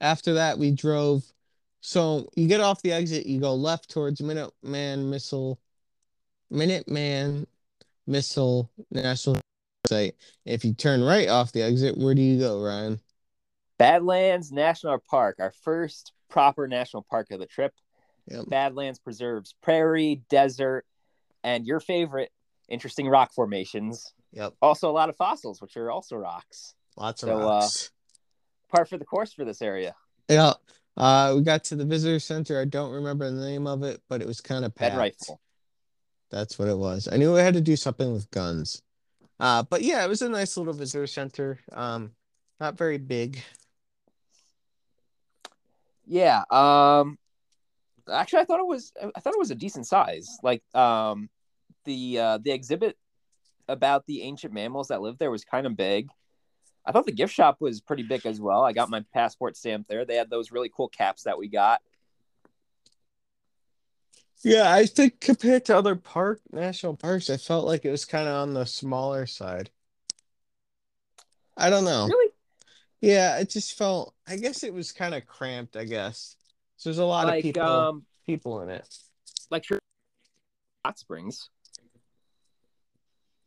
after 0.00 0.32
that 0.32 0.58
we 0.58 0.70
drove. 0.70 1.24
So 1.86 2.30
you 2.34 2.48
get 2.48 2.62
off 2.62 2.80
the 2.80 2.92
exit, 2.92 3.26
you 3.26 3.38
go 3.38 3.54
left 3.54 3.90
towards 3.90 4.22
Minuteman 4.22 5.10
Missile, 5.10 5.60
Minuteman 6.50 7.44
Missile 8.06 8.70
National 8.90 9.38
Site. 9.86 10.14
If 10.46 10.64
you 10.64 10.72
turn 10.72 11.04
right 11.04 11.28
off 11.28 11.52
the 11.52 11.60
exit, 11.60 11.98
where 11.98 12.14
do 12.14 12.22
you 12.22 12.38
go, 12.38 12.62
Ryan? 12.62 13.00
Badlands 13.76 14.50
National 14.50 14.98
Park, 14.98 15.36
our 15.40 15.52
first 15.62 16.12
proper 16.30 16.66
national 16.66 17.02
park 17.02 17.30
of 17.32 17.38
the 17.38 17.44
trip. 17.44 17.74
Yep. 18.28 18.46
Badlands 18.48 18.98
preserves 18.98 19.54
prairie, 19.60 20.22
desert, 20.30 20.86
and 21.42 21.66
your 21.66 21.80
favorite 21.80 22.32
interesting 22.66 23.08
rock 23.08 23.34
formations. 23.34 24.14
Yep. 24.32 24.54
Also, 24.62 24.88
a 24.88 24.92
lot 24.92 25.10
of 25.10 25.16
fossils, 25.16 25.60
which 25.60 25.76
are 25.76 25.90
also 25.90 26.16
rocks. 26.16 26.74
Lots 26.96 27.24
of 27.24 27.28
So, 27.28 27.36
uh, 27.36 27.44
rocks. 27.44 27.90
Par 28.74 28.86
for 28.86 28.96
the 28.96 29.04
course 29.04 29.34
for 29.34 29.44
this 29.44 29.60
area. 29.60 29.94
Yeah. 30.30 30.54
Uh, 30.96 31.34
we 31.36 31.42
got 31.42 31.64
to 31.64 31.76
the 31.76 31.84
visitor 31.84 32.20
center. 32.20 32.60
I 32.60 32.64
don't 32.64 32.92
remember 32.92 33.30
the 33.30 33.44
name 33.44 33.66
of 33.66 33.82
it, 33.82 34.00
but 34.08 34.20
it 34.20 34.26
was 34.26 34.40
kind 34.40 34.64
of 34.64 34.74
packed. 34.74 34.96
rifle. 34.96 35.40
That's 36.30 36.58
what 36.58 36.68
it 36.68 36.76
was. 36.76 37.08
I 37.10 37.16
knew 37.16 37.36
I 37.36 37.42
had 37.42 37.54
to 37.54 37.60
do 37.60 37.76
something 37.76 38.12
with 38.12 38.30
guns. 38.30 38.82
Uh, 39.40 39.62
but 39.62 39.82
yeah, 39.82 40.04
it 40.04 40.08
was 40.08 40.22
a 40.22 40.28
nice 40.28 40.56
little 40.56 40.72
visitor 40.72 41.06
center. 41.06 41.58
Um, 41.72 42.12
not 42.60 42.78
very 42.78 42.98
big. 42.98 43.42
Yeah. 46.06 46.42
Um. 46.50 47.18
Actually, 48.10 48.40
I 48.40 48.44
thought 48.44 48.60
it 48.60 48.66
was. 48.66 48.92
I 49.00 49.20
thought 49.20 49.34
it 49.34 49.38
was 49.38 49.50
a 49.50 49.56
decent 49.56 49.86
size. 49.86 50.38
Like, 50.42 50.62
um, 50.74 51.30
the 51.84 52.18
uh, 52.18 52.38
the 52.38 52.52
exhibit 52.52 52.96
about 53.68 54.06
the 54.06 54.22
ancient 54.22 54.52
mammals 54.52 54.88
that 54.88 55.00
lived 55.00 55.18
there 55.18 55.30
was 55.30 55.44
kind 55.44 55.66
of 55.66 55.76
big. 55.76 56.08
I 56.86 56.92
thought 56.92 57.06
the 57.06 57.12
gift 57.12 57.34
shop 57.34 57.56
was 57.60 57.80
pretty 57.80 58.02
big 58.02 58.26
as 58.26 58.40
well. 58.40 58.62
I 58.62 58.72
got 58.72 58.90
my 58.90 59.04
passport 59.12 59.56
stamp 59.56 59.86
there. 59.88 60.04
They 60.04 60.16
had 60.16 60.30
those 60.30 60.52
really 60.52 60.70
cool 60.74 60.88
caps 60.88 61.22
that 61.24 61.38
we 61.38 61.48
got. 61.48 61.80
Yeah, 64.42 64.70
I 64.70 64.84
think 64.84 65.20
compared 65.20 65.64
to 65.66 65.76
other 65.76 65.96
park 65.96 66.40
national 66.52 66.96
parks, 66.96 67.30
I 67.30 67.38
felt 67.38 67.64
like 67.64 67.86
it 67.86 67.90
was 67.90 68.04
kind 68.04 68.28
of 68.28 68.34
on 68.34 68.52
the 68.52 68.66
smaller 68.66 69.26
side. 69.26 69.70
I 71.56 71.70
don't 71.70 71.84
know. 71.84 72.06
Really? 72.06 72.32
Yeah, 73.00 73.38
it 73.38 73.48
just 73.48 73.78
felt. 73.78 74.14
I 74.26 74.36
guess 74.36 74.62
it 74.62 74.74
was 74.74 74.92
kind 74.92 75.14
of 75.14 75.26
cramped. 75.26 75.76
I 75.76 75.84
guess 75.84 76.36
so. 76.76 76.90
There's 76.90 76.98
a 76.98 77.04
lot 77.04 77.34
of 77.34 77.42
people 77.42 77.62
um, 77.62 78.04
people 78.26 78.60
in 78.60 78.68
it. 78.68 78.86
like 79.50 79.64
sure, 79.64 79.78
hot 80.84 80.98
springs. 80.98 81.48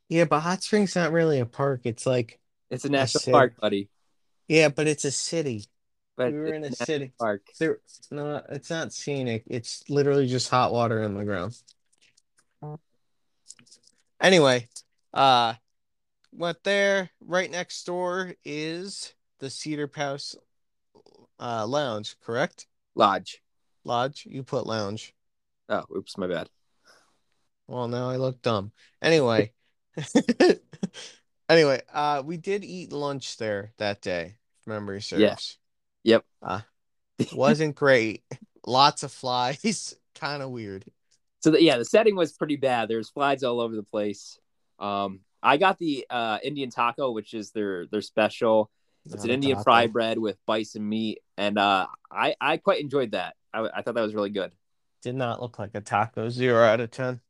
Yeah, 0.09 0.25
but 0.25 0.39
Hot 0.39 0.63
Springs 0.63 0.95
not 0.95 1.11
really 1.11 1.39
a 1.39 1.45
park. 1.45 1.81
It's 1.83 2.05
like 2.05 2.39
It's 2.69 2.85
a 2.85 2.89
national 2.89 3.21
see. 3.21 3.31
park, 3.31 3.53
buddy. 3.59 3.89
yeah, 4.47 4.69
but 4.69 4.87
it's 4.87 5.05
a 5.05 5.11
city. 5.11 5.65
But 6.15 6.33
we 6.33 6.39
were 6.39 6.53
in 6.53 6.63
a 6.63 6.71
city. 6.71 7.13
park. 7.19 7.41
There, 7.59 7.79
no, 8.09 8.41
it's 8.49 8.69
not 8.69 8.91
scenic. 8.91 9.43
It's 9.47 9.83
literally 9.89 10.27
just 10.27 10.49
hot 10.49 10.73
water 10.73 11.03
in 11.03 11.13
the 11.13 11.23
ground. 11.23 11.55
Anyway, 14.19 14.67
uh, 15.13 15.53
went 16.31 16.63
there. 16.63 17.11
Right 17.21 17.51
next 17.51 17.83
door 17.85 18.33
is 18.43 19.13
the 19.39 19.49
Cedar 19.49 19.89
House, 19.93 20.35
uh, 21.39 21.67
lounge. 21.67 22.15
Correct? 22.25 22.67
Lodge. 22.95 23.43
Lodge. 23.83 24.25
You 24.27 24.41
put 24.43 24.65
lounge. 24.65 25.13
Oh, 25.69 25.83
oops, 25.95 26.17
my 26.17 26.27
bad. 26.27 26.49
Well, 27.67 27.87
now 27.87 28.09
I 28.09 28.15
look 28.15 28.41
dumb. 28.41 28.71
Anyway, 29.01 29.51
anyway, 31.49 31.81
uh, 31.93 32.23
we 32.25 32.37
did 32.37 32.63
eat 32.63 32.91
lunch 32.91 33.37
there 33.37 33.73
that 33.77 34.01
day. 34.01 34.35
if 34.61 34.67
Memory 34.67 35.01
serves. 35.01 35.57
Yeah. 36.03 36.15
Yep. 36.15 36.25
Uh, 36.41 36.61
wasn't 37.33 37.75
great. 37.75 38.23
Lots 38.65 39.03
of 39.03 39.11
flies. 39.11 39.95
kind 40.15 40.41
of 40.41 40.49
weird. 40.51 40.85
So 41.39 41.51
the, 41.51 41.61
yeah, 41.61 41.77
the 41.77 41.85
setting 41.85 42.15
was 42.15 42.33
pretty 42.33 42.55
bad. 42.55 42.89
There's 42.89 43.09
flies 43.09 43.43
all 43.43 43.59
over 43.59 43.75
the 43.75 43.83
place. 43.83 44.39
Um, 44.79 45.21
I 45.41 45.57
got 45.57 45.77
the 45.77 46.05
uh, 46.09 46.39
Indian 46.43 46.69
taco, 46.69 47.11
which 47.11 47.33
is 47.33 47.51
their 47.51 47.85
their 47.87 48.01
special. 48.01 48.71
It's 49.05 49.15
Not 49.15 49.25
an 49.25 49.31
Indian 49.31 49.55
taco. 49.55 49.63
fry 49.63 49.87
bread 49.87 50.17
with 50.17 50.37
bison 50.45 50.87
meat 50.87 51.21
and 51.37 51.57
uh, 51.57 51.87
I 52.11 52.35
I 52.41 52.57
quite 52.57 52.81
enjoyed 52.81 53.11
that. 53.11 53.35
I, 53.53 53.69
I 53.75 53.81
thought 53.81 53.95
that 53.95 54.01
was 54.01 54.15
really 54.15 54.31
good. 54.31 54.51
Did 55.01 55.15
not 55.15 55.41
look 55.41 55.59
like 55.59 55.75
a 55.75 55.81
taco. 55.81 56.29
Zero 56.29 56.63
out 56.63 56.81
of 56.81 56.91
ten. 56.91 57.21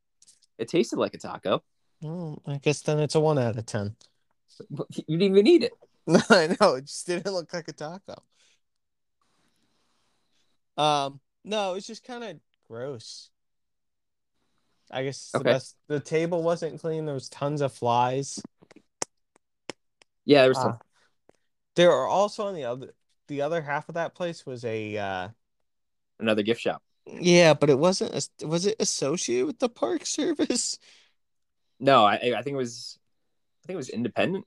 It 0.57 0.69
tasted 0.69 0.97
like 0.97 1.13
a 1.13 1.19
taco. 1.19 1.63
Well, 2.01 2.41
I 2.47 2.57
guess 2.57 2.81
then 2.81 2.99
it's 2.99 3.15
a 3.15 3.19
one 3.19 3.37
out 3.37 3.57
of 3.57 3.65
ten. 3.65 3.95
You 5.07 5.17
didn't 5.17 5.37
even 5.37 5.47
eat 5.47 5.63
it. 5.63 5.73
No, 6.09 6.21
I 6.29 6.55
know 6.59 6.75
it 6.75 6.85
just 6.85 7.05
didn't 7.05 7.33
look 7.33 7.53
like 7.53 7.67
a 7.67 7.73
taco. 7.73 8.15
Um, 10.77 11.19
no, 11.43 11.71
it 11.71 11.75
was 11.75 11.87
just 11.87 12.05
kind 12.05 12.23
of 12.23 12.37
gross. 12.69 13.29
I 14.89 15.03
guess 15.03 15.31
the 15.31 15.41
best. 15.41 15.75
The 15.89 15.99
table 15.99 16.43
wasn't 16.43 16.79
clean. 16.79 17.05
There 17.05 17.13
was 17.13 17.27
tons 17.27 17.59
of 17.59 17.73
flies. 17.73 18.41
Yeah, 20.23 20.41
there 20.41 20.49
was 20.49 20.57
some. 20.57 20.71
Uh, 20.71 20.77
there 21.75 21.91
are 21.91 22.07
also 22.07 22.47
on 22.47 22.55
the 22.55 22.63
other 22.63 22.93
the 23.27 23.41
other 23.41 23.61
half 23.61 23.89
of 23.89 23.95
that 23.95 24.15
place 24.15 24.45
was 24.45 24.63
a 24.63 24.97
uh 24.97 25.29
another 26.19 26.41
gift 26.41 26.61
shop. 26.61 26.81
yeah, 27.05 27.53
but 27.53 27.69
it 27.69 27.77
wasn't 27.77 28.29
was 28.43 28.65
it 28.65 28.75
associated 28.79 29.47
with 29.47 29.59
the 29.59 29.69
park 29.69 30.05
service? 30.05 30.79
No, 31.79 32.05
I 32.05 32.15
I 32.15 32.41
think 32.41 32.53
it 32.53 32.57
was 32.57 32.97
think 33.67 33.75
it 33.75 33.77
was 33.77 33.89
independent. 33.89 34.45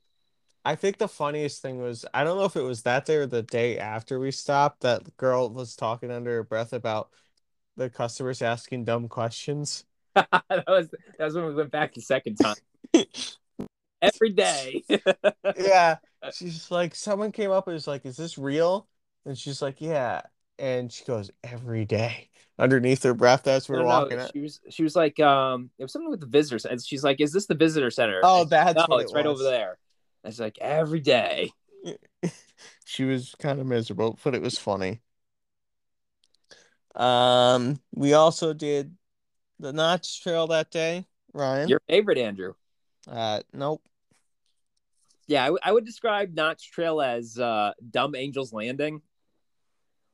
I 0.64 0.74
think 0.74 0.98
the 0.98 1.08
funniest 1.08 1.62
thing 1.62 1.80
was 1.80 2.04
I 2.12 2.24
don't 2.24 2.38
know 2.38 2.44
if 2.44 2.56
it 2.56 2.62
was 2.62 2.82
that 2.82 3.06
day 3.06 3.16
or 3.16 3.26
the 3.26 3.42
day 3.42 3.78
after 3.78 4.18
we 4.18 4.30
stopped 4.30 4.80
that 4.80 5.16
girl 5.16 5.48
was 5.50 5.76
talking 5.76 6.10
under 6.10 6.30
her 6.32 6.42
breath 6.42 6.72
about 6.72 7.10
the 7.76 7.88
customers 7.88 8.42
asking 8.42 8.84
dumb 8.84 9.08
questions. 9.08 9.84
that 10.14 10.64
was 10.66 10.90
that 10.90 11.24
was 11.24 11.34
when 11.34 11.46
we 11.46 11.54
went 11.54 11.70
back 11.70 11.94
the 11.94 12.02
second 12.02 12.36
time. 12.36 12.56
Every 14.02 14.30
day. 14.30 14.82
yeah, 15.56 15.96
she's 16.32 16.70
like 16.70 16.94
someone 16.94 17.32
came 17.32 17.50
up 17.50 17.66
and 17.66 17.74
was 17.74 17.86
like, 17.86 18.04
"Is 18.04 18.16
this 18.16 18.36
real?" 18.38 18.88
And 19.24 19.36
she's 19.38 19.62
like, 19.62 19.80
"Yeah." 19.80 20.22
And 20.60 20.92
she 20.92 21.04
goes, 21.04 21.30
"Every 21.42 21.84
day." 21.84 22.28
Underneath 22.58 23.02
her 23.04 23.14
breath 23.14 23.46
as 23.46 23.66
we 23.68 23.76
No, 23.76 23.78
were 23.82 23.88
no, 23.88 24.00
walking. 24.00 24.18
out. 24.18 24.30
she 24.34 24.40
was 24.40 24.60
she 24.68 24.82
was 24.82 24.94
like 24.94 25.18
um 25.18 25.70
it 25.78 25.82
was 25.82 25.92
something 25.92 26.10
with 26.10 26.20
the 26.20 26.26
visitors 26.26 26.66
and 26.66 26.78
she's 26.84 27.02
like 27.02 27.18
is 27.18 27.32
this 27.32 27.46
the 27.46 27.54
visitor 27.54 27.90
center 27.90 28.20
Oh, 28.22 28.42
And- 28.42 28.50
that's 28.50 28.76
no 28.76 28.84
what 28.88 29.00
it's 29.02 29.12
it 29.12 29.16
right 29.16 29.24
was. 29.26 29.40
over 29.40 29.50
there 29.50 29.78
and 30.22 30.32
she's 30.34 30.40
like 30.40 30.58
every 30.60 31.00
day 31.00 31.50
she 32.84 33.04
was 33.04 33.34
kind 33.38 33.58
of 33.60 33.66
miserable, 33.66 34.18
but 34.22 34.34
it 34.34 34.42
was 34.42 34.58
funny. 34.58 35.00
Um, 36.94 37.80
we 37.94 38.12
also 38.12 38.52
did 38.52 38.94
the 39.58 39.72
Notch 39.72 40.22
Trail 40.22 40.46
that 40.48 40.70
day, 40.70 41.06
Ryan. 41.32 41.68
your 41.68 41.80
favorite 41.88 42.18
Andrew 42.18 42.52
Uh, 43.08 43.40
nope. 43.54 43.82
yeah 45.26 45.42
I, 45.44 45.46
w- 45.46 45.60
I 45.62 45.72
would 45.72 45.86
describe 45.86 46.34
Notch 46.34 46.70
Trail 46.72 47.00
as 47.00 47.38
uh 47.38 47.72
Dumb 47.90 48.14
Angels 48.14 48.52
Landing 48.52 49.00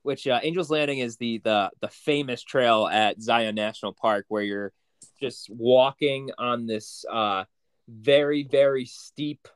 which 0.07 0.29
uh, 0.29 0.39
Angels 0.45 0.71
Landing 0.71 1.01
is 1.01 1.17
the 1.17 1.39
the 1.39 1.69
the 1.81 1.89
famous 1.89 2.43
trail 2.43 2.87
at 2.87 3.21
Zion 3.21 3.57
National 3.57 3.93
Park 3.93 4.25
where 4.29 4.43
you're 4.43 4.73
just 5.21 5.51
walking 5.51 6.31
on 6.39 6.67
this 6.67 7.05
uh 7.11 7.45
very 7.89 8.45
very 8.45 8.85
steep 8.85 9.49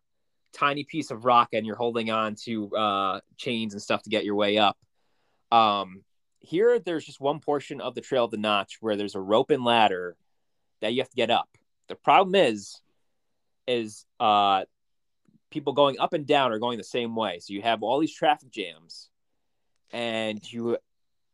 tiny 0.53 0.83
piece 0.83 1.13
of 1.13 1.25
rock 1.25 1.51
and 1.53 1.65
you're 1.65 1.77
holding 1.77 2.11
on 2.11 2.35
to 2.35 2.75
uh 2.75 3.21
chains 3.37 3.75
and 3.75 3.83
stuff 3.83 4.03
to 4.03 4.11
get 4.11 4.25
your 4.25 4.35
way 4.35 4.59
up. 4.59 4.77
Um 5.53 6.03
here 6.41 6.81
there's 6.81 7.05
just 7.05 7.21
one 7.21 7.39
portion 7.39 7.81
of 7.81 7.95
the 7.95 8.01
trail 8.01 8.25
of 8.25 8.33
the 8.33 8.37
notch 8.37 8.79
where 8.81 8.97
there's 8.97 9.15
a 9.15 9.21
rope 9.21 9.51
and 9.51 9.65
ladder 9.65 10.17
that 10.81 10.93
you 10.93 11.01
have 11.01 11.11
to 11.11 11.17
get 11.17 11.31
up. 11.31 11.49
The 11.89 11.95
problem 11.95 12.35
is 12.35 12.81
is 13.69 14.05
uh 14.19 14.65
people 15.53 15.75
going 15.75 16.01
up 16.01 16.13
and 16.13 16.27
down 16.27 16.51
are 16.51 16.59
going 16.59 16.79
the 16.79 16.85
same 16.85 17.15
way. 17.15 17.39
So 17.39 17.53
you 17.53 17.63
have 17.63 17.85
all 17.85 18.01
these 18.01 18.15
traffic 18.15 18.51
jams 18.51 19.10
and 19.93 20.53
you 20.53 20.77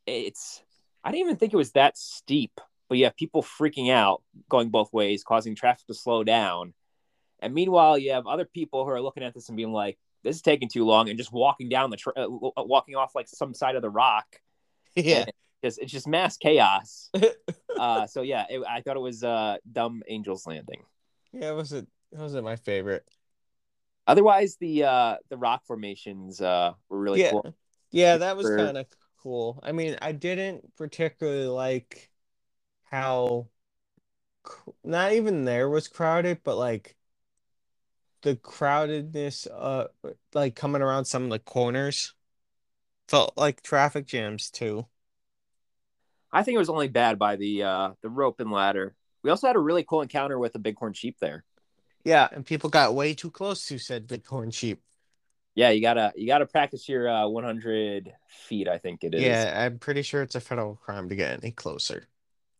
it's 0.06 0.62
i 1.04 1.10
didn't 1.10 1.26
even 1.26 1.36
think 1.36 1.52
it 1.52 1.56
was 1.56 1.72
that 1.72 1.96
steep 1.96 2.60
but 2.88 2.98
you 2.98 3.04
have 3.04 3.16
people 3.16 3.42
freaking 3.42 3.90
out 3.90 4.22
going 4.48 4.68
both 4.70 4.92
ways 4.92 5.24
causing 5.24 5.54
traffic 5.54 5.86
to 5.86 5.94
slow 5.94 6.24
down 6.24 6.72
and 7.40 7.54
meanwhile 7.54 7.98
you 7.98 8.12
have 8.12 8.26
other 8.26 8.44
people 8.44 8.84
who 8.84 8.90
are 8.90 9.00
looking 9.02 9.22
at 9.22 9.34
this 9.34 9.48
and 9.48 9.56
being 9.56 9.72
like 9.72 9.98
this 10.22 10.36
is 10.36 10.42
taking 10.42 10.68
too 10.68 10.84
long 10.84 11.08
and 11.08 11.18
just 11.18 11.32
walking 11.32 11.68
down 11.68 11.90
the 11.90 11.96
tra- 11.96 12.12
uh, 12.16 12.28
walking 12.58 12.96
off 12.96 13.14
like 13.14 13.28
some 13.28 13.54
side 13.54 13.76
of 13.76 13.82
the 13.82 13.90
rock 13.90 14.26
Yeah. 14.96 15.24
because 15.60 15.78
it's 15.78 15.92
just 15.92 16.06
mass 16.06 16.36
chaos 16.36 17.10
uh 17.78 18.06
so 18.06 18.22
yeah 18.22 18.46
it, 18.48 18.62
i 18.68 18.80
thought 18.80 18.96
it 18.96 19.00
was 19.00 19.22
uh 19.22 19.56
dumb 19.70 20.02
angels 20.08 20.46
landing 20.46 20.82
yeah, 21.32 21.50
it 21.50 21.54
wasn't 21.54 21.88
it 22.12 22.18
wasn't 22.18 22.44
my 22.44 22.56
favorite. 22.56 23.04
otherwise 24.06 24.56
the 24.60 24.84
uh 24.84 25.16
the 25.28 25.36
rock 25.36 25.62
formations 25.66 26.40
uh 26.40 26.72
were 26.88 27.00
really 27.00 27.20
yeah. 27.20 27.30
cool 27.32 27.54
Yeah, 27.90 28.18
that 28.18 28.36
was 28.36 28.50
kind 28.50 28.76
of 28.76 28.86
cool. 29.18 29.60
I 29.62 29.72
mean, 29.72 29.96
I 30.02 30.12
didn't 30.12 30.74
particularly 30.76 31.46
like 31.46 32.10
how 32.84 33.48
not 34.84 35.12
even 35.12 35.44
there 35.44 35.68
was 35.68 35.88
crowded, 35.88 36.42
but 36.44 36.56
like 36.56 36.96
the 38.22 38.36
crowdedness 38.36 39.46
uh 39.52 39.86
like 40.34 40.54
coming 40.56 40.82
around 40.82 41.04
some 41.04 41.24
of 41.24 41.30
the 41.30 41.38
corners 41.38 42.14
felt 43.08 43.36
like 43.36 43.62
traffic 43.62 44.06
jams 44.06 44.50
too. 44.50 44.86
I 46.32 46.42
think 46.42 46.56
it 46.56 46.58
was 46.58 46.68
only 46.68 46.88
bad 46.88 47.18
by 47.18 47.36
the 47.36 47.62
uh 47.62 47.90
the 48.02 48.10
rope 48.10 48.40
and 48.40 48.50
ladder. 48.50 48.94
We 49.22 49.30
also 49.30 49.46
had 49.46 49.56
a 49.56 49.60
really 49.60 49.84
cool 49.84 50.02
encounter 50.02 50.38
with 50.38 50.54
a 50.54 50.58
bighorn 50.58 50.92
sheep 50.92 51.16
there. 51.20 51.44
Yeah, 52.04 52.28
and 52.32 52.46
people 52.46 52.70
got 52.70 52.94
way 52.94 53.14
too 53.14 53.30
close 53.30 53.66
to 53.66 53.78
said 53.78 54.06
bighorn 54.06 54.50
sheep. 54.50 54.82
Yeah, 55.56 55.70
you 55.70 55.80
gotta 55.80 56.12
you 56.14 56.26
gotta 56.26 56.44
practice 56.44 56.86
your 56.86 57.08
uh 57.08 57.26
100 57.26 58.12
feet. 58.28 58.68
I 58.68 58.76
think 58.76 59.02
it 59.02 59.14
is. 59.14 59.22
Yeah, 59.22 59.64
I'm 59.64 59.78
pretty 59.78 60.02
sure 60.02 60.22
it's 60.22 60.34
a 60.34 60.40
federal 60.40 60.76
crime 60.76 61.08
to 61.08 61.16
get 61.16 61.42
any 61.42 61.50
closer. 61.50 62.06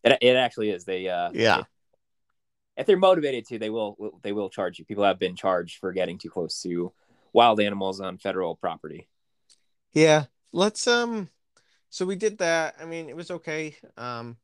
it, 0.03 0.16
it 0.22 0.34
actually 0.36 0.70
is. 0.70 0.86
They 0.86 1.07
uh 1.07 1.30
Yeah. 1.34 1.64
if 2.76 2.86
they're 2.86 2.97
motivated 2.97 3.47
to, 3.49 3.59
they 3.59 3.68
will 3.68 4.18
they 4.22 4.32
will 4.32 4.49
charge 4.49 4.78
you. 4.78 4.86
People 4.86 5.05
have 5.05 5.18
been 5.18 5.36
charged 5.36 5.78
for 5.78 5.92
getting 5.92 6.16
too 6.16 6.30
close 6.30 6.61
to 6.62 6.90
wild 7.34 7.61
animals 7.61 8.01
on 8.01 8.16
federal 8.16 8.57
property. 8.57 9.09
Yeah, 9.92 10.24
let's 10.53 10.86
um 10.86 11.28
so 11.90 12.07
we 12.07 12.16
did 12.16 12.38
that. 12.38 12.76
I 12.80 12.86
mean, 12.86 13.11
it 13.11 13.16
was 13.16 13.30
okay. 13.30 13.76
Um 13.99 14.38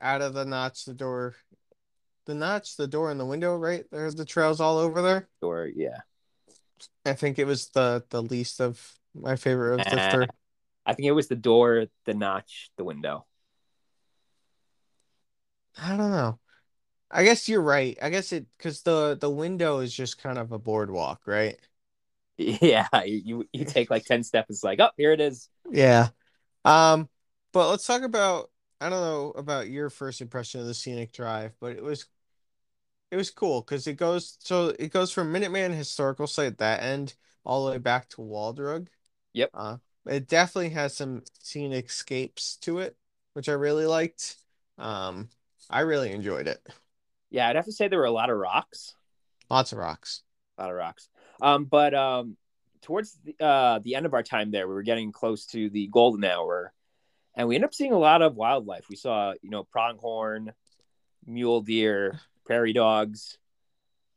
out 0.00 0.20
of 0.20 0.34
the 0.34 0.44
notch 0.44 0.84
the 0.84 0.94
door 0.94 1.36
the 2.26 2.34
notch, 2.34 2.76
the 2.76 2.86
door 2.86 3.10
and 3.10 3.18
the 3.18 3.24
window, 3.24 3.56
right? 3.56 3.86
There's 3.90 4.14
the 4.14 4.26
trails 4.26 4.60
all 4.60 4.76
over 4.76 5.00
there. 5.00 5.28
Or 5.40 5.66
yeah, 5.74 6.00
I 7.04 7.14
think 7.14 7.38
it 7.38 7.46
was 7.46 7.68
the 7.70 8.04
the 8.10 8.22
least 8.22 8.60
of 8.60 8.98
my 9.14 9.36
favorite 9.36 9.74
of 9.80 9.84
the 9.90 9.98
Ah. 9.98 10.10
three. 10.10 10.26
I 10.86 10.94
think 10.94 11.06
it 11.06 11.12
was 11.12 11.28
the 11.28 11.36
door, 11.36 11.86
the 12.06 12.14
notch, 12.14 12.70
the 12.76 12.84
window. 12.84 13.26
I 15.80 15.96
don't 15.96 16.10
know. 16.10 16.38
I 17.10 17.24
guess 17.24 17.48
you're 17.48 17.62
right. 17.62 17.96
I 18.02 18.10
guess 18.10 18.32
it 18.32 18.46
because 18.56 18.82
the 18.82 19.16
the 19.20 19.30
window 19.30 19.78
is 19.78 19.94
just 19.94 20.18
kind 20.18 20.38
of 20.38 20.52
a 20.52 20.58
boardwalk, 20.58 21.22
right? 21.26 21.58
Yeah, 22.38 22.86
you 23.04 23.22
you, 23.24 23.44
you 23.52 23.64
take 23.64 23.90
like 23.90 24.04
ten 24.04 24.22
steps. 24.22 24.50
It's 24.50 24.62
like, 24.62 24.78
oh, 24.78 24.90
here 24.96 25.12
it 25.12 25.20
is. 25.20 25.48
Yeah. 25.70 26.08
Um, 26.64 27.08
but 27.52 27.68
let's 27.68 27.86
talk 27.86 28.02
about 28.02 28.50
I 28.80 28.88
don't 28.88 29.00
know 29.00 29.30
about 29.32 29.68
your 29.68 29.90
first 29.90 30.20
impression 30.20 30.60
of 30.60 30.66
the 30.66 30.74
scenic 30.74 31.12
drive, 31.12 31.52
but 31.60 31.72
it 31.72 31.82
was 31.82 32.06
it 33.10 33.16
was 33.16 33.30
cool 33.30 33.62
because 33.62 33.86
it 33.86 33.94
goes 33.94 34.36
so 34.40 34.74
it 34.78 34.92
goes 34.92 35.12
from 35.12 35.32
Minuteman 35.32 35.74
Historical 35.74 36.26
Site 36.26 36.58
that 36.58 36.82
end 36.82 37.14
all 37.44 37.64
the 37.64 37.72
way 37.72 37.78
back 37.78 38.08
to 38.10 38.20
Wall 38.20 38.52
Drug. 38.52 38.88
Yep. 39.32 39.50
Uh, 39.54 39.76
it 40.06 40.28
definitely 40.28 40.70
has 40.70 40.96
some 40.96 41.22
scenic 41.40 41.86
escapes 41.86 42.56
to 42.62 42.78
it, 42.78 42.96
which 43.34 43.48
I 43.48 43.52
really 43.52 43.86
liked. 43.86 44.36
Um, 44.78 45.28
I 45.70 45.80
really 45.80 46.12
enjoyed 46.12 46.46
it. 46.46 46.66
Yeah, 47.30 47.48
I'd 47.48 47.56
have 47.56 47.66
to 47.66 47.72
say 47.72 47.88
there 47.88 47.98
were 47.98 48.06
a 48.06 48.10
lot 48.10 48.30
of 48.30 48.38
rocks. 48.38 48.94
Lots 49.50 49.72
of 49.72 49.78
rocks. 49.78 50.22
a 50.56 50.62
lot 50.62 50.70
of 50.70 50.76
rocks. 50.76 51.08
Um, 51.42 51.64
but 51.64 51.94
um, 51.94 52.36
towards 52.82 53.18
the, 53.24 53.36
uh, 53.44 53.80
the 53.80 53.94
end 53.94 54.06
of 54.06 54.14
our 54.14 54.22
time 54.22 54.50
there, 54.50 54.66
we 54.66 54.74
were 54.74 54.82
getting 54.82 55.12
close 55.12 55.46
to 55.46 55.68
the 55.70 55.88
golden 55.88 56.24
hour, 56.24 56.72
and 57.34 57.48
we 57.48 57.54
ended 57.54 57.68
up 57.68 57.74
seeing 57.74 57.92
a 57.92 57.98
lot 57.98 58.22
of 58.22 58.34
wildlife. 58.34 58.86
We 58.88 58.96
saw, 58.96 59.34
you 59.42 59.50
know, 59.50 59.64
pronghorn, 59.64 60.52
mule 61.26 61.60
deer, 61.60 62.18
prairie 62.48 62.72
dogs. 62.72 63.36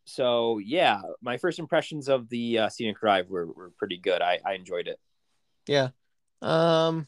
So 0.05 0.57
yeah, 0.57 1.01
my 1.21 1.37
first 1.37 1.59
impressions 1.59 2.07
of 2.07 2.29
the 2.29 2.59
uh, 2.59 2.69
scenic 2.69 2.99
drive 2.99 3.29
were, 3.29 3.45
were 3.45 3.71
pretty 3.77 3.97
good. 3.97 4.21
I, 4.21 4.39
I 4.45 4.53
enjoyed 4.53 4.87
it. 4.87 4.99
Yeah. 5.67 5.89
Um, 6.41 7.07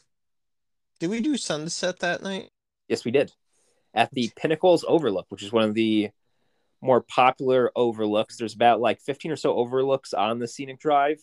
did 1.00 1.08
we 1.10 1.20
do 1.20 1.36
sunset 1.36 1.98
that 2.00 2.22
night? 2.22 2.50
Yes, 2.88 3.04
we 3.06 3.10
did 3.10 3.32
at 3.94 4.10
the 4.12 4.30
Pinnacles 4.36 4.84
Overlook, 4.86 5.26
which 5.30 5.42
is 5.42 5.50
one 5.50 5.64
of 5.64 5.74
the 5.74 6.10
more 6.82 7.00
popular 7.00 7.72
overlooks. 7.74 8.36
There's 8.36 8.54
about 8.54 8.80
like 8.80 9.00
15 9.00 9.32
or 9.32 9.36
so 9.36 9.54
overlooks 9.54 10.12
on 10.12 10.38
the 10.38 10.46
scenic 10.46 10.78
drive, 10.78 11.20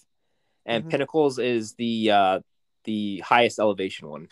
and 0.66 0.84
Mhm. 0.84 0.90
Pinnacles 0.90 1.38
is 1.38 1.76
the 1.76 2.10
uh, 2.12 2.40
the 2.86 3.20
highest 3.20 3.60
elevation 3.60 4.08
one. 4.10 4.30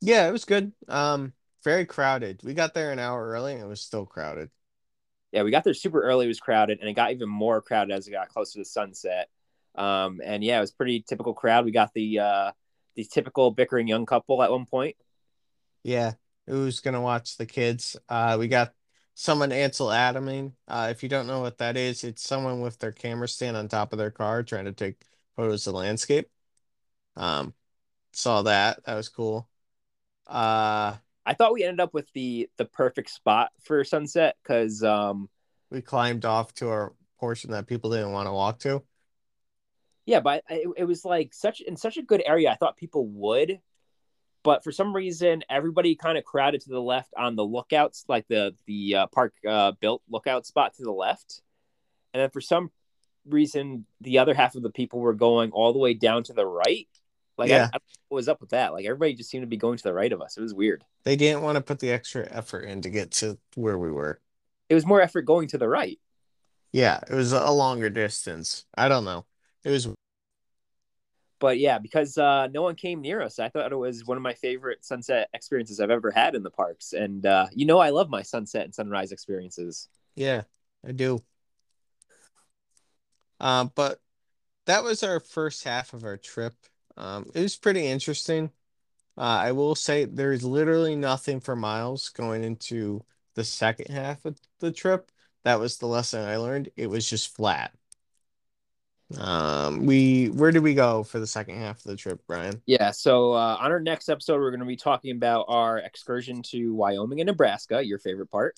Yeah, 0.00 0.28
it 0.28 0.32
was 0.32 0.44
good. 0.44 0.72
Um, 0.86 1.32
very 1.64 1.86
crowded. 1.86 2.42
We 2.44 2.54
got 2.54 2.74
there 2.74 2.92
an 2.92 2.98
hour 2.98 3.26
early 3.30 3.54
and 3.54 3.62
it 3.62 3.66
was 3.66 3.80
still 3.80 4.06
crowded. 4.06 4.50
Yeah, 5.32 5.42
we 5.42 5.50
got 5.50 5.64
there 5.64 5.74
super 5.74 6.00
early. 6.00 6.26
It 6.26 6.28
was 6.28 6.38
crowded, 6.38 6.78
and 6.78 6.88
it 6.88 6.92
got 6.92 7.10
even 7.10 7.28
more 7.28 7.60
crowded 7.60 7.92
as 7.92 8.06
it 8.06 8.12
got 8.12 8.28
closer 8.28 8.60
to 8.60 8.64
sunset. 8.64 9.28
Um, 9.74 10.20
and 10.24 10.44
yeah, 10.44 10.58
it 10.58 10.60
was 10.60 10.70
pretty 10.70 11.00
typical 11.00 11.34
crowd. 11.34 11.64
We 11.64 11.72
got 11.72 11.92
the 11.92 12.20
uh, 12.20 12.52
the 12.94 13.04
typical 13.04 13.50
bickering 13.50 13.88
young 13.88 14.06
couple 14.06 14.40
at 14.44 14.52
one 14.52 14.64
point. 14.64 14.94
Yeah, 15.82 16.12
who's 16.46 16.78
gonna 16.78 17.00
watch 17.00 17.36
the 17.36 17.46
kids? 17.46 17.96
Uh, 18.08 18.36
we 18.38 18.46
got 18.46 18.74
someone 19.14 19.50
Ansel 19.50 19.90
Adaming. 19.90 20.54
Uh, 20.68 20.88
if 20.92 21.02
you 21.02 21.08
don't 21.08 21.26
know 21.26 21.40
what 21.40 21.58
that 21.58 21.76
is, 21.76 22.04
it's 22.04 22.22
someone 22.22 22.60
with 22.60 22.78
their 22.78 22.92
camera 22.92 23.26
stand 23.26 23.56
on 23.56 23.66
top 23.66 23.92
of 23.92 23.98
their 23.98 24.12
car 24.12 24.44
trying 24.44 24.66
to 24.66 24.72
take 24.72 25.02
photos 25.34 25.66
of 25.66 25.72
the 25.72 25.80
landscape. 25.80 26.30
Um, 27.16 27.54
saw 28.12 28.42
that. 28.42 28.84
That 28.84 28.94
was 28.94 29.08
cool. 29.08 29.48
Uh, 30.28 30.94
I 31.26 31.34
thought 31.34 31.52
we 31.52 31.64
ended 31.64 31.80
up 31.80 31.94
with 31.94 32.10
the 32.12 32.48
the 32.56 32.64
perfect 32.64 33.10
spot 33.10 33.50
for 33.62 33.82
sunset 33.84 34.36
because 34.42 34.82
um, 34.82 35.28
we 35.70 35.80
climbed 35.80 36.24
off 36.24 36.52
to 36.54 36.68
our 36.68 36.92
portion 37.18 37.52
that 37.52 37.66
people 37.66 37.90
didn't 37.90 38.12
want 38.12 38.28
to 38.28 38.32
walk 38.32 38.58
to. 38.60 38.82
Yeah, 40.06 40.20
but 40.20 40.44
it, 40.50 40.68
it 40.76 40.84
was 40.84 41.04
like 41.04 41.32
such 41.32 41.60
in 41.60 41.76
such 41.76 41.96
a 41.96 42.02
good 42.02 42.22
area. 42.24 42.50
I 42.50 42.56
thought 42.56 42.76
people 42.76 43.06
would, 43.08 43.60
but 44.42 44.62
for 44.62 44.70
some 44.70 44.94
reason, 44.94 45.42
everybody 45.48 45.94
kind 45.96 46.18
of 46.18 46.24
crowded 46.24 46.60
to 46.62 46.68
the 46.68 46.80
left 46.80 47.14
on 47.16 47.36
the 47.36 47.44
lookouts, 47.44 48.04
like 48.08 48.28
the 48.28 48.54
the 48.66 48.96
uh, 48.96 49.06
park 49.06 49.34
uh, 49.48 49.72
built 49.80 50.02
lookout 50.08 50.44
spot 50.44 50.74
to 50.74 50.82
the 50.82 50.92
left, 50.92 51.40
and 52.12 52.20
then 52.20 52.30
for 52.30 52.42
some 52.42 52.70
reason, 53.26 53.86
the 54.02 54.18
other 54.18 54.34
half 54.34 54.54
of 54.54 54.62
the 54.62 54.70
people 54.70 55.00
were 55.00 55.14
going 55.14 55.50
all 55.52 55.72
the 55.72 55.78
way 55.78 55.94
down 55.94 56.22
to 56.24 56.34
the 56.34 56.44
right. 56.44 56.88
Like, 57.36 57.50
Yeah. 57.50 57.68
I, 57.72 57.76
I, 57.76 57.80
what 58.08 58.16
was 58.16 58.28
up 58.28 58.40
with 58.40 58.50
that? 58.50 58.72
Like, 58.72 58.84
everybody 58.84 59.14
just 59.14 59.30
seemed 59.30 59.42
to 59.42 59.48
be 59.48 59.56
going 59.56 59.76
to 59.76 59.82
the 59.82 59.92
right 59.92 60.12
of 60.12 60.20
us. 60.20 60.36
It 60.36 60.42
was 60.42 60.54
weird. 60.54 60.84
They 61.04 61.16
didn't 61.16 61.42
want 61.42 61.56
to 61.56 61.62
put 61.62 61.80
the 61.80 61.90
extra 61.90 62.26
effort 62.30 62.60
in 62.60 62.82
to 62.82 62.90
get 62.90 63.10
to 63.12 63.38
where 63.54 63.78
we 63.78 63.90
were. 63.90 64.20
It 64.68 64.74
was 64.74 64.86
more 64.86 65.00
effort 65.00 65.22
going 65.22 65.48
to 65.48 65.58
the 65.58 65.68
right. 65.68 65.98
Yeah, 66.72 67.00
it 67.08 67.14
was 67.14 67.32
a 67.32 67.50
longer 67.50 67.90
distance. 67.90 68.64
I 68.76 68.88
don't 68.88 69.04
know. 69.04 69.26
It 69.62 69.70
was 69.70 69.88
But 71.38 71.58
yeah, 71.58 71.78
because 71.78 72.18
uh, 72.18 72.48
no 72.48 72.62
one 72.62 72.74
came 72.74 73.00
near 73.00 73.22
us, 73.22 73.38
I 73.38 73.48
thought 73.48 73.70
it 73.70 73.76
was 73.76 74.04
one 74.04 74.16
of 74.16 74.22
my 74.22 74.34
favorite 74.34 74.84
sunset 74.84 75.28
experiences 75.34 75.78
I've 75.78 75.90
ever 75.90 76.10
had 76.10 76.34
in 76.34 76.42
the 76.42 76.50
parks. 76.50 76.92
And 76.92 77.26
uh, 77.26 77.46
you 77.52 77.66
know, 77.66 77.78
I 77.78 77.90
love 77.90 78.10
my 78.10 78.22
sunset 78.22 78.64
and 78.64 78.74
sunrise 78.74 79.12
experiences. 79.12 79.88
yeah, 80.16 80.42
I 80.86 80.92
do. 80.92 81.22
Um, 83.40 83.70
but 83.74 84.00
that 84.66 84.82
was 84.82 85.02
our 85.02 85.20
first 85.20 85.64
half 85.64 85.92
of 85.92 86.04
our 86.04 86.16
trip. 86.16 86.54
Um, 86.96 87.26
it 87.34 87.40
was 87.40 87.56
pretty 87.56 87.86
interesting. 87.86 88.50
Uh, 89.16 89.20
I 89.20 89.52
will 89.52 89.74
say 89.74 90.04
there's 90.04 90.44
literally 90.44 90.96
nothing 90.96 91.40
for 91.40 91.54
miles 91.54 92.08
going 92.08 92.42
into 92.42 93.04
the 93.34 93.44
second 93.44 93.92
half 93.92 94.24
of 94.24 94.38
the 94.60 94.72
trip. 94.72 95.10
That 95.44 95.60
was 95.60 95.78
the 95.78 95.86
lesson 95.86 96.24
I 96.24 96.36
learned. 96.36 96.70
It 96.76 96.88
was 96.88 97.08
just 97.08 97.34
flat. 97.34 97.72
Um, 99.18 99.84
we 99.86 100.28
where 100.28 100.50
did 100.50 100.62
we 100.62 100.74
go 100.74 101.02
for 101.02 101.20
the 101.20 101.26
second 101.26 101.58
half 101.58 101.76
of 101.78 101.84
the 101.84 101.96
trip, 101.96 102.22
Brian? 102.26 102.62
Yeah. 102.66 102.90
So 102.90 103.34
uh, 103.34 103.56
on 103.60 103.70
our 103.70 103.80
next 103.80 104.08
episode, 104.08 104.40
we're 104.40 104.50
going 104.50 104.60
to 104.60 104.66
be 104.66 104.76
talking 104.76 105.12
about 105.12 105.46
our 105.48 105.78
excursion 105.78 106.42
to 106.44 106.74
Wyoming 106.74 107.20
and 107.20 107.26
Nebraska, 107.26 107.84
your 107.84 107.98
favorite 107.98 108.30
part. 108.30 108.56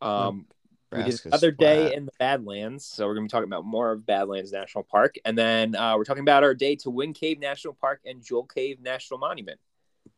Um, 0.00 0.46
we 0.90 1.02
did 1.02 1.20
another 1.26 1.50
day 1.50 1.94
in 1.94 2.06
the 2.06 2.12
Badlands, 2.18 2.84
so 2.84 3.06
we're 3.06 3.14
going 3.14 3.28
to 3.28 3.32
be 3.32 3.36
talking 3.36 3.48
about 3.48 3.64
more 3.64 3.92
of 3.92 4.06
Badlands 4.06 4.52
National 4.52 4.84
Park, 4.84 5.16
and 5.24 5.36
then 5.36 5.74
uh, 5.74 5.94
we're 5.96 6.04
talking 6.04 6.22
about 6.22 6.42
our 6.42 6.54
day 6.54 6.76
to 6.76 6.90
Wind 6.90 7.14
Cave 7.14 7.38
National 7.38 7.74
Park 7.74 8.00
and 8.06 8.24
Jewel 8.24 8.44
Cave 8.44 8.80
National 8.80 9.18
Monument. 9.18 9.60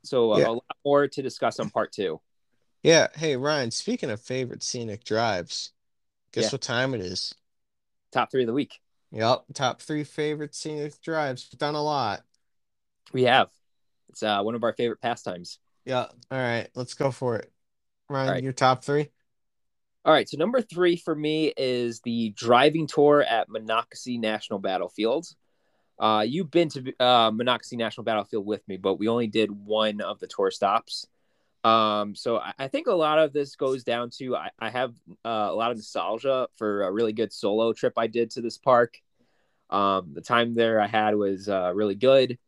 So 0.04 0.32
uh, 0.32 0.38
Yeah. 0.38 0.48
a 0.48 0.52
lot 0.52 0.76
more 0.84 1.08
to 1.08 1.22
discuss 1.22 1.58
on 1.58 1.70
part 1.70 1.92
two. 1.92 2.20
Yeah. 2.82 3.08
Hey, 3.16 3.36
Ryan, 3.36 3.70
speaking 3.70 4.10
of 4.10 4.20
favorite 4.20 4.62
scenic 4.62 5.04
drives, 5.04 5.72
guess 6.32 6.44
Yeah. 6.44 6.50
what 6.52 6.62
time 6.62 6.94
it 6.94 7.00
is? 7.00 7.34
Top 8.12 8.30
three 8.30 8.42
of 8.42 8.46
the 8.46 8.52
week. 8.52 8.80
Yep, 9.12 9.44
top 9.54 9.82
three 9.82 10.04
favorite 10.04 10.54
scenic 10.54 11.00
drives. 11.02 11.48
We've 11.50 11.58
done 11.58 11.74
a 11.74 11.82
lot. 11.82 12.22
We 13.12 13.24
have. 13.24 13.50
It's 14.08 14.22
uh, 14.22 14.40
one 14.42 14.54
of 14.54 14.62
our 14.62 14.72
favorite 14.72 15.00
pastimes. 15.00 15.58
Yeah. 15.84 16.06
All 16.30 16.38
right, 16.38 16.68
let's 16.74 16.94
go 16.94 17.10
for 17.10 17.36
it. 17.36 17.52
Ryan, 18.08 18.30
right. 18.30 18.42
your 18.42 18.52
top 18.52 18.84
three? 18.84 19.08
All 20.02 20.14
right, 20.14 20.26
so 20.26 20.38
number 20.38 20.62
three 20.62 20.96
for 20.96 21.14
me 21.14 21.52
is 21.58 22.00
the 22.00 22.30
driving 22.30 22.86
tour 22.86 23.22
at 23.22 23.50
Monocacy 23.50 24.16
National 24.16 24.58
Battlefield. 24.58 25.26
Uh, 25.98 26.24
you've 26.26 26.50
been 26.50 26.70
to 26.70 26.94
uh, 26.98 27.30
Monocacy 27.30 27.76
National 27.76 28.04
Battlefield 28.04 28.46
with 28.46 28.66
me, 28.66 28.78
but 28.78 28.94
we 28.94 29.08
only 29.08 29.26
did 29.26 29.50
one 29.50 30.00
of 30.00 30.18
the 30.18 30.26
tour 30.26 30.50
stops. 30.50 31.06
Um, 31.64 32.14
so 32.14 32.38
I, 32.38 32.54
I 32.58 32.68
think 32.68 32.86
a 32.86 32.94
lot 32.94 33.18
of 33.18 33.34
this 33.34 33.56
goes 33.56 33.84
down 33.84 34.08
to 34.16 34.36
I, 34.36 34.48
I 34.58 34.70
have 34.70 34.94
uh, 35.22 35.48
a 35.50 35.54
lot 35.54 35.70
of 35.70 35.76
nostalgia 35.76 36.48
for 36.56 36.84
a 36.84 36.90
really 36.90 37.12
good 37.12 37.30
solo 37.30 37.74
trip 37.74 37.92
I 37.98 38.06
did 38.06 38.30
to 38.30 38.40
this 38.40 38.56
park. 38.56 38.96
Um, 39.68 40.14
the 40.14 40.22
time 40.22 40.54
there 40.54 40.80
I 40.80 40.86
had 40.86 41.14
was 41.14 41.46
uh, 41.46 41.72
really 41.74 41.94
good. 41.94 42.38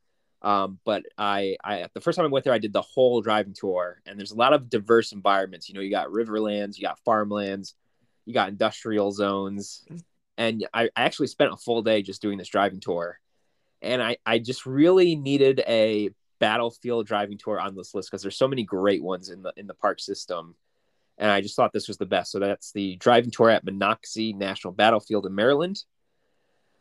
Um, 0.43 0.81
but 0.85 1.05
I, 1.17 1.57
I, 1.63 1.87
the 1.95 2.01
first 2.01 2.17
time 2.17 2.27
I 2.27 2.29
went 2.29 2.45
there, 2.45 2.53
I 2.53 2.59
did 2.59 2.73
the 2.73 2.83
whole 2.83 3.21
driving 3.23 3.55
tour, 3.55 4.03
and 4.07 4.19
there's 4.19 4.33
a 4.33 4.37
lot 4.37 4.53
of 4.53 4.69
diverse 4.69 5.13
environments. 5.13 5.69
You 5.69 5.77
know, 5.77 5.81
you 5.81 5.91
got 5.91 6.09
riverlands, 6.09 6.77
you 6.77 6.83
got 6.83 6.99
farmlands, 7.05 7.75
you 8.27 8.35
got 8.35 8.49
industrial 8.49 9.13
zones, 9.13 9.85
and 10.37 10.67
I, 10.75 10.85
I 10.97 11.05
actually 11.05 11.29
spent 11.29 11.53
a 11.53 11.57
full 11.57 11.83
day 11.83 12.03
just 12.03 12.23
doing 12.23 12.39
this 12.39 12.49
driving 12.49 12.81
tour, 12.81 13.21
and 13.81 14.03
I, 14.03 14.17
I 14.27 14.41
just 14.41 14.67
really 14.67 15.15
needed 15.15 15.63
a 15.67 16.11
battlefield 16.41 17.07
driving 17.07 17.39
tour 17.39 17.61
on 17.61 17.77
this 17.77 17.95
list 17.95 18.11
because 18.11 18.23
there's 18.23 18.37
so 18.37 18.49
many 18.49 18.65
great 18.65 19.03
ones 19.03 19.29
in 19.29 19.43
the 19.43 19.53
in 19.57 19.69
the 19.69 19.75
park 19.75 20.01
system, 20.01 20.57
and 21.19 21.31
I 21.31 21.41
just 21.41 21.55
thought 21.55 21.73
this 21.73 21.87
was 21.87 21.99
the 21.99 22.07
best. 22.07 22.33
So 22.33 22.41
that's 22.41 22.73
the 22.73 22.97
driving 22.97 23.31
tour 23.31 23.49
at 23.49 23.65
Monocacy 23.65 24.33
National 24.33 24.73
Battlefield 24.73 25.25
in 25.25 25.37
Maryland. 25.37 25.85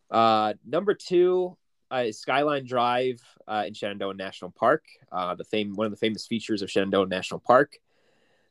Uh, 0.10 0.56
number 0.66 0.96
two 0.96 1.56
uh, 1.92 2.12
Skyline 2.12 2.66
Drive 2.66 3.22
uh, 3.48 3.66
in 3.68 3.74
Shenandoah 3.74 4.16
National 4.16 4.52
Park. 4.52 4.84
Uh, 5.12 5.36
the 5.36 5.44
fame, 5.44 5.76
one 5.76 5.86
of 5.86 5.92
the 5.92 5.98
famous 5.98 6.26
features 6.26 6.62
of 6.62 6.72
Shenandoah 6.72 7.08
National 7.08 7.40
Park. 7.40 7.78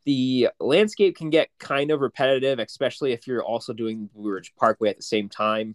The 0.05 0.49
landscape 0.61 1.17
can 1.17 1.31
get 1.31 1.49
kind 1.59 1.91
of 1.91 2.01
repetitive, 2.01 2.59
especially 2.59 3.13
if 3.13 3.27
you're 3.27 3.45
also 3.45 3.73
doing 3.73 4.09
Blue 4.15 4.31
Ridge 4.31 4.53
Parkway 4.57 4.91
at 4.91 4.97
the 4.97 5.03
same 5.03 5.29
time. 5.29 5.75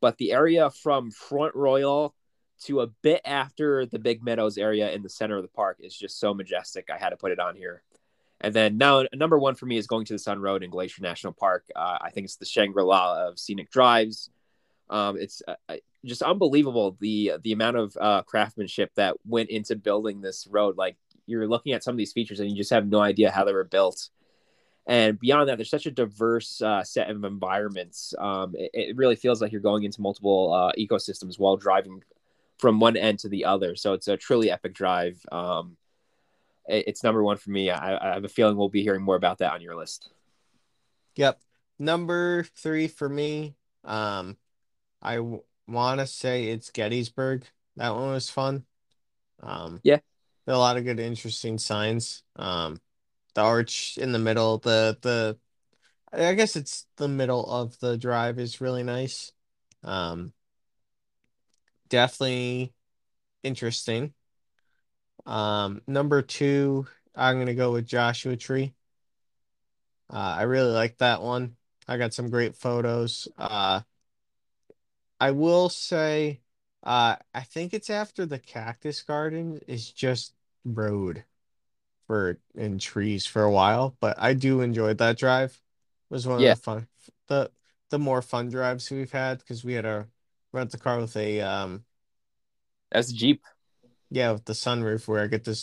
But 0.00 0.18
the 0.18 0.32
area 0.32 0.70
from 0.70 1.10
Front 1.10 1.54
Royal 1.54 2.14
to 2.64 2.80
a 2.80 2.86
bit 2.86 3.20
after 3.24 3.86
the 3.86 3.98
Big 3.98 4.22
Meadows 4.22 4.56
area 4.56 4.92
in 4.92 5.02
the 5.02 5.08
center 5.08 5.36
of 5.36 5.42
the 5.42 5.48
park 5.48 5.78
is 5.80 5.96
just 5.96 6.18
so 6.20 6.32
majestic. 6.32 6.88
I 6.92 6.98
had 6.98 7.10
to 7.10 7.16
put 7.16 7.32
it 7.32 7.40
on 7.40 7.56
here. 7.56 7.82
And 8.40 8.52
then 8.52 8.76
now, 8.76 9.04
number 9.14 9.38
one 9.38 9.54
for 9.54 9.66
me 9.66 9.76
is 9.76 9.86
going 9.86 10.04
to 10.06 10.12
the 10.12 10.18
Sun 10.18 10.40
Road 10.40 10.62
in 10.62 10.70
Glacier 10.70 11.02
National 11.02 11.32
Park. 11.32 11.64
Uh, 11.74 11.98
I 12.00 12.10
think 12.10 12.24
it's 12.24 12.36
the 12.36 12.44
Shangri 12.44 12.82
La 12.82 13.28
of 13.28 13.38
scenic 13.38 13.70
drives. 13.70 14.30
Um, 14.92 15.16
it's 15.16 15.42
uh, 15.48 15.76
just 16.04 16.22
unbelievable 16.22 16.96
the 17.00 17.32
the 17.42 17.52
amount 17.52 17.78
of 17.78 17.96
uh, 18.00 18.22
craftsmanship 18.22 18.94
that 18.96 19.16
went 19.26 19.50
into 19.50 19.74
building 19.74 20.20
this 20.20 20.46
road. 20.46 20.76
Like 20.76 20.96
you're 21.26 21.48
looking 21.48 21.72
at 21.72 21.82
some 21.82 21.94
of 21.94 21.98
these 21.98 22.12
features 22.12 22.40
and 22.40 22.50
you 22.50 22.56
just 22.56 22.70
have 22.70 22.86
no 22.86 23.00
idea 23.00 23.30
how 23.30 23.44
they 23.44 23.52
were 23.52 23.64
built. 23.64 24.10
And 24.86 25.18
beyond 25.18 25.48
that, 25.48 25.56
there's 25.58 25.70
such 25.70 25.86
a 25.86 25.92
diverse 25.92 26.60
uh, 26.60 26.82
set 26.82 27.08
of 27.08 27.24
environments. 27.24 28.14
Um, 28.18 28.54
it, 28.58 28.70
it 28.74 28.96
really 28.96 29.14
feels 29.16 29.40
like 29.40 29.52
you're 29.52 29.60
going 29.60 29.84
into 29.84 30.00
multiple 30.02 30.52
uh, 30.52 30.72
ecosystems 30.78 31.38
while 31.38 31.56
driving 31.56 32.02
from 32.58 32.80
one 32.80 32.96
end 32.96 33.20
to 33.20 33.28
the 33.28 33.44
other. 33.44 33.76
So 33.76 33.92
it's 33.92 34.08
a 34.08 34.16
truly 34.16 34.50
epic 34.50 34.74
drive. 34.74 35.24
Um, 35.30 35.76
it- 36.68 36.84
it's 36.88 37.04
number 37.04 37.22
one 37.22 37.36
for 37.36 37.50
me. 37.50 37.70
I, 37.70 38.10
I 38.10 38.14
have 38.14 38.24
a 38.24 38.28
feeling 38.28 38.56
we'll 38.56 38.68
be 38.68 38.82
hearing 38.82 39.02
more 39.02 39.16
about 39.16 39.38
that 39.38 39.52
on 39.52 39.62
your 39.62 39.76
list. 39.76 40.10
Yep. 41.14 41.40
Number 41.78 42.44
three 42.56 42.88
for 42.88 43.08
me, 43.08 43.54
um, 43.84 44.36
I 45.02 45.16
w 45.16 45.42
want 45.68 46.00
to 46.00 46.06
say 46.06 46.46
it's 46.48 46.70
Gettysburg. 46.70 47.46
That 47.76 47.94
one 47.94 48.10
was 48.12 48.30
fun. 48.30 48.66
Um, 49.40 49.82
Yeah. 49.82 50.00
a 50.46 50.58
lot 50.58 50.76
of 50.78 50.84
good, 50.84 51.00
interesting 51.00 51.58
signs. 51.58 52.24
Um, 52.36 52.80
the 53.34 53.42
arch 53.42 53.98
in 53.98 54.12
the 54.12 54.18
middle, 54.20 54.58
the 54.58 54.98
the, 55.02 55.38
I 56.12 56.34
guess 56.34 56.56
it's 56.56 56.86
the 56.96 57.08
middle 57.08 57.46
of 57.50 57.78
the 57.80 57.98
drive 57.98 58.38
is 58.38 58.60
really 58.60 58.84
nice. 58.84 59.32
Um, 59.84 60.32
definitely 61.88 62.72
interesting. 63.42 64.14
Um, 65.26 65.82
number 65.86 66.22
two, 66.22 66.86
I'm 67.14 67.38
gonna 67.38 67.54
go 67.54 67.72
with 67.72 67.86
Joshua 67.86 68.36
Tree. 68.36 68.74
Uh, 70.10 70.16
I 70.38 70.42
really 70.42 70.72
like 70.72 70.98
that 70.98 71.22
one. 71.22 71.56
I 71.88 71.96
got 71.96 72.14
some 72.14 72.30
great 72.30 72.54
photos. 72.56 73.28
Uh, 73.38 73.80
I 75.22 75.30
will 75.30 75.68
say, 75.68 76.40
uh, 76.82 77.14
I 77.32 77.42
think 77.42 77.72
it's 77.74 77.90
after 77.90 78.26
the 78.26 78.40
Cactus 78.40 79.02
Garden 79.02 79.60
is 79.68 79.88
just 79.92 80.34
road 80.64 81.24
for 82.08 82.40
and 82.56 82.80
trees 82.80 83.26
for 83.26 83.44
a 83.44 83.52
while, 83.52 83.96
but 84.00 84.18
I 84.18 84.34
do 84.34 84.62
enjoy 84.62 84.94
that 84.94 85.18
drive. 85.18 85.52
It 86.10 86.14
was 86.14 86.26
one 86.26 86.40
Yeah. 86.40 86.50
of 86.50 86.56
the 86.58 86.62
fun, 86.62 86.88
the 87.28 87.52
the 87.90 88.00
more 88.00 88.20
fun 88.20 88.50
drives 88.50 88.90
we've 88.90 89.12
had 89.12 89.38
because 89.38 89.64
we 89.64 89.74
had 89.74 89.84
a 89.84 90.08
rent 90.52 90.72
the 90.72 90.78
car 90.78 90.98
with 90.98 91.16
a 91.16 91.40
um 91.40 91.84
That's 92.90 93.10
a 93.10 93.14
Jeep. 93.14 93.42
yeah 94.10 94.32
with 94.32 94.44
the 94.44 94.52
sunroof 94.52 95.08
where 95.08 95.22
I 95.22 95.26
get 95.26 95.44
to 95.44 95.56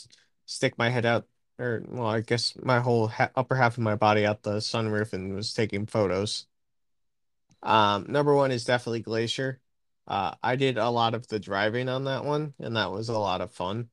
stick 0.46 0.78
my 0.78 0.90
head 0.90 1.06
out 1.06 1.28
or 1.60 1.84
well 1.88 2.08
I 2.08 2.22
guess 2.22 2.56
my 2.64 2.80
whole 2.80 3.08
ha 3.10 3.30
upper 3.36 3.56
half 3.56 3.78
of 3.78 3.84
my 3.84 3.96
body 3.96 4.26
out 4.26 4.44
the 4.44 4.58
sunroof 4.58 5.14
and 5.14 5.36
was 5.36 5.54
taking 5.54 5.86
photos. 5.86 6.48
Um, 7.64 8.06
number 8.08 8.34
one 8.34 8.52
is 8.52 8.64
definitely 8.64 9.02
Glacier. 9.02 9.60
Uh, 10.08 10.34
I 10.42 10.56
did 10.56 10.78
a 10.78 10.90
lot 10.90 11.14
of 11.14 11.28
the 11.28 11.40
driving 11.40 11.88
on 11.88 12.06
that 12.06 12.26
one, 12.26 12.54
and 12.60 12.76
that 12.76 12.92
was 12.92 13.10
a 13.10 13.18
lot 13.18 13.42
of 13.42 13.52
fun. 13.52 13.90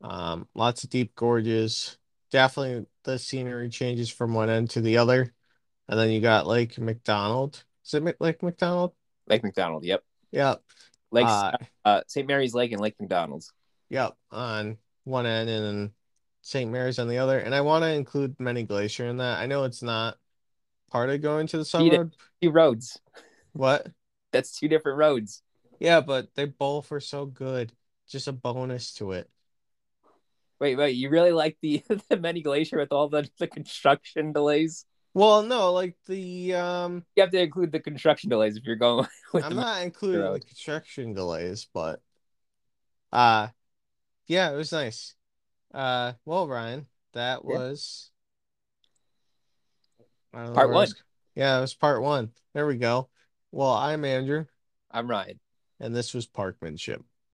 Um, 0.00 0.48
lots 0.54 0.84
of 0.84 0.90
deep 0.90 1.14
gorges. 1.14 1.98
Definitely 2.30 2.86
the 3.04 3.18
scenery 3.18 3.68
changes 3.68 4.08
from 4.08 4.32
one 4.32 4.48
end 4.48 4.70
to 4.70 4.80
the 4.80 4.96
other. 4.96 5.34
And 5.88 5.98
then 5.98 6.10
you 6.10 6.20
got 6.20 6.46
Lake 6.46 6.78
McDonald. 6.78 7.64
Is 7.84 7.94
it 7.94 8.20
Lake 8.20 8.42
McDonald? 8.42 8.92
Lake 9.26 9.42
McDonald. 9.42 9.84
Yep. 9.84 10.02
Yep. 10.30 10.62
Lake 11.10 11.26
uh, 11.26 11.52
uh, 11.84 12.00
St. 12.06 12.26
Mary's 12.26 12.54
Lake 12.54 12.72
and 12.72 12.80
Lake 12.80 12.94
McDonald's. 13.00 13.52
Yep. 13.90 14.16
On 14.30 14.78
one 15.04 15.26
end 15.26 15.50
and 15.50 15.64
then 15.64 15.90
St. 16.42 16.70
Mary's 16.70 16.98
on 16.98 17.08
the 17.08 17.18
other. 17.18 17.38
And 17.38 17.54
I 17.54 17.60
want 17.60 17.82
to 17.82 17.90
include 17.92 18.38
Many 18.38 18.62
Glacier 18.62 19.06
in 19.06 19.18
that. 19.18 19.40
I 19.40 19.46
know 19.46 19.64
it's 19.64 19.82
not 19.82 20.16
part 20.90 21.10
of 21.10 21.20
going 21.22 21.46
to 21.48 21.58
the 21.58 21.64
sun 21.64 21.88
road. 21.88 22.16
Two 22.42 22.50
roads. 22.50 23.00
What? 23.52 23.86
That's 24.32 24.58
two 24.58 24.68
different 24.68 24.98
roads. 24.98 25.42
Yeah, 25.78 26.00
but 26.00 26.28
they 26.34 26.44
both 26.44 26.92
are 26.92 27.00
so 27.00 27.26
good. 27.26 27.72
Just 28.08 28.28
a 28.28 28.32
bonus 28.32 28.94
to 28.94 29.12
it. 29.12 29.30
Wait, 30.60 30.76
wait, 30.76 30.90
you 30.90 31.08
really 31.08 31.32
like 31.32 31.56
the 31.62 31.82
the 32.08 32.16
Many 32.18 32.42
Glacier 32.42 32.78
with 32.78 32.92
all 32.92 33.08
the, 33.08 33.28
the 33.38 33.46
construction 33.46 34.32
delays? 34.32 34.84
Well, 35.14 35.42
no, 35.42 35.72
like 35.72 35.96
the 36.06 36.54
um 36.54 37.04
you 37.16 37.22
have 37.22 37.32
to 37.32 37.40
include 37.40 37.72
the 37.72 37.80
construction 37.80 38.30
delays 38.30 38.56
if 38.56 38.64
you're 38.64 38.76
going 38.76 39.08
I'm 39.34 39.56
not 39.56 39.82
including 39.82 40.20
road. 40.20 40.42
the 40.42 40.46
construction 40.46 41.14
delays, 41.14 41.66
but 41.72 42.00
uh 43.12 43.48
yeah, 44.26 44.52
it 44.52 44.56
was 44.56 44.70
nice. 44.70 45.14
Uh 45.72 46.12
well, 46.24 46.46
Ryan, 46.46 46.86
that 47.14 47.44
was 47.44 48.10
yeah. 48.10 48.19
Part 50.32 50.70
one. 50.70 50.88
Yeah, 51.34 51.58
it 51.58 51.60
was 51.60 51.74
part 51.74 52.02
one. 52.02 52.30
There 52.54 52.66
we 52.66 52.76
go. 52.76 53.08
Well, 53.52 53.72
I'm 53.72 54.04
Andrew. 54.04 54.46
I'm 54.90 55.08
Ryan. 55.08 55.40
And 55.78 55.94
this 55.94 56.14
was 56.14 56.26
Parkmanship. 56.26 57.02